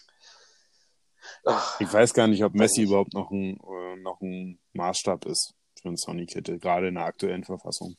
ach, 1.46 1.80
Ich 1.80 1.94
weiß 1.94 2.14
gar 2.14 2.28
nicht, 2.28 2.44
ob 2.44 2.54
Messi 2.54 2.82
überhaupt 2.82 3.14
noch 3.14 3.32
ein, 3.32 3.58
äh, 3.66 3.96
noch 4.02 4.20
ein 4.20 4.60
Maßstab 4.74 5.26
ist 5.26 5.54
für 5.82 5.88
einen 5.88 5.96
Sonny 5.96 6.26
Kittel, 6.26 6.60
gerade 6.60 6.90
in 6.90 6.96
der 6.96 7.06
aktuellen 7.06 7.46
Verfassung. 7.46 7.96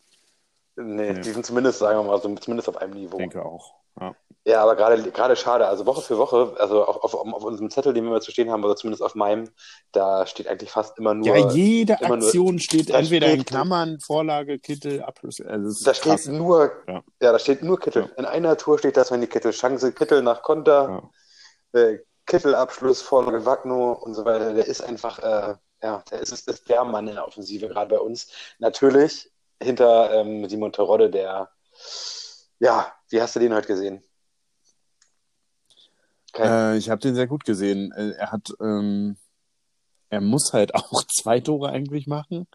Nee, 0.78 1.12
Nee. 1.12 1.20
die 1.20 1.30
sind 1.30 1.44
zumindest, 1.44 1.78
sagen 1.80 1.98
wir 1.98 2.04
mal, 2.04 2.20
so, 2.20 2.34
zumindest 2.36 2.68
auf 2.68 2.76
einem 2.78 2.92
Ich 2.94 3.00
Niveau. 3.00 3.18
denke 3.18 3.44
auch. 3.44 3.74
Ja. 4.00 4.14
Ja, 4.44 4.62
aber 4.62 4.76
gerade 4.76 5.02
gerade 5.10 5.36
schade. 5.36 5.66
Also 5.66 5.84
Woche 5.84 6.00
für 6.00 6.16
Woche, 6.16 6.54
also 6.58 6.84
auf, 6.86 7.02
auf, 7.04 7.14
auf 7.14 7.44
unserem 7.44 7.68
Zettel, 7.70 7.92
den 7.92 8.04
wir 8.04 8.12
mal 8.12 8.22
zu 8.22 8.30
stehen 8.30 8.50
haben, 8.50 8.64
oder 8.64 8.76
zumindest 8.76 9.02
auf 9.02 9.14
meinem, 9.14 9.50
da 9.92 10.24
steht 10.26 10.46
eigentlich 10.48 10.70
fast 10.70 10.96
immer 10.98 11.12
nur. 11.12 11.26
ja, 11.26 11.48
jede 11.50 11.98
immer 12.00 12.16
nur- 12.16 12.26
Aktion 12.28 12.58
steht 12.58 12.88
entweder 12.90 13.26
in 13.26 13.40
steht- 13.40 13.48
Klammern, 13.48 13.98
Vorlage, 14.00 14.58
Kittel, 14.58 15.02
Abschluss. 15.02 15.40
Also 15.42 15.84
Da 15.84 15.92
steht 15.92 16.12
krass. 16.12 16.26
nur, 16.28 16.70
Ja. 16.86 17.02
ja. 17.20 17.32
da 17.32 17.38
steht 17.38 17.62
nur 17.62 17.78
Kittel. 17.78 18.04
Ja. 18.04 18.14
In 18.16 18.24
einer 18.24 18.56
Tour 18.56 18.78
steht 18.78 18.96
das, 18.96 19.10
wenn 19.10 19.20
die 19.20 19.26
Kittel 19.26 19.50
Chance, 19.52 19.92
Kittel 19.92 20.22
nach 20.22 20.42
Konter, 20.42 21.10
äh, 21.72 21.98
Kittelabschluss, 22.24 23.02
Vorlage 23.02 23.44
Wagner 23.44 24.00
und 24.02 24.14
so 24.14 24.24
weiter. 24.24 24.54
Der 24.54 24.66
ist 24.66 24.80
einfach, 24.82 25.18
äh, 25.18 25.54
ja, 25.82 26.02
der 26.10 26.20
ist, 26.20 26.32
ist 26.48 26.68
der 26.68 26.84
Mann 26.84 27.08
in 27.08 27.14
der 27.16 27.26
Offensive, 27.26 27.68
gerade 27.68 27.94
bei 27.96 28.00
uns. 28.00 28.28
Natürlich 28.60 29.30
hinter 29.62 30.12
ähm, 30.14 30.48
Simon 30.48 30.72
Terodde, 30.72 31.10
der, 31.10 31.50
ja, 32.58 32.92
wie 33.10 33.20
hast 33.20 33.36
du 33.36 33.40
den 33.40 33.54
heute 33.54 33.66
gesehen? 33.68 34.02
Äh, 36.36 36.76
ich 36.76 36.90
habe 36.90 37.00
den 37.00 37.14
sehr 37.14 37.26
gut 37.26 37.44
gesehen. 37.44 37.92
Äh, 37.92 38.10
Er 38.18 38.30
hat, 38.32 38.48
ähm, 38.60 39.16
er 40.10 40.20
muss 40.20 40.52
halt 40.52 40.74
auch 40.74 41.02
zwei 41.04 41.40
Tore 41.40 41.70
eigentlich 41.70 42.06
machen. 42.06 42.46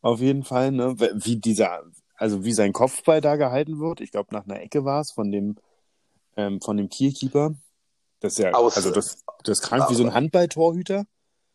Auf 0.00 0.20
jeden 0.20 0.42
Fall, 0.44 0.72
ne? 0.72 0.94
Wie 0.98 1.36
dieser, 1.36 1.82
also 2.16 2.44
wie 2.44 2.52
sein 2.52 2.72
Kopfball 2.72 3.20
da 3.20 3.36
gehalten 3.36 3.78
wird. 3.80 4.00
Ich 4.00 4.10
glaube, 4.10 4.34
nach 4.34 4.44
einer 4.44 4.60
Ecke 4.60 4.84
war 4.84 5.00
es 5.00 5.12
von 5.12 5.30
dem, 5.30 5.56
ähm, 6.36 6.60
von 6.60 6.76
dem 6.76 6.88
Kielkeeper. 6.88 7.54
Das 8.20 8.32
ist 8.34 8.38
ja, 8.38 8.52
Aus- 8.52 8.76
also 8.76 8.90
das, 8.90 9.22
das 9.44 9.60
krank 9.60 9.90
wie 9.90 9.94
so 9.94 10.04
ein 10.04 10.14
Handballtorhüter. 10.14 11.04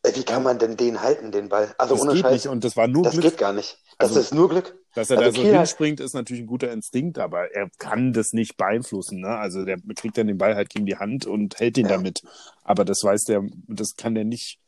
Äh, 0.03 0.15
wie 0.15 0.23
kann 0.23 0.43
man 0.43 0.59
denn 0.59 0.77
den 0.77 1.01
halten, 1.01 1.31
den 1.31 1.49
Ball? 1.49 1.73
Also 1.77 1.95
Das 1.95 2.03
ohne 2.03 2.13
geht 2.13 2.21
Scheiß. 2.23 2.31
nicht 2.33 2.47
und 2.47 2.63
das 2.63 2.75
war 2.77 2.87
nur 2.87 3.03
Das 3.03 3.13
Glück. 3.13 3.23
geht 3.23 3.37
gar 3.37 3.53
nicht. 3.53 3.77
Das 3.97 4.09
Also- 4.09 4.19
ist 4.19 4.33
nur 4.33 4.49
Glück. 4.49 4.77
Dass 4.97 5.11
er 5.11 5.19
Also 5.19 5.29
da 5.31 5.35
so 5.37 5.41
Kiel 5.43 5.55
hinspringt, 5.57 5.99
ist 5.99 6.13
natürlich 6.13 6.41
ein 6.43 6.47
guter 6.47 6.71
Instinkt, 6.71 7.19
aber 7.19 7.51
er 7.53 7.69
kann 7.77 8.13
das 8.13 8.33
nicht 8.33 8.57
beeinflussen. 8.57 9.19
Ne? 9.21 9.27
Also 9.29 9.63
der 9.63 9.77
kriegt 9.95 10.17
dann 10.17 10.25
den 10.27 10.39
Ball 10.39 10.55
halt 10.55 10.69
gegen 10.69 10.87
die 10.87 10.97
Hand 10.97 11.27
und 11.27 11.59
hält 11.59 11.77
ihn 11.77 11.85
Ja. 11.85 11.97
damit. 11.97 12.23
Aber 12.63 12.83
das 12.83 13.03
weiß 13.03 13.25
der, 13.25 13.43
das 13.67 13.95
kann 13.95 14.15
der 14.15 14.25
nicht 14.25 14.59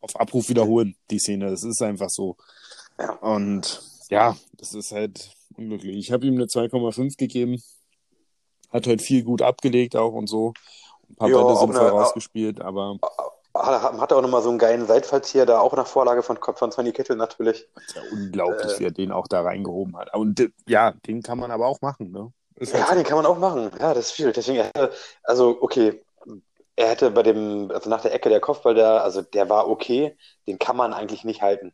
auf 0.00 0.14
Abruf 0.20 0.50
wiederholen, 0.50 0.94
die 1.10 1.18
Szene. 1.18 1.48
Das 1.50 1.64
ist 1.64 1.80
einfach 1.80 2.10
so. 2.10 2.36
Ja. 2.98 3.12
Und 3.14 3.82
ja, 4.10 4.36
das 4.58 4.74
ist 4.74 4.92
halt 4.92 5.32
unglücklich. 5.56 5.96
Ich 5.96 6.12
habe 6.12 6.26
ihm 6.26 6.34
eine 6.34 6.44
2,5 6.46 7.16
gegeben. 7.16 7.62
Hat 8.70 8.86
heute 8.86 9.02
viel 9.02 9.22
gut 9.24 9.40
abgelegt 9.40 9.96
auch 9.96 10.12
und 10.12 10.26
so. 10.28 10.52
Ein 11.08 11.16
paar 11.16 11.30
Ja, 11.30 11.42
Bälle 11.42 11.56
sind 11.56 11.70
eine- 11.70 11.88
vorausgespielt, 11.88 12.60
aber 12.60 12.98
Hat, 13.56 13.82
hat 14.00 14.10
er 14.10 14.16
auch 14.16 14.22
nochmal 14.22 14.42
so 14.42 14.48
einen 14.50 14.58
geilen 14.58 14.86
Seitfallzieher 14.86 15.46
da, 15.46 15.60
auch 15.60 15.74
nach 15.76 15.86
Vorlage 15.86 16.22
von, 16.22 16.38
von 16.42 16.72
Sonny 16.72 16.92
Kittel 16.92 17.16
natürlich. 17.16 17.68
ist 17.76 17.94
ja 17.94 18.02
unglaublich, 18.10 18.72
Äh. 18.72 18.78
wie 18.80 18.84
er 18.86 18.90
den 18.90 19.12
auch 19.12 19.28
da 19.28 19.42
reingehoben 19.42 19.96
hat. 19.96 20.12
Und 20.14 20.40
äh, 20.40 20.50
ja, 20.66 20.92
den 21.06 21.22
kann 21.22 21.38
man 21.38 21.50
aber 21.52 21.66
auch 21.66 21.80
machen. 21.80 22.10
Ne? 22.10 22.32
Ist 22.56 22.74
halt 22.74 22.82
Ja, 22.82 22.88
so. 22.90 22.94
den 22.96 23.04
kann 23.04 23.16
man 23.16 23.26
auch 23.26 23.38
machen. 23.38 23.70
Ja, 23.78 23.94
das 23.94 24.06
ist 24.06 24.16
schwierig. 24.16 24.34
Deswegen, 24.34 24.58
hätte, 24.62 24.92
also 25.22 25.56
okay, 25.60 26.02
er 26.76 26.88
hätte 26.88 27.12
bei 27.12 27.22
dem, 27.22 27.70
also 27.70 27.88
nach 27.88 28.00
der 28.02 28.12
Ecke 28.12 28.28
der 28.28 28.40
Kopfball 28.40 28.74
da, 28.74 28.98
also 28.98 29.22
der 29.22 29.48
war 29.48 29.68
okay, 29.68 30.16
den 30.48 30.58
kann 30.58 30.76
man 30.76 30.92
eigentlich 30.92 31.22
nicht 31.24 31.40
halten. 31.40 31.72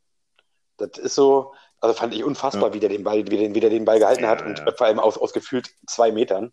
Das 0.77 0.99
ist 0.99 1.15
so, 1.15 1.55
also 1.81 1.95
fand 1.95 2.15
ich 2.15 2.25
unfassbar, 2.25 2.69
Ja. 2.69 2.75
wie 2.75 2.81
der 2.81 2.91
den 2.91 3.05
Ball, 3.05 3.25
wie 3.27 3.39
der, 3.39 3.55
wie 3.55 3.61
der 3.61 3.71
den 3.71 3.87
Ball 3.87 3.99
gehalten 3.99 4.25
Ja, 4.25 4.29
hat 4.31 4.43
und 4.45 4.59
ja. 4.59 4.73
vor 4.77 4.87
allem 4.87 4.99
aus, 4.99 5.17
aus 5.17 5.33
gefühlt 5.33 5.71
zwei 5.87 6.13
Metern. 6.13 6.53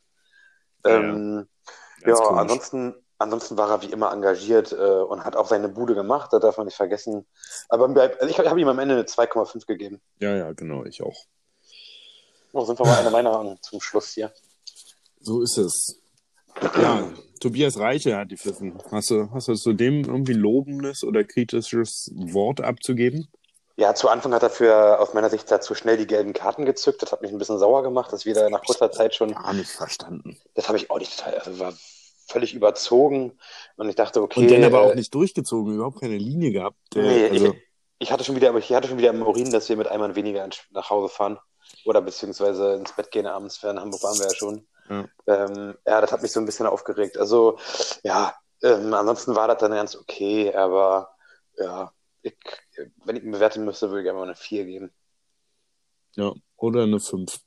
Ja, 0.86 0.92
Ähm, 0.96 1.48
ja, 2.06 2.16
ansonsten, 2.16 2.96
ansonsten 3.18 3.58
war 3.58 3.70
er 3.70 3.82
wie 3.82 3.92
immer 3.92 4.12
engagiert 4.12 4.72
äh, 4.72 4.76
und 4.76 5.26
hat 5.26 5.36
auch 5.36 5.48
seine 5.48 5.70
Bude 5.70 5.96
gemacht, 5.96 6.34
das 6.34 6.42
darf 6.42 6.58
man 6.58 6.68
nicht 6.68 6.78
vergessen. 6.78 7.26
Aber 7.70 7.86
also 7.88 8.28
ich 8.28 8.38
habe 8.40 8.50
hab 8.50 8.58
ihm 8.58 8.68
am 8.68 8.80
Ende 8.80 8.96
eine 8.96 9.04
2,5 9.04 9.66
gegeben. 9.66 10.02
Ja, 10.20 10.36
ja, 10.36 10.52
genau, 10.54 10.86
ich 10.86 11.02
auch. 11.02 11.16
Oh, 12.54 12.66
sind 12.66 12.80
wir 12.80 12.86
mal 12.86 13.00
einer 13.00 13.12
Meinung 13.12 13.58
zum 13.62 13.82
Schluss 13.82 14.12
hier. 14.12 14.32
So 15.20 15.42
ist 15.42 15.58
es. 15.58 16.00
Ja, 16.82 17.08
Tobias 17.40 17.78
Reiche 17.78 18.18
hat 18.18 18.32
die 18.32 18.38
Pfiffen. 18.38 18.82
Hast 18.92 19.12
du, 19.12 19.30
hast 19.32 19.48
du 19.48 19.56
zu 19.56 19.74
dem 19.74 20.04
irgendwie 20.06 20.34
lobendes 20.34 21.04
oder 21.04 21.24
kritisches 21.24 22.12
Wort 22.16 22.62
abzugeben? 22.62 23.28
Ja, 23.76 23.94
zu 23.94 24.10
Anfang 24.10 24.34
hat 24.34 24.42
er 24.42 24.50
für, 24.50 25.00
aus 25.00 25.14
meiner 25.14 25.30
Sicht, 25.30 25.52
da 25.52 25.62
zu 25.62 25.76
schnell 25.76 25.98
die 25.98 26.08
gelben 26.08 26.34
Karten 26.34 26.66
gezückt. 26.66 27.04
Das 27.04 27.12
hat 27.12 27.22
mich 27.22 27.32
ein 27.32 27.38
bisschen 27.38 27.60
sauer 27.60 27.84
gemacht, 27.84 28.12
dass 28.12 28.26
wir 28.26 28.34
da 28.34 28.50
nach 28.50 28.64
kurzer 28.64 28.92
Zeit 28.92 29.14
schon, 29.14 29.34
Gar 29.34 29.54
nicht 29.54 29.70
verstanden. 29.70 30.38
das 30.56 30.68
habe 30.68 30.80
ich 30.80 30.90
auch 30.90 30.98
nicht 30.98 31.16
total, 31.16 31.36
also 31.38 31.60
war 31.60 31.74
völlig 32.28 32.54
überzogen. 32.54 33.38
Und 33.76 33.90
ich 33.90 33.96
dachte, 33.96 34.22
okay. 34.22 34.42
Und 34.42 34.52
dann 34.52 34.64
aber 34.64 34.82
auch 34.82 34.92
äh, 34.92 34.96
nicht 34.96 35.14
durchgezogen, 35.14 35.76
überhaupt 35.76 36.00
keine 36.02 36.18
Linie 36.18 36.52
gehabt. 36.52 36.78
Der, 36.94 37.04
Nee, 37.04 37.30
also, 37.30 37.46
ich, 37.48 37.54
ich 38.00 38.12
hatte 38.12 38.24
schon 38.24 38.36
wieder, 38.36 38.56
ich 38.56 38.74
hatte 38.74 38.88
schon 38.88 38.98
wieder 38.98 39.10
im 39.10 39.22
Urin, 39.22 39.52
dass 39.52 39.70
wir 39.70 39.78
mit 39.78 39.88
einem 39.88 40.02
Mann 40.02 40.16
weniger 40.16 40.48
nach 40.72 40.90
Hause 40.90 41.10
fahren. 41.10 41.40
Oder 41.86 42.02
beziehungsweise 42.02 42.76
ins 42.76 42.94
Bett 42.94 43.12
gehen 43.12 43.26
abends. 43.26 43.64
In 43.64 43.80
Hamburg 43.80 44.04
waren 44.04 44.18
wir 44.18 44.28
ja 44.28 44.34
schon. 44.34 44.68
Ja. 44.90 45.06
Ähm, 45.28 45.76
ja, 45.86 46.02
das 46.02 46.12
hat 46.12 46.22
mich 46.22 46.32
so 46.32 46.40
ein 46.40 46.46
bisschen 46.46 46.66
aufgeregt. 46.66 47.18
Also, 47.18 47.58
ja, 48.04 48.34
ähm, 48.64 48.94
ansonsten 48.94 49.36
war 49.36 49.48
das 49.48 49.58
dann 49.58 49.72
ganz 49.72 49.96
okay, 49.96 50.54
aber 50.54 51.10
ja, 51.58 51.92
ich, 52.22 52.36
wenn 53.04 53.16
ich 53.16 53.24
ihn 53.24 53.32
bewerten 53.32 53.66
müsste, 53.66 53.90
würde 53.90 54.04
ich 54.04 54.10
einfach 54.10 54.24
eine 54.24 54.36
4 54.36 54.66
geben. 54.66 54.94
ja, 56.16 56.34
oder 56.56 56.84
eine 56.84 57.00
5. 57.00 57.40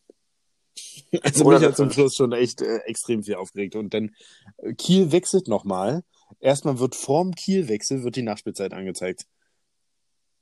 Also 1.22 1.44
Oder 1.44 1.58
mich 1.58 1.68
hat 1.68 1.76
zum. 1.76 1.90
Schluss 1.90 2.14
schon 2.14 2.32
echt 2.32 2.62
äh, 2.62 2.78
extrem 2.86 3.22
viel 3.24 3.34
aufgeregt. 3.34 3.74
Und 3.74 3.94
dann 3.94 4.14
äh, 4.58 4.74
Kiel 4.74 5.10
wechselt 5.12 5.48
nochmal. 5.48 6.02
Erstmal 6.38 6.78
wird 6.78 6.94
vorm 6.94 7.34
Kiel-Wechsel 7.34 8.04
wird 8.04 8.14
die 8.14 8.22
Nachspielzeit 8.22 8.72
angezeigt. 8.72 9.26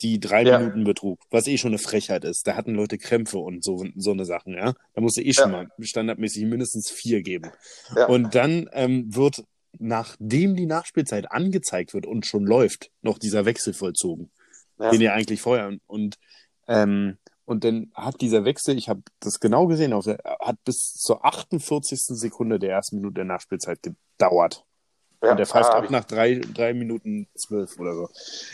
Die 0.03 0.21
drei 0.21 0.45
Ja. 0.45 0.59
Minuten 0.59 0.85
Betrug, 0.85 1.21
was 1.31 1.47
eh 1.47 1.57
schon 1.59 1.71
eine 1.71 1.79
Frechheit 1.79 2.25
ist. 2.25 2.47
Da 2.47 2.55
hatten 2.55 2.75
Leute 2.75 2.99
Krämpfe 2.99 3.39
und 3.39 3.65
so, 3.65 3.85
so 3.97 4.13
eine 4.13 4.25
Sachen, 4.27 4.55
ja. 4.55 4.75
Da 4.93 5.01
musste 5.01 5.23
eh 5.23 5.33
schon 5.33 5.51
Ja. 5.51 5.63
mal 5.65 5.69
standardmäßig 5.81 6.45
mindestens 6.45 6.91
vier 6.91 7.23
geben. 7.23 7.51
Ja. 7.97 8.07
Und 8.07 8.35
dann 8.35 8.69
ähm, 8.73 9.15
wird, 9.15 9.43
nachdem 9.79 10.55
die 10.55 10.67
Nachspielzeit 10.67 11.33
angezeigt 11.33 11.95
wird 11.95 12.07
und 12.07 12.27
schon 12.27 12.45
läuft, 12.45 12.91
noch 13.03 13.19
dieser 13.19 13.45
Wechsel 13.47 13.73
vollzogen 13.73 14.31
den 14.79 15.01
ja 15.01 15.13
eigentlich 15.13 15.41
vorher 15.41 15.77
und 15.87 16.17
ähm, 16.69 17.19
und 17.49 17.65
dann 17.65 17.91
hat 17.95 18.21
dieser 18.21 18.45
Wechsel, 18.45 18.77
ich 18.77 18.91
habe 18.91 19.01
das 19.21 19.41
genau 19.41 19.67
gesehen, 19.67 19.95
hat 19.95 20.63
bis 20.65 20.93
zur 20.93 21.25
48. 21.25 21.99
Sekunde 21.99 22.59
der 22.59 22.73
ersten 22.73 22.97
Minute 22.97 23.15
der 23.15 23.25
Nachspielzeit 23.25 23.81
gedauert. 23.83 24.67
Ja, 25.23 25.31
und 25.31 25.39
der 25.39 25.47
pfeift 25.47 25.71
ab 25.71 25.89
nach 25.89 26.05
drei, 26.05 26.43
drei 26.53 26.75
Minuten 26.75 27.27
zwölf 27.35 27.79
oder 27.79 27.95
so. 27.95 28.11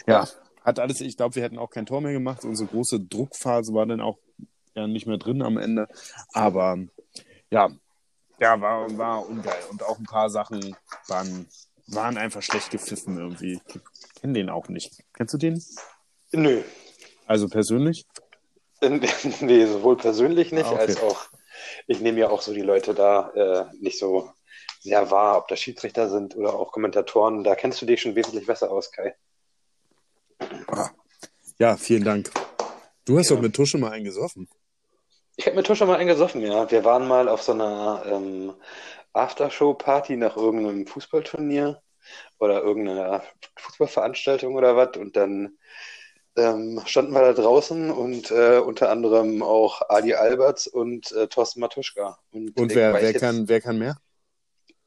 Ja, 0.06 0.28
hat 0.62 0.78
alles, 0.78 1.00
ich 1.00 1.16
glaube, 1.16 1.34
wir 1.34 1.42
hätten 1.42 1.58
auch 1.58 1.70
kein 1.70 1.86
Tor 1.86 2.02
mehr 2.02 2.12
gemacht. 2.12 2.44
Unsere 2.44 2.68
große 2.68 3.00
Druckphase 3.00 3.74
war 3.74 3.84
dann 3.84 4.00
auch 4.00 4.18
ja 4.76 4.86
nicht 4.86 5.08
mehr 5.08 5.18
drin 5.18 5.42
am 5.42 5.58
Ende. 5.58 5.88
Aber 6.32 6.78
ja, 7.50 7.70
ja, 8.38 8.60
war, 8.60 8.96
war 8.96 9.28
ungeil. 9.28 9.60
Und 9.72 9.82
auch 9.82 9.98
ein 9.98 10.04
paar 10.04 10.30
Sachen 10.30 10.76
waren, 11.08 11.48
waren 11.88 12.16
einfach 12.16 12.42
schlecht 12.42 12.70
gepfiffen 12.70 13.18
irgendwie. 13.18 13.60
Ich 13.66 14.20
kenne 14.20 14.34
den 14.34 14.50
auch 14.50 14.68
nicht. 14.68 15.02
Kennst 15.14 15.34
du 15.34 15.38
den? 15.38 15.60
Nö. 16.30 16.62
Also 17.26 17.48
persönlich? 17.48 18.06
nee, 19.40 19.66
sowohl 19.66 19.96
persönlich 19.96 20.52
nicht, 20.52 20.66
Ah, 20.66 20.72
okay. 20.72 20.80
als 20.80 21.02
auch, 21.02 21.26
ich 21.86 22.00
nehme 22.00 22.20
ja 22.20 22.28
auch 22.30 22.42
so 22.42 22.52
die 22.52 22.62
Leute 22.62 22.94
da 22.94 23.30
äh, 23.30 23.64
nicht 23.80 23.98
so 23.98 24.30
sehr 24.80 25.10
wahr, 25.10 25.38
ob 25.38 25.48
das 25.48 25.60
Schiedsrichter 25.60 26.10
sind 26.10 26.36
oder 26.36 26.54
auch 26.54 26.70
Kommentatoren. 26.70 27.42
Da 27.42 27.54
kennst 27.54 27.80
du 27.80 27.86
dich 27.86 28.02
schon 28.02 28.14
wesentlich 28.14 28.46
besser 28.46 28.70
aus, 28.70 28.92
Kai. 28.92 29.14
Ja, 31.58 31.76
vielen 31.76 32.04
Dank. 32.04 32.30
Du 33.06 33.18
hast 33.18 33.30
ja. 33.30 33.36
doch 33.36 33.42
mit 33.42 33.56
Tusche 33.56 33.78
mal 33.78 33.92
einen 33.92 34.04
gesoffen. 34.04 34.48
Ich 35.36 35.46
habe 35.46 35.56
mit 35.56 35.66
Tusche 35.66 35.86
mal 35.86 35.96
einen 35.96 36.08
gesoffen, 36.08 36.42
ja. 36.42 36.70
Wir 36.70 36.84
waren 36.84 37.08
mal 37.08 37.28
auf 37.28 37.42
so 37.42 37.52
einer 37.52 38.02
ähm, 38.06 38.54
Aftershow-Party 39.14 40.16
nach 40.16 40.36
irgendeinem 40.36 40.86
Fußballturnier 40.86 41.80
oder 42.38 42.62
irgendeiner 42.62 43.22
Fußballveranstaltung 43.56 44.54
oder 44.54 44.76
was 44.76 44.96
und 44.96 45.16
dann 45.16 45.56
ähm, 46.36 46.82
standen 46.86 47.12
wir 47.12 47.20
da 47.20 47.32
draußen 47.32 47.90
und 47.90 48.30
äh, 48.30 48.58
unter 48.58 48.90
anderem 48.90 49.42
auch 49.42 49.82
Ali 49.88 50.14
Alberts 50.14 50.66
und 50.66 51.12
äh, 51.12 51.28
Thorsten 51.28 51.60
Matuschka. 51.60 52.18
Und, 52.30 52.58
und 52.58 52.74
wer, 52.74 52.94
wer, 52.94 53.02
jetzt, 53.02 53.20
kann, 53.20 53.48
wer 53.48 53.60
kann 53.60 53.78
mehr? 53.78 53.96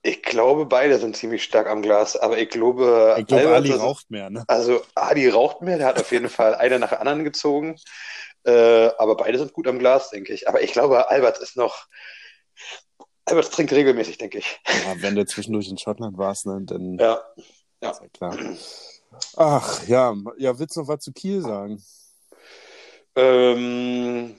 Ich 0.02 0.24
glaube, 0.24 0.66
beide 0.66 0.98
sind 1.00 1.16
ziemlich 1.16 1.43
stark 1.43 1.68
am 1.68 1.82
Glas, 1.82 2.16
aber 2.16 2.38
ich 2.38 2.50
glaube, 2.50 3.16
ich 3.20 3.26
glaube 3.28 3.50
Ali 3.50 3.72
also, 3.72 3.84
raucht 3.84 4.10
mehr, 4.10 4.30
ne? 4.30 4.43
Also 4.48 4.82
Ali 4.95 5.28
raucht 5.30 5.62
mehr, 5.62 5.78
der 5.78 5.88
hat 5.88 6.00
auf 6.00 6.12
jeden 6.12 6.30
Fall 6.30 6.56
eine 6.56 6.80
nach 6.80 6.89
der 6.89 7.02
anderen 7.02 7.24
gezogen. 7.24 7.78
Äh, 8.43 8.91
aber 8.98 9.18
beide 9.18 9.38
sind 9.38 9.54
gut 9.54 9.68
am 9.68 9.80
Glas, 9.80 10.10
denke 10.10 10.34
ich. 10.34 10.48
Aber 10.48 10.62
ich 10.62 10.72
glaube, 10.72 11.10
Albert 11.10 11.39
ist 11.39 11.58
noch. 11.58 11.88
Albert 13.26 13.52
trinkt 13.52 13.74
regelmäßig, 13.74 14.18
denke 14.18 14.38
ich. 14.38 14.62
Ja, 14.66 15.02
wenn 15.02 15.16
du 15.16 15.26
zwischendurch 15.26 15.68
in 15.68 15.78
Schottland 15.78 16.18
warst, 16.18 16.45
ne, 16.45 16.62
dann. 16.64 16.98
Ja. 16.98 17.22
Ja. 17.82 17.91
Ist 17.91 18.02
ja 18.02 18.08
klar. 18.08 18.38
Ach, 19.36 19.88
ja. 19.88 20.15
Ja, 20.38 20.59
willst 20.59 20.76
du 20.76 20.82
noch 20.82 20.88
was 20.88 20.99
zu 20.99 21.11
Kiel 21.11 21.41
sagen? 21.41 21.84
Ähm, 23.15 24.36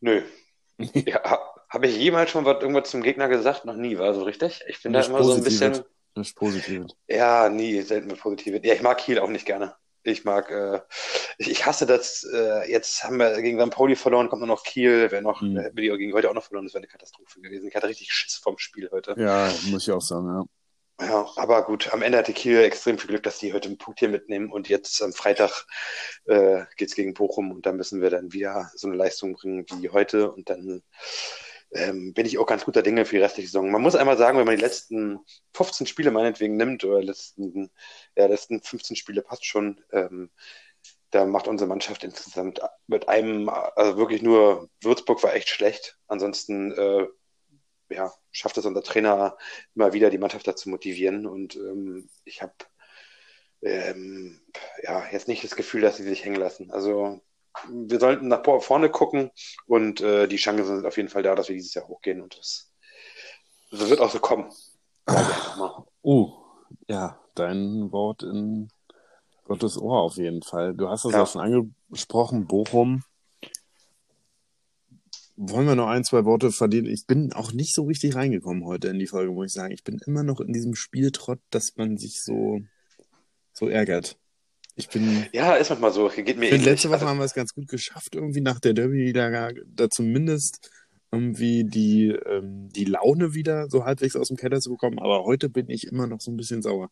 nö. 0.00 0.22
ja, 0.78 1.40
habe 1.68 1.86
ich 1.86 1.96
jemals 1.96 2.30
schon 2.30 2.44
was 2.44 2.62
irgendwas 2.62 2.90
zum 2.90 3.02
Gegner 3.02 3.28
gesagt? 3.28 3.64
Noch 3.64 3.76
nie, 3.76 3.98
war 3.98 4.14
so 4.14 4.22
richtig? 4.22 4.62
Ich 4.68 4.82
bin 4.82 4.92
da 4.92 5.02
immer 5.02 5.22
so 5.22 5.34
ein 5.34 5.42
bisschen. 5.42 5.84
Nicht 6.14 6.36
positiv. 6.36 6.86
Ja, 7.06 7.48
nie, 7.48 7.80
selten 7.82 8.08
mit 8.08 8.18
positiv. 8.18 8.64
Ja, 8.64 8.74
ich 8.74 8.82
mag 8.82 8.98
Kiel 8.98 9.18
auch 9.18 9.28
nicht 9.28 9.46
gerne. 9.46 9.74
Ich 10.02 10.24
mag, 10.24 10.50
äh, 10.50 10.80
ich, 11.36 11.50
ich, 11.50 11.66
hasse 11.66 11.84
das. 11.84 12.24
Äh, 12.32 12.70
jetzt 12.70 13.04
haben 13.04 13.18
wir 13.18 13.40
gegen 13.42 13.60
St. 13.60 13.70
Pauli 13.70 13.94
verloren, 13.94 14.28
kommt 14.28 14.40
nur 14.40 14.48
noch 14.48 14.62
Kiel. 14.62 15.10
Wäre 15.10 15.22
noch, 15.22 15.42
mhm. 15.42 15.70
die 15.76 15.88
gegen 15.88 16.14
heute 16.14 16.30
auch 16.30 16.34
noch 16.34 16.44
verloren, 16.44 16.64
das 16.64 16.74
wäre 16.74 16.82
eine 16.82 16.88
Katastrophe 16.88 17.40
gewesen. 17.40 17.68
Ich 17.68 17.74
hatte 17.74 17.88
richtig 17.88 18.12
Schiss 18.12 18.36
vom 18.36 18.58
Spiel 18.58 18.88
heute. 18.90 19.14
Ja, 19.18 19.52
muss 19.66 19.86
ich 19.86 19.92
auch 19.92 20.00
sagen, 20.00 20.26
ja. 20.26 20.44
Ja, 21.00 21.30
aber 21.36 21.64
gut, 21.64 21.92
am 21.92 22.02
Ende 22.02 22.18
hatte 22.18 22.32
Kiel 22.32 22.58
extrem 22.58 22.98
viel 22.98 23.08
Glück, 23.08 23.22
dass 23.22 23.38
die 23.38 23.52
heute 23.52 23.68
einen 23.68 23.78
Punkt 23.78 24.00
hier 24.00 24.08
mitnehmen 24.08 24.50
und 24.50 24.68
jetzt 24.68 25.00
am 25.00 25.12
Freitag 25.12 25.64
äh, 26.24 26.64
geht 26.76 26.88
es 26.88 26.96
gegen 26.96 27.14
Bochum 27.14 27.52
und 27.52 27.66
da 27.66 27.72
müssen 27.72 28.00
wir 28.02 28.10
dann 28.10 28.32
wieder 28.32 28.70
so 28.74 28.88
eine 28.88 28.96
Leistung 28.96 29.34
bringen 29.34 29.64
wie 29.80 29.90
heute 29.90 30.32
und 30.32 30.50
dann 30.50 30.82
ähm, 31.72 32.14
bin 32.14 32.26
ich 32.26 32.38
auch 32.38 32.46
ganz 32.46 32.64
guter 32.64 32.82
Dinge 32.82 33.04
für 33.04 33.16
die 33.16 33.22
restliche 33.22 33.48
Saison. 33.48 33.70
Man 33.70 33.82
muss 33.82 33.94
einmal 33.94 34.16
sagen, 34.16 34.38
wenn 34.38 34.46
man 34.46 34.56
die 34.56 34.62
letzten 34.62 35.20
15 35.54 35.86
Spiele 35.86 36.10
meinetwegen 36.10 36.56
nimmt 36.56 36.82
oder 36.84 37.02
letzten, 37.02 37.70
ja, 38.16 38.26
letzten 38.26 38.60
15 38.60 38.96
Spiele 38.96 39.22
passt 39.22 39.46
schon, 39.46 39.80
ähm, 39.92 40.30
da 41.10 41.24
macht 41.26 41.48
unsere 41.48 41.68
Mannschaft 41.68 42.04
insgesamt 42.04 42.60
mit 42.86 43.08
einem, 43.08 43.48
also 43.48 43.96
wirklich 43.96 44.22
nur 44.22 44.68
Würzburg 44.82 45.22
war 45.22 45.34
echt 45.34 45.48
schlecht. 45.48 45.98
Ansonsten 46.06 46.72
äh, 46.72 47.06
ja, 47.90 48.12
schafft 48.30 48.58
es 48.58 48.66
unser 48.66 48.82
Trainer 48.82 49.36
immer 49.74 49.92
wieder, 49.92 50.10
die 50.10 50.18
Mannschaft 50.18 50.46
dazu 50.46 50.68
motivieren. 50.68 51.26
Und 51.26 51.56
ähm, 51.56 52.08
ich 52.24 52.42
habe 52.42 52.54
ähm, 53.62 54.40
ja 54.82 55.04
jetzt 55.10 55.28
nicht 55.28 55.44
das 55.44 55.56
Gefühl, 55.56 55.80
dass 55.80 55.96
sie 55.96 56.04
sich 56.04 56.24
hängen 56.24 56.36
lassen. 56.36 56.70
Also 56.70 57.20
wir 57.70 57.98
sollten 57.98 58.28
nach 58.28 58.42
vorne 58.60 58.88
gucken 58.90 59.30
und 59.66 60.00
äh, 60.00 60.28
die 60.28 60.36
Chancen 60.36 60.64
sind 60.64 60.86
auf 60.86 60.96
jeden 60.96 61.08
Fall 61.08 61.22
da, 61.22 61.34
dass 61.34 61.48
wir 61.48 61.56
dieses 61.56 61.74
Jahr 61.74 61.88
hochgehen 61.88 62.22
und 62.22 62.38
das, 62.38 62.72
das 63.70 63.90
wird 63.90 64.00
auch 64.00 64.10
so 64.10 64.20
kommen. 64.20 64.52
Oh, 66.02 66.32
ja, 66.86 67.18
dein 67.34 67.90
Wort 67.92 68.22
in 68.22 68.70
Gottes 69.44 69.78
Ohr 69.78 70.02
auf 70.02 70.16
jeden 70.16 70.42
Fall. 70.42 70.74
Du 70.74 70.88
hast 70.88 71.04
es 71.04 71.12
ja. 71.12 71.22
auch 71.22 71.26
schon 71.26 71.40
angesprochen, 71.90 72.46
Bochum. 72.46 73.02
Wollen 75.40 75.68
wir 75.68 75.76
noch 75.76 75.86
ein, 75.86 76.02
zwei 76.02 76.24
Worte 76.24 76.50
verdienen? 76.50 76.88
Ich 76.88 77.06
bin 77.06 77.32
auch 77.32 77.52
nicht 77.52 77.72
so 77.72 77.84
richtig 77.84 78.16
reingekommen 78.16 78.64
heute 78.64 78.88
in 78.88 78.98
die 78.98 79.06
Folge, 79.06 79.30
muss 79.30 79.46
ich 79.46 79.52
sagen. 79.52 79.72
Ich 79.72 79.84
bin 79.84 80.00
immer 80.04 80.24
noch 80.24 80.40
in 80.40 80.52
diesem 80.52 80.74
Spieltrott, 80.74 81.38
dass 81.50 81.76
man 81.76 81.96
sich 81.96 82.24
so, 82.24 82.60
so 83.52 83.68
ärgert. 83.68 84.18
Ich 84.74 84.88
bin. 84.88 85.26
Ja, 85.32 85.54
ist 85.54 85.70
manchmal 85.70 85.92
so. 85.92 86.08
Geht 86.08 86.38
mir 86.38 86.50
bin 86.50 86.64
letzte 86.64 86.88
Woche 86.88 86.94
also, 86.96 87.06
haben 87.06 87.18
wir 87.18 87.24
es 87.24 87.34
ganz 87.34 87.54
gut 87.54 87.68
geschafft, 87.68 88.16
irgendwie 88.16 88.40
nach 88.40 88.58
der 88.58 88.74
Derby-Niederlage, 88.74 89.64
da 89.66 89.88
zumindest 89.88 90.70
irgendwie 91.12 91.62
die, 91.64 92.08
ähm, 92.08 92.68
die 92.70 92.84
Laune 92.84 93.32
wieder 93.32 93.70
so 93.70 93.84
halbwegs 93.84 94.16
aus 94.16 94.28
dem 94.28 94.36
Keller 94.36 94.60
zu 94.60 94.70
bekommen. 94.70 94.98
Aber 94.98 95.22
heute 95.22 95.48
bin 95.48 95.70
ich 95.70 95.86
immer 95.86 96.08
noch 96.08 96.20
so 96.20 96.32
ein 96.32 96.36
bisschen 96.36 96.62
sauer. 96.62 96.90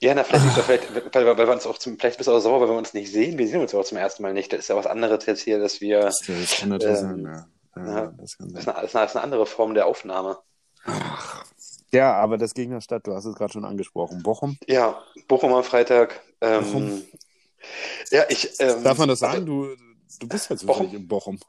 Ja, 0.00 0.14
na, 0.14 0.22
vielleicht, 0.22 0.44
ah. 0.46 0.62
vielleicht 0.62 1.14
weil, 1.14 1.26
weil, 1.26 1.46
wir 1.46 1.52
uns 1.52 1.66
auch 1.66 1.78
zum, 1.78 1.98
vielleicht 1.98 2.18
bist 2.18 2.28
du 2.28 2.32
auch 2.32 2.38
sauer, 2.38 2.60
weil 2.60 2.68
wir 2.68 2.76
uns 2.76 2.94
nicht 2.94 3.10
sehen. 3.10 3.36
Wir 3.36 3.48
sehen 3.48 3.60
uns 3.60 3.74
auch 3.74 3.84
zum 3.84 3.98
ersten 3.98 4.22
Mal 4.22 4.32
nicht. 4.32 4.52
Das 4.52 4.60
ist 4.60 4.68
ja 4.68 4.76
was 4.76 4.86
anderes 4.86 5.26
jetzt 5.26 5.42
hier, 5.42 5.58
dass 5.58 5.80
wir. 5.80 6.00
Das, 6.00 6.20
das 6.26 6.58
kann 6.58 6.68
natürlich 6.68 6.98
ähm, 7.00 7.24
sein, 7.24 7.46
ja. 7.76 7.82
ja, 7.82 8.04
ja 8.04 8.14
das, 8.16 8.38
kann 8.38 8.50
sein. 8.50 8.60
Ist 8.60 8.68
eine, 8.68 8.80
das 8.82 9.10
ist 9.10 9.16
eine 9.16 9.24
andere 9.24 9.46
Form 9.46 9.74
der 9.74 9.86
Aufnahme. 9.86 10.38
Ach, 10.84 11.44
ja, 11.92 12.14
aber 12.14 12.38
das 12.38 12.54
Gegnerstadt, 12.54 13.06
du 13.06 13.14
hast 13.14 13.24
es 13.24 13.34
gerade 13.34 13.52
schon 13.52 13.64
angesprochen. 13.64 14.22
Bochum? 14.22 14.58
Ja, 14.66 15.02
Bochum 15.26 15.52
am 15.54 15.64
Freitag. 15.64 16.20
Ähm, 16.40 16.64
Bochum. 16.64 17.02
Ja, 18.10 18.24
ich. 18.28 18.60
Ähm, 18.60 18.84
darf 18.84 18.98
man 18.98 19.08
das 19.08 19.18
sagen? 19.18 19.40
Also, 19.40 19.46
du, 19.46 19.76
du 20.20 20.28
bist 20.28 20.50
ja 20.50 20.56
zufällig 20.56 20.92
in 20.92 21.08
Bochum. 21.08 21.40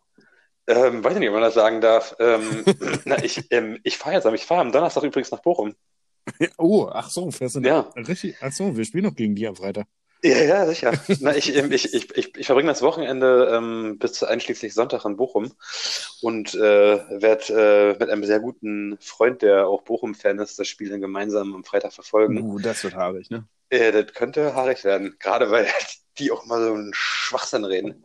Ähm, 0.66 1.04
weiß 1.04 1.14
ich 1.14 1.20
nicht, 1.20 1.30
ob 1.30 1.34
man 1.34 1.44
das 1.44 1.56
sagen 1.56 1.82
darf. 1.82 2.16
Ähm, 2.20 2.64
na, 3.06 3.24
ich 3.24 3.52
ähm, 3.52 3.80
ich 3.84 3.98
fahre 3.98 4.16
jetzt, 4.16 4.26
ich 4.26 4.46
fahre 4.46 4.62
am 4.62 4.72
Donnerstag 4.72 5.04
übrigens 5.04 5.32
nach 5.32 5.42
Bochum. 5.42 5.76
oh, 6.58 6.90
ach 6.92 7.10
so, 7.10 7.32
fährst 7.32 7.56
du 7.56 7.62
ja. 7.62 7.82
richtig? 7.96 8.36
Ach 8.42 8.52
so, 8.52 8.76
wir 8.76 8.86
spielen 8.86 9.06
noch 9.06 9.16
gegen 9.16 9.36
die 9.36 9.48
am 9.48 9.56
Freitag. 9.56 9.88
Ja, 10.22 10.38
ja, 10.44 10.66
sicher. 10.66 10.92
Na, 11.22 11.36
ich, 11.36 11.56
ich, 11.56 11.94
ich, 11.94 12.16
ich, 12.16 12.38
ich 12.38 12.46
verbringe 12.46 12.70
das 12.70 12.82
Wochenende 12.82 13.52
ähm, 13.54 13.98
bis 14.00 14.22
einschließlich 14.22 14.74
Sonntag 14.74 15.06
in 15.06 15.16
Bochum 15.16 15.54
und 16.22 16.54
äh, 16.56 16.60
werde 17.22 17.96
äh, 17.96 18.00
mit 18.00 18.10
einem 18.10 18.26
sehr 18.26 18.42
guten 18.42 18.98
Freund, 19.00 19.42
der 19.42 19.68
auch 19.68 19.84
Bochum-Fan 19.84 20.40
ist, 20.40 20.60
das 20.60 20.68
Spiel 20.68 20.90
dann 20.90 21.00
gemeinsam 21.00 21.56
am 21.56 21.64
Freitag 21.64 21.94
verfolgen. 21.94 22.42
Uh, 22.42 22.60
das 22.60 22.84
wird 22.84 22.96
haarig, 22.96 23.30
ne? 23.30 23.48
Äh, 23.70 23.92
das 23.94 24.14
könnte 24.14 24.56
haarig 24.56 24.84
werden, 24.84 25.16
gerade 25.20 25.52
weil 25.52 25.68
die 26.20 26.32
auch 26.34 26.46
mal 26.46 26.62
so 26.62 26.74
einen 26.74 26.92
Schwachsinn 26.94 27.64
reden. 27.64 28.04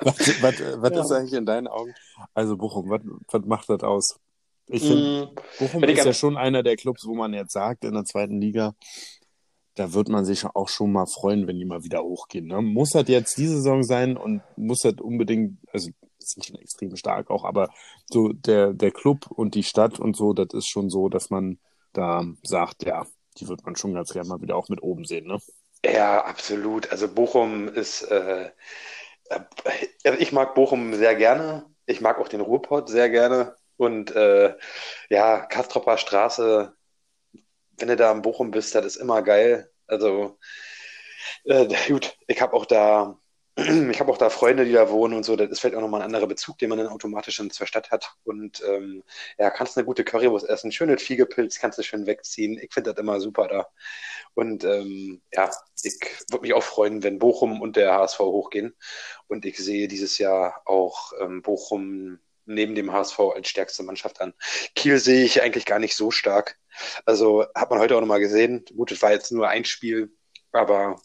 was 0.00 0.42
was, 0.42 0.54
was 0.80 0.90
ja. 0.90 1.00
ist 1.00 1.12
eigentlich 1.12 1.34
in 1.34 1.46
deinen 1.46 1.68
Augen? 1.68 1.94
Also 2.32 2.56
Bochum, 2.56 2.90
was, 2.90 3.02
was 3.28 3.44
macht 3.44 3.68
das 3.68 3.84
aus? 3.84 4.18
Ich 4.66 4.82
finde, 4.82 5.26
mm, 5.26 5.34
Bochum 5.58 5.84
ist 5.84 6.04
ja 6.04 6.12
schon 6.12 6.36
einer 6.36 6.62
der 6.62 6.76
Clubs, 6.76 7.06
wo 7.06 7.14
man 7.14 7.34
jetzt 7.34 7.52
sagt, 7.52 7.84
in 7.84 7.94
der 7.94 8.04
zweiten 8.04 8.40
Liga, 8.40 8.74
da 9.74 9.92
wird 9.92 10.08
man 10.08 10.24
sich 10.24 10.44
auch 10.46 10.68
schon 10.68 10.92
mal 10.92 11.06
freuen, 11.06 11.46
wenn 11.46 11.58
die 11.58 11.64
mal 11.64 11.84
wieder 11.84 12.02
hochgehen. 12.02 12.46
Ne? 12.46 12.62
Muss 12.62 12.90
das 12.90 13.08
jetzt 13.08 13.36
diese 13.36 13.56
Saison 13.56 13.82
sein 13.82 14.16
und 14.16 14.42
muss 14.56 14.80
das 14.80 14.94
unbedingt, 15.00 15.58
also 15.72 15.90
sind 16.18 16.44
schon 16.44 16.56
extrem 16.56 16.96
stark 16.96 17.30
auch, 17.30 17.44
aber 17.44 17.68
so 18.10 18.32
der, 18.32 18.72
der 18.72 18.90
Club 18.90 19.30
und 19.30 19.54
die 19.54 19.62
Stadt 19.62 20.00
und 20.00 20.16
so, 20.16 20.32
das 20.32 20.48
ist 20.54 20.68
schon 20.68 20.88
so, 20.88 21.08
dass 21.08 21.28
man 21.28 21.58
da 21.92 22.24
sagt, 22.42 22.84
ja, 22.84 23.06
die 23.38 23.48
wird 23.48 23.64
man 23.64 23.76
schon 23.76 23.94
ganz 23.94 24.12
gerne 24.12 24.28
mal 24.28 24.40
wieder 24.40 24.56
auch 24.56 24.68
mit 24.68 24.82
oben 24.82 25.04
sehen, 25.04 25.26
ne? 25.26 25.38
Ja, 25.84 26.24
absolut. 26.24 26.90
Also 26.90 27.12
Bochum 27.12 27.68
ist, 27.68 28.02
äh, 28.02 28.50
äh, 29.28 30.16
ich 30.18 30.32
mag 30.32 30.54
Bochum 30.54 30.94
sehr 30.94 31.14
gerne. 31.14 31.66
Ich 31.84 32.00
mag 32.00 32.18
auch 32.18 32.28
den 32.28 32.40
Ruhrpott 32.40 32.88
sehr 32.88 33.10
gerne. 33.10 33.54
Und 33.76 34.14
äh, 34.14 34.56
ja, 35.10 35.46
Kastropper 35.46 35.98
Straße 35.98 36.74
wenn 37.78 37.88
du 37.88 37.96
da 37.96 38.12
in 38.12 38.22
Bochum 38.22 38.50
bist, 38.50 38.74
das 38.74 38.86
ist 38.86 38.96
immer 38.96 39.22
geil. 39.22 39.70
Also 39.86 40.38
äh, 41.44 41.66
gut, 41.88 42.16
ich 42.26 42.40
habe 42.40 42.54
auch 42.54 42.66
da 42.66 43.18
ich 43.56 44.00
habe 44.00 44.10
auch 44.10 44.18
da 44.18 44.30
Freunde, 44.30 44.64
die 44.64 44.72
da 44.72 44.90
wohnen 44.90 45.14
und 45.14 45.24
so. 45.24 45.36
Das 45.36 45.48
ist 45.48 45.60
vielleicht 45.60 45.76
auch 45.76 45.80
nochmal 45.80 46.00
ein 46.00 46.06
anderer 46.06 46.26
Bezug, 46.26 46.58
den 46.58 46.70
man 46.70 46.78
dann 46.78 46.88
automatisch 46.88 47.38
in 47.38 47.50
zur 47.50 47.68
Stadt 47.68 47.92
hat. 47.92 48.16
Und 48.24 48.62
ähm, 48.68 49.04
ja, 49.38 49.50
kannst 49.50 49.76
eine 49.76 49.86
gute 49.86 50.02
Currywurst 50.04 50.48
essen, 50.48 50.72
schönes 50.72 51.02
Fiegepilz, 51.02 51.60
kannst 51.60 51.78
du 51.78 51.84
schön 51.84 52.06
wegziehen. 52.06 52.58
Ich 52.58 52.72
finde 52.74 52.92
das 52.92 53.00
immer 53.00 53.20
super 53.20 53.46
da. 53.46 53.68
Und 54.34 54.64
ähm, 54.64 55.22
ja, 55.32 55.50
ich 55.84 55.94
würde 56.30 56.42
mich 56.42 56.54
auch 56.54 56.64
freuen, 56.64 57.04
wenn 57.04 57.20
Bochum 57.20 57.60
und 57.60 57.76
der 57.76 57.94
HSV 57.94 58.18
hochgehen. 58.20 58.74
Und 59.28 59.44
ich 59.44 59.58
sehe 59.58 59.86
dieses 59.86 60.18
Jahr 60.18 60.62
auch 60.64 61.12
ähm, 61.20 61.42
Bochum 61.42 62.18
neben 62.46 62.74
dem 62.74 62.92
HSV 62.92 63.18
als 63.34 63.48
stärkste 63.48 63.82
Mannschaft 63.82 64.20
an. 64.20 64.34
Kiel 64.74 64.98
sehe 64.98 65.24
ich 65.24 65.42
eigentlich 65.42 65.66
gar 65.66 65.78
nicht 65.78 65.96
so 65.96 66.10
stark. 66.10 66.58
Also 67.04 67.46
hat 67.54 67.70
man 67.70 67.78
heute 67.78 67.96
auch 67.96 68.00
nochmal 68.00 68.20
gesehen. 68.20 68.64
Gut, 68.74 68.92
es 68.92 69.02
war 69.02 69.12
jetzt 69.12 69.32
nur 69.32 69.48
ein 69.48 69.64
Spiel, 69.64 70.12
aber 70.52 71.00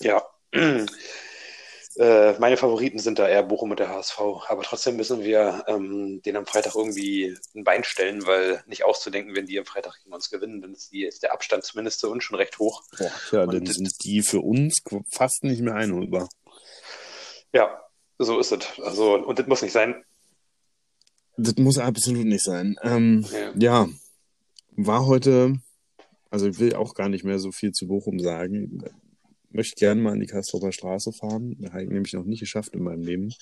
ja, 0.00 0.24
äh, 0.52 2.32
meine 2.38 2.56
Favoriten 2.56 2.98
sind 2.98 3.18
da 3.18 3.28
eher 3.28 3.42
Bochum 3.42 3.70
und 3.70 3.80
der 3.80 3.90
HSV. 3.90 4.18
Aber 4.48 4.62
trotzdem 4.62 4.96
müssen 4.96 5.22
wir 5.22 5.64
ähm, 5.66 6.22
den 6.22 6.36
am 6.36 6.46
Freitag 6.46 6.74
irgendwie 6.74 7.36
ein 7.54 7.64
Bein 7.64 7.84
stellen, 7.84 8.26
weil 8.26 8.62
nicht 8.66 8.84
auszudenken, 8.84 9.34
wenn 9.34 9.46
die 9.46 9.58
am 9.58 9.66
Freitag 9.66 9.94
gegen 10.02 10.14
uns 10.14 10.30
gewinnen, 10.30 10.62
dann 10.62 10.72
ist, 10.72 10.92
die, 10.92 11.04
ist 11.04 11.22
der 11.22 11.32
Abstand 11.32 11.64
zumindest 11.64 12.00
zu 12.00 12.10
uns 12.10 12.24
schon 12.24 12.36
recht 12.36 12.58
hoch. 12.58 12.82
Boah, 12.96 13.12
ja, 13.32 13.42
und 13.42 13.54
dann 13.54 13.66
sind 13.66 13.92
die 14.04 14.22
für 14.22 14.40
uns 14.40 14.82
fast 15.10 15.44
nicht 15.44 15.60
mehr 15.60 15.74
einholbar. 15.74 16.28
Ja, 17.52 17.82
so 18.18 18.38
ist 18.38 18.52
es. 18.52 18.80
Also, 18.80 19.14
und 19.14 19.38
das 19.38 19.46
muss 19.46 19.62
nicht 19.62 19.72
sein. 19.72 20.04
Das 21.42 21.56
muss 21.56 21.78
absolut 21.78 22.26
nicht 22.26 22.44
sein. 22.44 22.76
Ähm, 22.82 23.24
Ja. 23.32 23.52
ja, 23.56 23.88
war 24.76 25.06
heute, 25.06 25.58
also 26.30 26.48
ich 26.48 26.58
will 26.58 26.74
auch 26.74 26.94
gar 26.94 27.08
nicht 27.08 27.24
mehr 27.24 27.38
so 27.38 27.50
viel 27.50 27.72
zu 27.72 27.86
Bochum 27.86 28.20
sagen. 28.20 28.84
Möchte 29.50 29.76
gerne 29.76 30.00
mal 30.00 30.12
an 30.12 30.20
die 30.20 30.26
Kastroper 30.26 30.70
Straße 30.70 31.12
fahren. 31.12 31.56
Das 31.58 31.72
habe 31.72 31.84
ich 31.84 31.88
nämlich 31.88 32.12
noch 32.12 32.24
nicht 32.24 32.40
geschafft 32.40 32.74
in 32.74 32.82
meinem 32.82 33.02
Leben. 33.02 33.34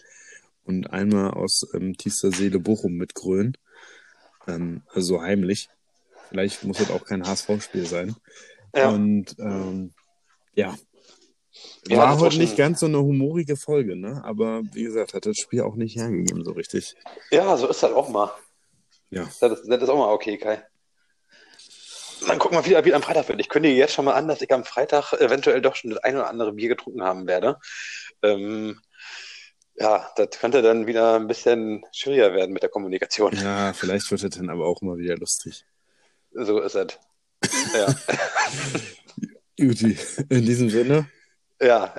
Und 0.65 0.91
einmal 0.91 1.33
aus 1.33 1.67
ähm, 1.75 1.97
tiefster 1.97 2.31
Seele 2.31 2.61
Bochum 2.61 2.93
mitgrölen. 2.95 3.57
Ähm, 4.47 4.83
also 4.89 5.17
so 5.17 5.23
heimlich. 5.23 5.69
Vielleicht 6.29 6.63
muss 6.65 6.79
das 6.79 6.91
auch 6.91 7.05
kein 7.05 7.27
HSV-Spiel 7.27 7.87
sein. 7.87 8.15
Ja. 8.75 8.91
Und 8.91 9.35
ähm, 9.39 9.93
ja. 10.55 10.77
Ja, 11.89 11.99
War 11.99 12.19
heute 12.21 12.39
nicht 12.39 12.57
ganz 12.57 12.81
so 12.81 12.87
eine 12.87 12.99
humorige 12.99 13.57
Folge, 13.57 13.97
ne? 13.97 14.21
Aber 14.25 14.63
wie 14.73 14.83
gesagt, 14.85 15.15
hat 15.15 15.25
das 15.27 15.37
Spiel 15.39 15.63
auch 15.63 15.75
nicht 15.77 15.97
hergegeben 15.97 16.45
so 16.45 16.53
richtig. 16.53 16.97
Ja, 17.31 17.57
so 17.57 17.69
ist 17.69 17.83
das 17.83 17.93
auch 17.93 18.09
mal. 18.09 18.31
Ja. 19.11 19.29
Das, 19.41 19.53
ist- 19.61 19.69
das 19.69 19.83
ist 19.83 19.89
auch 19.89 19.97
mal 19.97 20.13
okay, 20.13 20.37
Kai. 20.37 20.63
Dann 22.27 22.39
gucken 22.39 22.59
wir 22.59 22.67
wieder, 22.67 22.85
wie 22.85 22.93
am 22.95 23.03
Freitag 23.03 23.29
wird. 23.29 23.41
Ich 23.41 23.49
kündige 23.49 23.77
jetzt 23.77 23.95
schon 23.95 24.05
mal 24.05 24.15
an, 24.15 24.27
dass 24.29 24.43
ich 24.43 24.53
am 24.53 24.65
Freitag 24.65 25.13
eventuell 25.15 25.63
doch 25.63 25.77
schon 25.77 25.91
das 25.91 26.01
ein 26.01 26.17
oder 26.17 26.29
andere 26.29 26.53
Bier 26.53 26.69
getrunken 26.69 27.03
haben 27.03 27.27
werde. 27.29 27.59
Ähm, 28.23 28.81
ja, 29.77 30.11
das 30.17 30.31
könnte 30.41 30.61
dann 30.61 30.89
wieder 30.89 31.15
ein 31.15 31.29
bisschen 31.29 31.85
schwieriger 31.93 32.35
werden 32.35 32.53
mit 32.53 32.63
der 32.65 32.71
Kommunikation. 32.71 33.33
Ja, 33.37 33.73
vielleicht 33.73 34.11
wird 34.11 34.25
es 34.25 34.37
dann 34.37 34.51
aber 34.51 34.67
auch 34.67 34.83
mal 34.83 34.99
wieder 34.99 35.17
lustig. 35.17 35.65
So 36.33 36.59
ist 36.61 36.75
es. 36.75 36.99
Ja. 37.73 37.95
Juti, 39.57 39.97
in 40.29 40.45
diesem 40.45 40.71
Sinne, 40.71 41.09
ja, 41.61 41.95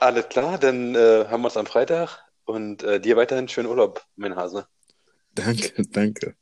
alles 0.00 0.28
klar. 0.28 0.58
Dann 0.58 0.94
äh, 0.94 1.26
haben 1.28 1.42
wir 1.42 1.46
uns 1.46 1.56
am 1.56 1.66
Freitag 1.66 2.18
und 2.44 2.82
äh, 2.82 3.00
dir 3.00 3.16
weiterhin 3.16 3.48
schönen 3.48 3.68
Urlaub, 3.68 4.02
mein 4.16 4.36
Hase. 4.36 4.66
danke, 5.34 5.82
danke. 5.90 6.34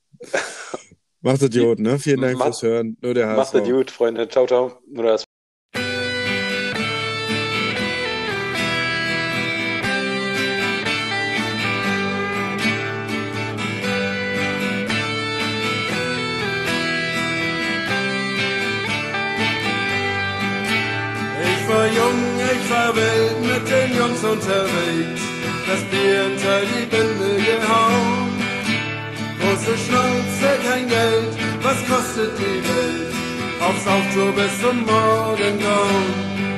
Macht 1.20 1.42
es 1.42 1.50
gut, 1.56 1.78
ne? 1.80 1.98
Vielen 1.98 2.20
Dank 2.20 2.38
Mach- 2.38 2.46
fürs 2.46 2.62
Hören. 2.62 2.96
Nur 3.00 3.14
der 3.14 3.26
Macht 3.28 3.52
HSV. 3.52 3.54
es 3.54 3.68
gut, 3.70 3.90
Freunde. 3.90 4.28
Ciao, 4.28 4.46
ciao. 4.46 4.80
Oder 4.96 5.12
das 5.12 5.24
wild 22.94 23.40
mit 23.40 23.64
den 23.70 23.96
Jungs 23.96 24.22
unterwegs. 24.24 25.22
Das 25.66 25.80
Bier 25.90 26.24
unter 26.26 26.60
die 26.70 26.86
Binde 26.86 27.36
gehauen. 27.36 28.32
Große 29.40 29.76
Schnauze, 29.84 30.48
kein 30.66 30.88
Geld, 30.88 31.32
was 31.62 31.78
kostet 31.88 32.32
die 32.38 32.60
Welt? 32.68 33.14
Aufs 33.60 33.86
Auftour 33.86 34.32
bis 34.32 34.60
zum 34.60 34.84
Morgengrauen. 34.84 36.51